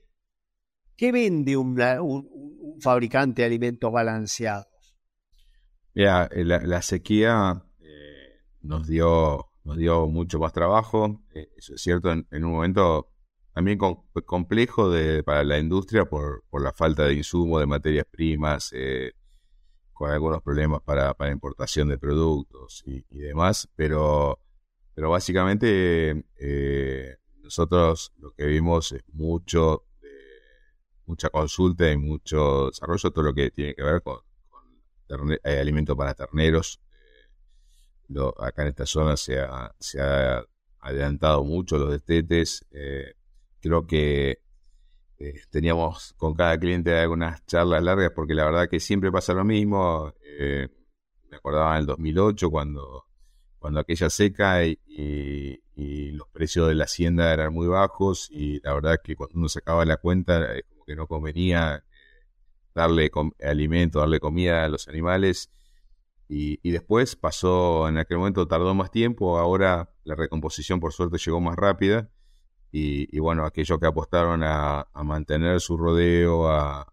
qué 0.96 1.12
vende 1.12 1.56
un, 1.56 1.76
fabricante 2.80 3.42
de 3.42 3.46
alimentos 3.46 3.92
balanceados? 3.92 4.66
la, 5.94 6.28
la, 6.32 6.82
sequía 6.82 7.64
eh, 7.80 8.40
nos, 8.62 8.86
dio, 8.86 9.50
nos 9.64 9.76
dio 9.76 10.06
mucho 10.08 10.38
más 10.38 10.52
trabajo. 10.52 11.20
eso 11.56 11.74
es 11.74 11.82
cierto, 11.82 12.10
en, 12.10 12.44
un 12.44 12.52
momento 12.52 13.12
también 13.52 13.78
complejo 13.78 14.90
para 15.24 15.44
la 15.44 15.58
industria 15.58 16.06
por, 16.06 16.42
la 16.52 16.72
falta 16.72 17.04
de 17.04 17.14
insumo, 17.14 17.58
de 17.58 17.66
materias 17.66 18.06
primas, 18.10 18.70
eh, 18.72 19.12
con 19.92 20.10
algunos 20.10 20.42
problemas 20.42 20.80
para, 20.82 21.14
importación 21.30 21.88
de 21.88 21.98
productos 21.98 22.82
y, 22.86 23.04
demás, 23.10 23.68
pero, 23.76 24.40
básicamente 24.96 26.24
eh, 26.40 27.16
nosotros 27.42 28.12
lo 28.18 28.32
que 28.32 28.46
vimos 28.46 28.92
es 28.92 29.02
mucho, 29.12 29.84
mucha 31.06 31.30
consulta 31.30 31.90
y 31.90 31.96
mucho 31.96 32.66
desarrollo, 32.68 33.10
todo 33.10 33.24
lo 33.24 33.34
que 33.34 33.50
tiene 33.50 33.74
que 33.74 33.82
ver 33.82 34.02
con, 34.02 34.18
con 35.08 35.32
eh, 35.32 35.60
alimentos 35.60 35.96
para 35.96 36.14
terneros. 36.14 36.80
acá 38.38 38.62
en 38.62 38.68
esta 38.68 38.86
zona 38.86 39.16
se 39.16 39.40
ha, 39.40 39.74
se 39.78 40.00
ha 40.00 40.44
adelantado 40.80 41.44
mucho 41.44 41.78
los 41.78 41.90
destetes. 41.90 42.64
Eh, 42.70 43.14
Creo 43.62 43.86
que 43.86 44.40
eh, 45.20 45.40
teníamos 45.50 46.14
con 46.14 46.34
cada 46.34 46.58
cliente 46.58 46.98
algunas 46.98 47.46
charlas 47.46 47.80
largas 47.80 48.10
porque 48.10 48.34
la 48.34 48.44
verdad 48.44 48.68
que 48.68 48.80
siempre 48.80 49.12
pasa 49.12 49.32
lo 49.34 49.44
mismo. 49.44 50.12
Eh, 50.20 50.68
me 51.30 51.36
acordaba 51.36 51.74
en 51.76 51.82
el 51.82 51.86
2008 51.86 52.50
cuando, 52.50 53.04
cuando 53.60 53.78
aquella 53.80 54.10
seca 54.10 54.64
y, 54.64 54.78
los 56.14 56.28
precios 56.28 56.68
de 56.68 56.74
la 56.74 56.84
hacienda 56.84 57.32
eran 57.32 57.52
muy 57.54 57.66
bajos 57.66 58.28
y 58.30 58.60
la 58.60 58.74
verdad 58.74 59.00
que 59.02 59.16
cuando 59.16 59.38
uno 59.38 59.48
sacaba 59.48 59.84
la 59.84 59.96
cuenta 59.96 60.56
eh, 60.56 60.64
que 60.84 60.96
no 60.96 61.06
convenía 61.06 61.84
darle 62.74 63.10
alimento, 63.42 64.00
darle 64.00 64.20
comida 64.20 64.64
a 64.64 64.68
los 64.68 64.88
animales. 64.88 65.50
Y, 66.28 66.70
después 66.70 67.14
pasó, 67.14 67.88
en 67.88 67.98
aquel 67.98 68.16
momento 68.16 68.48
tardó 68.48 68.74
más 68.74 68.90
tiempo, 68.90 69.38
ahora 69.38 69.90
la 70.04 70.14
recomposición 70.14 70.80
por 70.80 70.94
suerte 70.94 71.18
llegó 71.18 71.40
más 71.42 71.56
rápida 71.56 72.08
y, 72.70 73.18
bueno, 73.18 73.44
aquellos 73.44 73.78
que 73.78 73.86
apostaron 73.86 74.42
a, 74.42 74.88
mantener 74.94 75.60
su 75.60 75.76
rodeo, 75.76 76.48
a, 76.48 76.90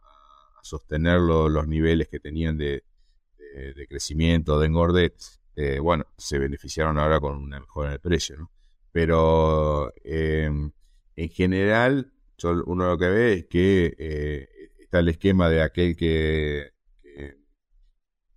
sostener 0.61 1.21
los 1.21 1.67
niveles 1.67 2.09
que 2.09 2.19
tenían 2.19 2.57
de, 2.57 2.83
crecimiento, 3.87 4.59
de 4.59 4.67
engorde, 4.67 5.13
eh, 5.55 5.79
bueno, 5.79 6.05
se 6.17 6.37
beneficiaron 6.37 6.97
ahora 6.97 7.21
con 7.21 7.37
una 7.37 7.61
mejora 7.61 7.89
en 7.89 7.93
el 7.93 7.99
precio, 7.99 8.37
¿no? 8.37 8.51
Pero 8.91 9.93
em, 10.03 10.71
en 11.15 11.29
general, 11.29 12.11
uno 12.43 12.89
lo 12.89 12.97
que 12.97 13.09
ve 13.09 13.33
es 13.33 13.45
que 13.47 13.95
eh, 13.97 14.49
está 14.79 14.99
el 14.99 15.09
esquema 15.09 15.49
de 15.49 15.61
aquel 15.61 15.95
que, 15.95 16.71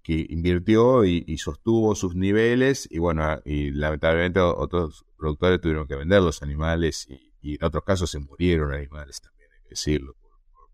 que, 0.03 0.27
invirtió 0.29 1.05
y, 1.05 1.39
sostuvo 1.39 1.95
sus 1.95 2.15
niveles 2.15 2.89
y 2.91 2.99
bueno, 2.99 3.41
y 3.45 3.71
lamentablemente 3.71 4.41
otros 4.41 5.07
productores 5.17 5.61
tuvieron 5.61 5.87
que 5.87 5.97
vender 5.97 6.23
los 6.23 6.43
animales 6.43 7.09
y, 7.09 7.55
en 7.55 7.65
otros 7.65 7.85
casos 7.85 8.11
se 8.11 8.21
murieron 8.21 8.73
animales 8.73 9.21
también, 9.21 9.51
hay 9.53 9.63
que 9.63 9.71
decirlo, 9.71 10.15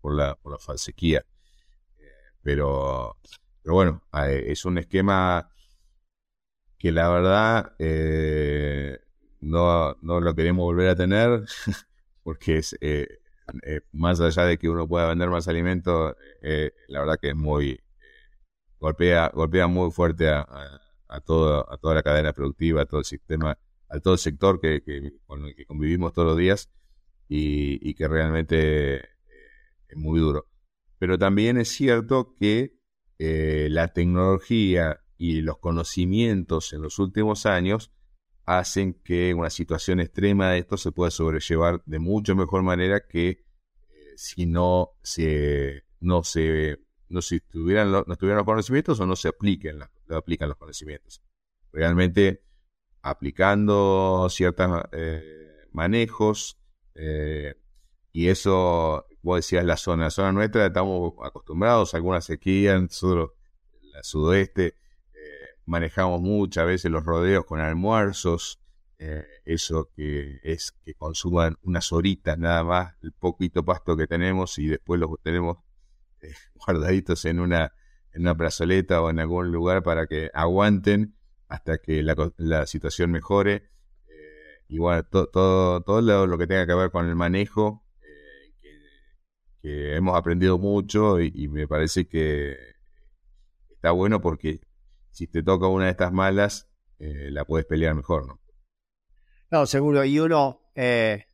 por, 0.01 0.15
la, 0.15 0.35
por 0.35 0.51
la 0.51 0.59
falsequía. 0.59 1.25
Eh, 1.97 2.03
pero, 2.41 3.17
pero 3.63 3.73
bueno, 3.75 4.03
eh, 4.13 4.45
es 4.47 4.65
un 4.65 4.77
esquema 4.77 5.51
que 6.77 6.91
la 6.91 7.09
verdad 7.09 7.75
eh, 7.79 8.99
no, 9.41 9.95
no 10.01 10.19
lo 10.21 10.35
queremos 10.35 10.63
volver 10.63 10.89
a 10.89 10.95
tener, 10.95 11.43
porque 12.23 12.57
es 12.57 12.77
más 13.91 14.19
allá 14.21 14.45
de 14.45 14.57
que 14.57 14.69
uno 14.69 14.87
pueda 14.87 15.07
vender 15.07 15.29
más 15.29 15.47
alimentos, 15.47 16.15
la 16.87 16.99
verdad 16.99 17.19
que 17.19 17.29
es 17.29 17.35
muy 17.35 17.79
golpea, 18.79 19.31
golpea 19.33 19.67
muy 19.67 19.91
fuerte 19.91 20.29
a, 20.29 20.45
a, 21.07 21.21
todo, 21.21 21.71
a 21.71 21.77
toda 21.77 21.95
la 21.95 22.03
cadena 22.03 22.33
productiva, 22.33 22.83
a 22.83 22.85
todo 22.85 22.99
el 22.99 23.05
sistema 23.05 23.57
a 23.89 23.99
todo 23.99 24.13
el 24.13 24.19
sector 24.19 24.59
que, 24.61 24.81
con 25.25 25.45
el 25.45 25.55
que 25.55 25.65
convivimos 25.65 26.13
todos 26.13 26.29
los 26.29 26.37
días 26.37 26.69
y, 27.27 27.93
que 27.95 28.07
realmente 28.07 28.95
eh, 28.95 29.05
es 29.87 29.97
muy 29.97 30.19
duro. 30.19 30.47
Pero 30.97 31.17
también 31.17 31.57
es 31.57 31.69
cierto 31.69 32.35
que 32.35 32.77
eh, 33.17 33.67
la 33.69 33.89
tecnología 33.89 35.01
y 35.17 35.41
los 35.41 35.57
conocimientos 35.57 36.73
en 36.73 36.81
los 36.81 36.99
últimos 36.99 37.45
años 37.45 37.91
hacen 38.57 38.95
que 39.03 39.33
una 39.35 39.51
situación 39.51 39.99
extrema 39.99 40.49
de 40.49 40.59
esto 40.59 40.75
se 40.75 40.91
pueda 40.91 41.11
sobrellevar 41.11 41.83
de 41.85 41.99
mucho 41.99 42.35
mejor 42.35 42.63
manera 42.63 43.05
que 43.07 43.29
eh, 43.29 43.43
si 44.17 44.47
no 44.47 44.91
se 45.03 45.83
no 45.99 46.23
se 46.23 46.79
no 47.09 47.21
se 47.21 47.41
tuvieran 47.41 47.91
no 47.91 48.03
los 48.07 48.43
conocimientos 48.43 48.99
o 48.99 49.05
no 49.05 49.15
se 49.15 49.27
apliquen 49.27 49.77
no 50.07 50.17
aplican 50.17 50.49
los 50.49 50.57
conocimientos. 50.57 51.21
Realmente 51.71 52.43
aplicando 53.03 54.27
ciertos 54.31 54.83
eh, 54.93 55.67
manejos, 55.71 56.59
eh, 56.95 57.53
y 58.11 58.29
eso, 58.29 59.05
vos 59.21 59.37
decías 59.37 59.63
la 59.63 59.77
zona, 59.77 60.05
la 60.05 60.09
zona 60.09 60.31
nuestra 60.31 60.65
estamos 60.65 61.13
acostumbrados 61.23 61.93
a 61.93 61.97
alguna 61.97 62.21
sequía, 62.21 62.79
nosotros, 62.79 63.33
la 63.93 64.01
sudoeste, 64.01 64.73
manejamos 65.69 66.21
muchas 66.21 66.65
veces 66.65 66.91
los 66.91 67.05
rodeos 67.05 67.45
con 67.45 67.59
almuerzos, 67.59 68.59
eh, 68.97 69.23
eso 69.45 69.89
que 69.95 70.39
es 70.43 70.73
que 70.83 70.93
consuman 70.95 71.57
unas 71.61 71.93
horitas 71.93 72.37
nada 72.37 72.63
más 72.63 72.95
el 73.01 73.13
poquito 73.13 73.63
pasto 73.63 73.95
que 73.95 74.07
tenemos 74.07 74.57
y 74.57 74.67
después 74.67 74.99
los 74.99 75.11
tenemos 75.23 75.57
eh, 76.21 76.33
guardaditos 76.55 77.23
en 77.25 77.39
una, 77.39 77.73
en 78.11 78.23
una 78.23 78.35
plazoleta 78.35 79.01
o 79.01 79.09
en 79.09 79.19
algún 79.19 79.51
lugar 79.51 79.83
para 79.83 80.07
que 80.07 80.29
aguanten 80.33 81.15
hasta 81.47 81.77
que 81.77 82.03
la, 82.03 82.15
la 82.37 82.65
situación 82.67 83.11
mejore. 83.11 83.69
y 84.67 84.77
bueno, 84.77 85.03
todo, 85.03 85.81
todo 85.81 86.01
lo, 86.27 86.37
que 86.37 86.47
tenga 86.47 86.67
que 86.67 86.75
ver 86.75 86.91
con 86.91 87.07
el 87.07 87.15
manejo 87.15 87.83
que 89.61 89.95
hemos 89.95 90.17
aprendido 90.17 90.57
mucho 90.57 91.19
y, 91.19 91.47
me 91.49 91.67
parece 91.67 92.07
que 92.07 92.55
está 93.69 93.91
bueno 93.91 94.21
porque 94.21 94.61
si 95.19 95.27
te 95.27 95.43
toca 95.43 95.67
una 95.67 95.85
de 95.85 95.91
estas 95.91 96.13
malas, 96.13 96.69
eh, 96.97 97.29
la 97.29 97.43
puedes 97.43 97.65
pelear 97.65 97.93
mejor, 97.93 98.25
¿no? 98.25 98.39
No, 99.51 99.65
seguro. 99.65 100.05
Y 100.05 100.17
uno, 100.17 100.61
eh, 100.75 101.25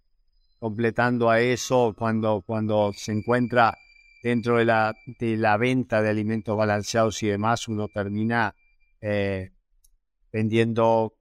completando 0.57 1.29
a 1.29 1.39
eso, 1.39 1.93
cuando, 1.95 2.41
cuando 2.41 2.93
se 2.93 3.11
encuentra 3.11 3.77
dentro 4.23 4.57
de 4.57 4.65
la, 4.65 4.95
de 5.19 5.37
la 5.37 5.57
venta 5.57 6.01
de 6.01 6.09
alimentos 6.09 6.57
balanceados 6.57 7.21
y 7.21 7.27
demás, 7.27 7.67
uno 7.67 7.87
termina 7.87 8.55
eh, 9.01 9.51
vendiendo 10.33 11.19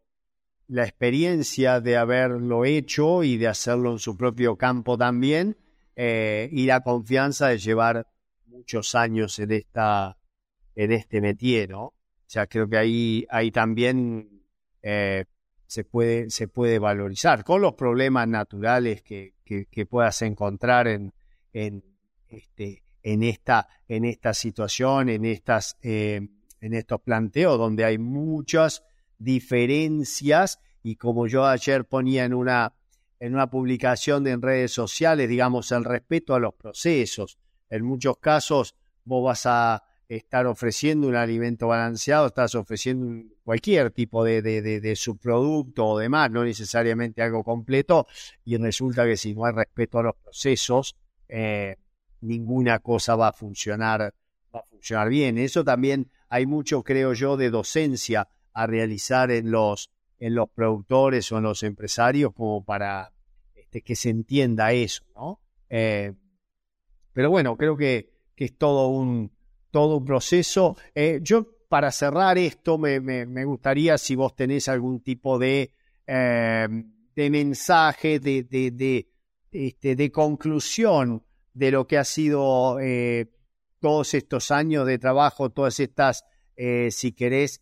la 0.66 0.84
experiencia 0.84 1.82
de 1.82 1.98
haberlo 1.98 2.64
hecho 2.64 3.24
y 3.24 3.36
de 3.36 3.48
hacerlo 3.48 3.92
en 3.92 3.98
su 3.98 4.16
propio 4.16 4.56
campo 4.56 4.96
también 4.96 5.58
eh, 5.96 6.48
y 6.50 6.64
la 6.64 6.80
confianza 6.80 7.48
de 7.48 7.58
llevar 7.58 8.06
muchos 8.46 8.94
años 8.94 9.38
en 9.38 9.52
esta 9.52 10.16
en 10.74 10.90
este 10.92 11.20
métier, 11.20 11.70
¿no? 11.70 11.92
Sea, 12.34 12.48
creo 12.48 12.68
que 12.68 12.76
ahí, 12.76 13.24
ahí 13.30 13.52
también 13.52 14.42
eh, 14.82 15.24
se, 15.68 15.84
puede, 15.84 16.30
se 16.30 16.48
puede 16.48 16.80
valorizar 16.80 17.44
con 17.44 17.60
los 17.60 17.74
problemas 17.74 18.26
naturales 18.26 19.02
que, 19.02 19.34
que, 19.44 19.86
puedas 19.86 20.20
encontrar 20.22 20.88
en, 20.88 21.14
en, 21.52 21.84
este, 22.26 22.82
en, 23.04 23.22
esta, 23.22 23.68
en 23.86 24.04
esta 24.04 24.34
situación, 24.34 25.10
en, 25.10 25.24
estas, 25.26 25.78
eh, 25.80 26.26
en 26.60 26.74
estos 26.74 27.02
planteos 27.02 27.56
donde 27.56 27.84
hay 27.84 27.98
muchas 27.98 28.82
diferencias 29.16 30.58
y 30.82 30.96
como 30.96 31.28
yo 31.28 31.46
ayer 31.46 31.84
ponía 31.84 32.24
en 32.24 32.34
una 32.34 32.74
en 33.20 33.34
una 33.34 33.48
publicación 33.48 34.26
en 34.26 34.42
redes 34.42 34.72
sociales, 34.72 35.28
digamos, 35.28 35.70
el 35.70 35.84
respeto 35.84 36.34
a 36.34 36.40
los 36.40 36.54
procesos. 36.54 37.38
En 37.70 37.84
muchos 37.84 38.18
casos 38.18 38.74
vos 39.04 39.24
vas 39.24 39.46
a 39.46 39.84
estar 40.08 40.46
ofreciendo 40.46 41.08
un 41.08 41.16
alimento 41.16 41.68
balanceado, 41.68 42.26
estás 42.26 42.54
ofreciendo 42.54 43.28
cualquier 43.42 43.90
tipo 43.90 44.24
de, 44.24 44.42
de, 44.42 44.62
de, 44.80 44.96
subproducto 44.96 45.86
o 45.86 45.98
demás, 45.98 46.30
no 46.30 46.44
necesariamente 46.44 47.22
algo 47.22 47.42
completo, 47.42 48.06
y 48.44 48.56
resulta 48.56 49.04
que 49.04 49.16
si 49.16 49.34
no 49.34 49.44
hay 49.44 49.54
respeto 49.54 49.98
a 49.98 50.02
los 50.02 50.16
procesos, 50.16 50.96
eh, 51.28 51.76
ninguna 52.20 52.78
cosa 52.78 53.16
va 53.16 53.28
a 53.28 53.32
funcionar, 53.32 54.14
va 54.54 54.60
a 54.60 54.64
funcionar 54.64 55.08
bien. 55.08 55.38
Eso 55.38 55.64
también 55.64 56.10
hay 56.28 56.46
mucho, 56.46 56.82
creo 56.82 57.12
yo, 57.12 57.36
de 57.36 57.50
docencia 57.50 58.28
a 58.52 58.66
realizar 58.66 59.30
en 59.30 59.50
los, 59.50 59.90
en 60.18 60.34
los 60.34 60.48
productores 60.50 61.30
o 61.32 61.38
en 61.38 61.44
los 61.44 61.62
empresarios 61.62 62.32
como 62.34 62.64
para, 62.64 63.12
que 63.84 63.96
se 63.96 64.10
entienda 64.10 64.72
eso, 64.72 65.04
¿no? 65.14 65.40
Eh, 65.68 66.12
pero 67.12 67.30
bueno, 67.30 67.56
creo 67.56 67.76
que, 67.76 68.12
es 68.36 68.58
todo 68.58 68.88
un, 68.88 69.30
todo 69.74 69.96
un 69.96 70.04
proceso. 70.04 70.76
Eh, 70.94 71.18
yo, 71.20 71.48
para 71.68 71.90
cerrar 71.90 72.38
esto, 72.38 72.78
me, 72.78 73.44
gustaría 73.44 73.98
si 73.98 74.14
vos 74.14 74.36
tenés 74.36 74.68
algún 74.68 75.00
tipo 75.00 75.36
de, 75.36 75.72
eh, 76.06 76.68
de 77.16 77.30
mensaje, 77.30 78.20
de, 78.20 78.44
de, 78.44 78.70
de, 78.70 79.08
este, 79.50 79.96
de 79.96 80.12
conclusión 80.12 81.24
de 81.52 81.72
lo 81.72 81.88
que 81.88 81.98
ha 81.98 82.04
sido 82.04 82.76
todos 83.80 84.14
estos 84.14 84.52
años 84.52 84.86
de 84.86 84.98
trabajo, 84.98 85.50
todas 85.50 85.80
estas, 85.80 86.24
si 86.90 87.10
querés, 87.10 87.60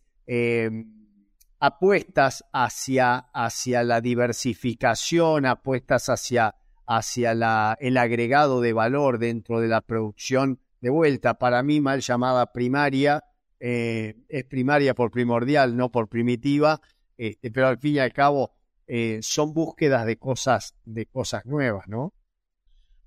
apuestas 1.59 2.45
hacia, 2.53 3.25
hacia 3.33 3.81
la 3.81 4.01
diversificación, 4.01 5.47
apuestas 5.47 6.09
hacia, 6.09 6.53
hacia 6.85 7.33
la, 7.33 7.75
el 7.79 7.97
agregado 7.97 8.61
de 8.61 8.73
valor 8.73 9.17
dentro 9.17 9.59
de 9.59 9.67
la 9.67 9.81
producción 9.81 10.59
de 10.83 10.89
vuelta. 10.89 11.35
Para 11.35 11.63
mí, 11.63 11.79
mal 11.79 12.01
llamada 12.01 12.51
primaria, 12.51 13.23
eh, 13.57 14.15
es 14.27 14.43
primaria 14.43 14.93
por 14.93 15.11
primordial, 15.11 15.77
no 15.77 15.89
por 15.89 16.09
primitiva, 16.09 16.81
este, 17.15 17.51
pero 17.51 17.67
al 17.67 17.77
fin 17.77 17.95
y 17.95 17.99
al 17.99 18.11
cabo 18.11 18.51
eh, 18.85 19.19
son 19.21 19.53
búsquedas 19.53 20.05
de 20.05 20.17
cosas, 20.17 20.75
de 20.83 21.05
cosas 21.05 21.45
nuevas, 21.45 21.87
¿no? 21.87 22.13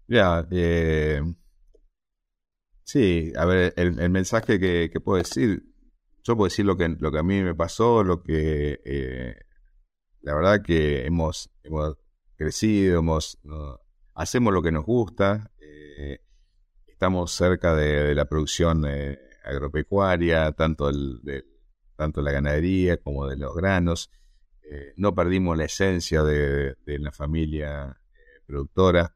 Ya, 0.08 0.46
eh, 0.50 1.20
sí, 2.82 3.34
a 3.36 3.44
ver, 3.44 3.74
el, 3.76 4.08
mensaje 4.08 4.58
que, 4.58 5.00
puedo 5.04 5.18
decir, 5.18 5.62
yo 6.24 6.34
puedo 6.34 6.48
decir 6.48 6.64
lo 6.64 6.78
que, 6.78 6.88
lo 6.88 7.12
que 7.12 7.18
a 7.18 7.22
mí 7.22 7.42
me 7.42 7.54
pasó, 7.54 8.02
lo 8.02 8.22
que 8.22 8.80
la 10.22 10.34
verdad 10.34 10.62
que 10.64 11.04
hemos, 11.04 11.50
hemos 11.62 11.98
crecido, 12.36 13.00
hemos, 13.00 13.38
hacemos 14.14 14.54
lo 14.54 14.62
que 14.62 14.72
nos 14.72 14.86
gusta, 14.86 15.50
eh, 15.98 16.20
estamos 16.97 17.30
cerca 17.30 17.74
de, 17.74 18.14
la 18.14 18.24
producción 18.24 18.86
eh, 18.88 19.18
agropecuaria, 19.44 20.51
tanto, 20.53 20.88
el, 20.88 21.20
de, 21.22 21.44
tanto 21.94 22.22
la 22.22 22.32
ganadería 22.32 22.97
como 22.97 23.26
de 23.26 23.36
los 23.36 23.55
granos, 23.55 24.11
no 24.97 25.14
perdimos 25.14 25.57
la 25.57 25.66
esencia 25.66 26.24
de, 26.24 26.74
la 26.86 27.12
familia 27.12 28.01
productora, 28.47 29.14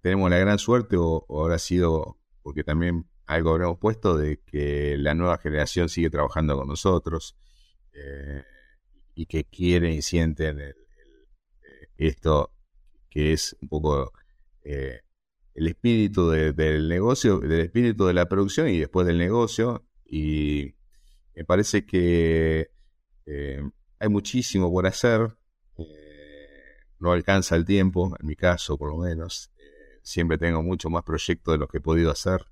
tenemos 0.00 0.30
la 0.30 0.38
gran 0.38 0.60
suerte, 0.60 0.96
o, 0.96 1.24
o 1.26 1.42
habrá 1.42 1.58
sido 1.58 2.18
porque 2.48 2.62
también 2.62 3.06
algo 3.28 3.50
habremos 3.50 3.78
puesto 3.78 4.16
de 4.16 4.40
que 4.40 4.96
la 4.96 5.14
nueva 5.14 5.36
generación 5.36 5.90
sigue 5.90 6.08
trabajando 6.08 6.56
con 6.56 6.66
nosotros 6.66 7.36
eh, 7.92 8.42
y 9.14 9.26
que 9.26 9.44
quieren 9.44 9.92
y 9.92 10.00
sienten 10.00 10.58
eh, 10.58 10.74
esto 11.98 12.54
que 13.10 13.34
es 13.34 13.54
un 13.60 13.68
poco 13.68 14.12
eh, 14.64 15.02
el 15.54 15.66
espíritu 15.68 16.30
del 16.30 16.88
negocio, 16.88 17.38
del 17.40 17.60
espíritu 17.60 18.06
de 18.06 18.14
la 18.14 18.28
producción 18.28 18.68
y 18.68 18.78
después 18.78 19.06
del 19.06 19.18
negocio. 19.18 19.84
Y 20.04 20.74
me 21.34 21.44
parece 21.44 21.84
que 21.84 22.70
hay 23.26 24.08
muchísimo 24.08 24.70
por 24.70 24.86
hacer. 24.86 25.36
no 27.00 27.12
alcanza 27.12 27.56
el 27.56 27.64
tiempo, 27.64 28.14
en 28.18 28.26
mi 28.26 28.36
caso 28.36 28.78
por 28.78 28.90
lo 28.90 28.98
menos. 28.98 29.50
siempre 30.02 30.38
tengo 30.38 30.62
mucho 30.62 30.90
más 30.90 31.02
proyectos 31.04 31.54
de 31.54 31.58
los 31.58 31.68
que 31.68 31.78
he 31.78 31.80
podido 31.80 32.10
hacer 32.10 32.46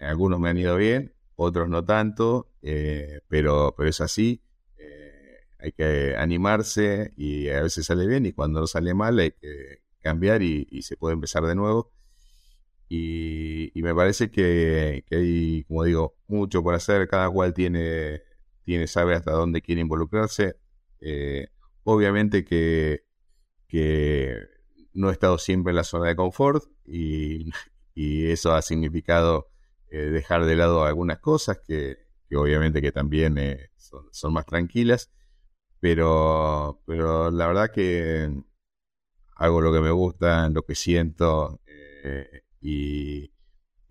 algunos 0.00 0.40
me 0.40 0.48
han 0.48 0.58
ido 0.58 0.76
bien, 0.76 1.12
otros 1.36 1.68
no 1.68 1.84
tanto, 1.84 2.50
eh, 2.62 3.20
pero, 3.28 3.74
pero 3.76 3.88
es 3.90 4.00
así. 4.00 4.42
Eh, 4.76 5.38
hay 5.58 5.72
que 5.72 6.16
animarse 6.16 7.12
y 7.16 7.48
a 7.48 7.62
veces 7.62 7.86
sale 7.86 8.06
bien 8.06 8.26
y 8.26 8.32
cuando 8.32 8.60
no 8.60 8.66
sale 8.66 8.94
mal 8.94 9.18
hay 9.18 9.32
que 9.32 9.82
cambiar 10.00 10.42
y, 10.42 10.66
se 10.82 10.96
puede 10.96 11.14
empezar 11.14 11.44
de 11.44 11.54
nuevo. 11.54 11.92
Y, 12.88 13.72
me 13.74 13.94
parece 13.94 14.30
que, 14.30 15.04
hay, 15.10 15.64
como 15.64 15.84
digo, 15.84 16.16
mucho 16.26 16.62
por 16.62 16.74
hacer, 16.74 17.08
cada 17.08 17.30
cual 17.30 17.54
tiene, 17.54 18.22
tiene 18.64 18.86
sabe 18.86 19.14
hasta 19.14 19.32
dónde 19.32 19.62
quiere 19.62 19.80
involucrarse. 19.80 20.56
Eh, 21.00 21.48
obviamente 21.84 22.44
que, 22.44 23.04
que 23.68 24.38
no 24.94 25.10
he 25.10 25.12
estado 25.12 25.38
siempre 25.38 25.70
en 25.70 25.76
la 25.76 25.84
zona 25.84 26.08
de 26.08 26.16
confort 26.16 26.64
y, 26.84 27.50
y 27.94 28.30
eso 28.30 28.54
ha 28.54 28.62
significado 28.62 29.48
eh, 29.90 30.10
dejar 30.10 30.44
de 30.44 30.54
lado 30.54 30.84
algunas 30.84 31.18
cosas 31.18 31.60
que, 31.66 31.96
obviamente 32.34 32.82
que 32.82 32.92
también 32.92 33.38
eh, 33.38 33.70
son, 33.76 34.32
más 34.32 34.44
tranquilas, 34.44 35.10
pero, 35.80 36.82
pero 36.86 37.30
la 37.30 37.46
verdad 37.46 37.70
que 37.72 38.30
hago 39.38 39.60
lo 39.60 39.72
que 39.72 39.80
me 39.80 39.90
gusta, 39.90 40.48
lo 40.50 40.62
que 40.62 40.74
siento 40.74 41.60
eh, 41.66 42.42
y, 42.60 43.30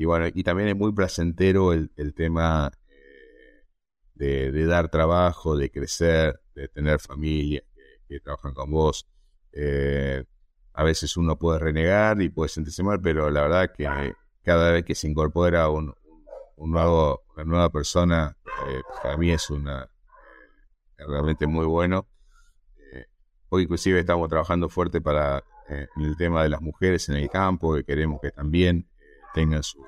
bueno, 0.06 0.28
y 0.34 0.44
también 0.44 0.70
es 0.70 0.76
muy 0.76 0.92
placentero 0.92 1.74
el, 1.74 1.90
tema 2.14 2.72
de, 4.14 4.66
dar 4.66 4.90
trabajo, 4.90 5.58
de 5.58 5.72
crecer, 5.72 6.40
de 6.54 6.68
tener 6.68 7.00
familia 7.00 7.64
que, 8.08 8.20
trabajan 8.20 8.54
con 8.54 8.72
vos. 8.72 9.08
a 10.74 10.84
veces 10.84 11.18
uno 11.18 11.38
puede 11.40 11.60
renegar 11.60 12.22
y 12.22 12.30
puede 12.30 12.50
sentirse 12.50 12.84
mal, 12.84 13.02
pero 13.02 13.30
la 13.32 13.42
verdad 13.42 13.72
que 13.76 14.14
cada 14.44 14.72
vez 14.72 14.86
que 14.86 14.96
se 14.96 15.08
incorpora 15.08 15.70
un, 15.70 15.94
nuevo, 16.58 17.24
una 17.36 17.44
nueva 17.46 17.70
persona, 17.70 18.38
eh, 18.68 18.82
para 19.02 19.18
mí 19.18 19.32
es 19.32 19.50
una 19.50 19.90
realmente 20.98 21.48
muy 21.48 21.66
bueno. 21.66 22.08
Hoy 23.50 23.64
inclusive 23.64 24.00
estamos 24.00 24.28
trabajando 24.28 24.68
fuerte 24.68 25.00
para 25.00 25.44
eh, 25.70 25.88
el 25.98 26.18
tema 26.18 26.44
de 26.44 26.50
las 26.50 26.62
mujeres 26.62 27.08
en 27.08 27.16
el 27.16 27.30
campo, 27.30 27.76
que 27.76 27.84
queremos 27.86 28.20
que 28.22 28.32
también 28.32 28.90
tengan 29.34 29.64
su, 29.64 29.84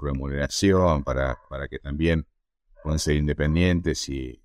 remuneración 0.00 1.02
para, 1.02 1.36
para 1.50 1.66
que 1.66 1.80
también 1.80 2.24
puedan 2.84 3.00
ser 3.00 3.16
independientes 3.16 4.08
y, 4.08 4.40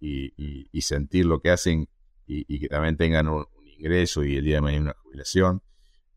y, 0.00 0.80
sentir 0.80 1.26
lo 1.26 1.40
que 1.40 1.50
hacen 1.50 1.86
y, 2.26 2.60
que 2.60 2.68
también 2.68 2.96
tengan 2.96 3.28
un, 3.28 3.44
ingreso 3.78 4.24
y 4.24 4.36
el 4.36 4.44
día 4.44 4.56
de 4.56 4.60
mañana 4.62 4.82
una 4.84 4.96
jubilación. 5.02 5.62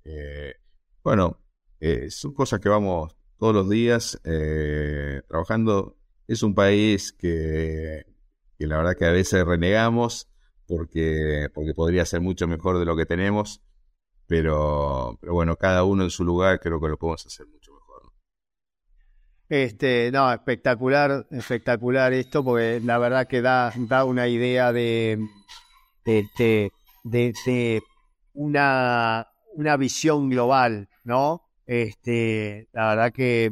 Eh, 0.05 0.55
bueno, 1.03 1.39
eh, 1.79 2.09
son 2.09 2.33
cosas 2.33 2.59
que 2.59 2.69
vamos 2.69 3.15
todos 3.37 3.53
los 3.53 3.69
días 3.69 4.19
eh, 4.23 5.21
trabajando. 5.27 5.97
Es 6.27 6.43
un 6.43 6.55
país 6.55 7.11
que, 7.13 8.05
que, 8.57 8.67
la 8.67 8.77
verdad 8.77 8.95
que 8.97 9.05
a 9.05 9.11
veces 9.11 9.45
renegamos 9.45 10.29
porque, 10.75 11.49
porque 11.53 11.73
podría 11.73 12.05
ser 12.05 12.21
mucho 12.21 12.47
mejor 12.47 12.79
de 12.79 12.85
lo 12.85 12.95
que 12.95 13.05
tenemos, 13.05 13.61
pero, 14.27 15.17
pero 15.21 15.33
bueno, 15.33 15.55
cada 15.55 15.83
uno 15.83 16.03
en 16.03 16.09
su 16.09 16.23
lugar 16.23 16.59
creo 16.59 16.81
que 16.81 16.87
lo 16.87 16.97
podemos 16.97 17.25
hacer 17.25 17.45
mucho 17.47 17.73
mejor. 17.73 18.11
Este, 19.49 20.09
no, 20.11 20.31
espectacular, 20.33 21.27
espectacular 21.29 22.13
esto, 22.13 22.43
porque 22.43 22.81
la 22.83 22.97
verdad 22.97 23.27
que 23.27 23.41
da, 23.41 23.71
da 23.75 24.03
una 24.05 24.27
idea 24.27 24.73
de, 24.73 25.19
de, 26.05 26.71
de, 27.03 27.83
una, 28.33 29.27
una 29.53 29.77
visión 29.77 30.29
global, 30.29 30.89
¿no? 31.03 31.43
Este, 31.67 32.67
la 32.73 32.89
verdad 32.89 33.13
que 33.13 33.51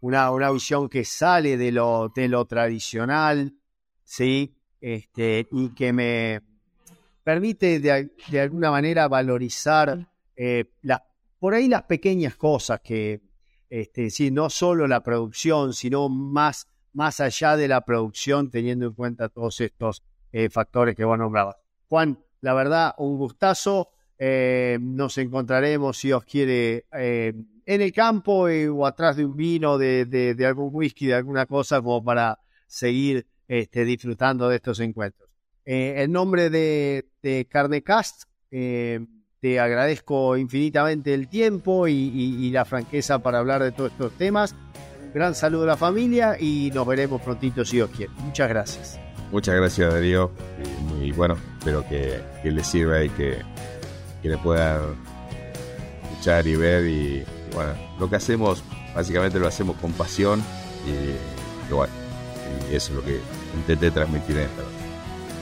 una, 0.00 0.32
una 0.32 0.50
visión 0.50 0.88
que 0.88 1.04
sale 1.04 1.56
de 1.56 1.70
lo, 1.70 2.10
de 2.14 2.28
lo 2.28 2.44
tradicional, 2.44 3.54
¿sí? 4.02 4.56
Este, 4.80 5.46
y 5.52 5.70
que 5.70 5.92
me 5.92 6.40
permite 7.26 7.80
de, 7.80 8.12
de 8.28 8.40
alguna 8.40 8.70
manera 8.70 9.08
valorizar 9.08 10.06
eh, 10.36 10.66
por 11.40 11.54
ahí 11.54 11.66
las 11.66 11.82
pequeñas 11.82 12.36
cosas 12.36 12.80
que, 12.84 13.20
este, 13.68 14.10
sí, 14.10 14.30
no 14.30 14.48
solo 14.48 14.86
la 14.86 15.02
producción, 15.02 15.72
sino 15.72 16.08
más, 16.08 16.68
más 16.92 17.18
allá 17.18 17.56
de 17.56 17.66
la 17.66 17.80
producción, 17.80 18.48
teniendo 18.48 18.86
en 18.86 18.92
cuenta 18.92 19.28
todos 19.28 19.60
estos 19.60 20.04
eh, 20.30 20.48
factores 20.50 20.94
que 20.94 21.04
vos 21.04 21.18
nombrabas. 21.18 21.56
Juan, 21.88 22.16
la 22.42 22.54
verdad, 22.54 22.94
un 22.98 23.18
gustazo. 23.18 23.88
Eh, 24.20 24.78
nos 24.80 25.18
encontraremos, 25.18 25.98
si 25.98 26.12
os 26.12 26.24
quiere, 26.24 26.86
eh, 26.92 27.34
en 27.66 27.80
el 27.80 27.92
campo 27.92 28.48
eh, 28.48 28.68
o 28.68 28.86
atrás 28.86 29.16
de 29.16 29.24
un 29.24 29.34
vino, 29.34 29.78
de, 29.78 30.04
de, 30.04 30.46
algún 30.46 30.70
whisky, 30.72 31.06
de 31.06 31.14
alguna 31.14 31.46
cosa, 31.46 31.82
como 31.82 32.04
para 32.04 32.38
seguir 32.68 33.26
este, 33.48 33.84
disfrutando 33.84 34.48
de 34.48 34.54
estos 34.56 34.78
encuentros. 34.78 35.25
En 35.66 36.12
nombre 36.12 36.48
de, 36.50 37.46
Carnecast, 37.50 38.22
te 39.46 39.60
agradezco 39.60 40.36
infinitamente 40.36 41.12
el 41.14 41.28
tiempo 41.28 41.86
y, 41.88 42.50
la 42.50 42.64
franqueza 42.64 43.18
para 43.18 43.38
hablar 43.38 43.62
de 43.62 43.72
todos 43.72 43.92
estos 43.92 44.12
temas. 44.12 44.54
Gran 45.14 45.34
saludo 45.34 45.64
a 45.64 45.66
la 45.66 45.76
familia 45.76 46.36
y 46.38 46.70
nos 46.74 46.86
veremos 46.86 47.22
prontito 47.22 47.64
si 47.64 47.80
os 47.80 47.90
quiere. 47.90 48.12
Muchas 48.18 48.48
gracias. 48.48 49.00
Muchas 49.30 49.56
gracias, 49.56 49.92
Darío. 49.92 50.30
Y, 51.02 51.12
bueno, 51.12 51.36
espero 51.58 51.86
que, 51.88 52.20
que 52.42 52.50
les 52.50 52.66
sirva 52.66 53.02
y 53.02 53.08
que, 53.10 53.38
que 54.22 54.28
le 54.28 54.38
puedan 54.38 54.82
escuchar 56.02 56.46
y 56.46 56.56
ver. 56.56 56.86
Y, 56.86 57.24
bueno, 57.54 57.72
lo 57.98 58.10
que 58.10 58.16
hacemos, 58.16 58.62
básicamente 58.94 59.38
lo 59.38 59.46
hacemos 59.46 59.76
con 59.76 59.92
pasión. 59.92 60.42
Y, 60.86 61.72
bueno, 61.72 61.92
y 62.70 62.74
eso 62.74 62.92
es 62.92 62.96
lo 62.96 63.04
que 63.04 63.20
intenté 63.54 63.90
transmitir 63.90 64.36
en 64.36 64.42
esta 64.44 64.62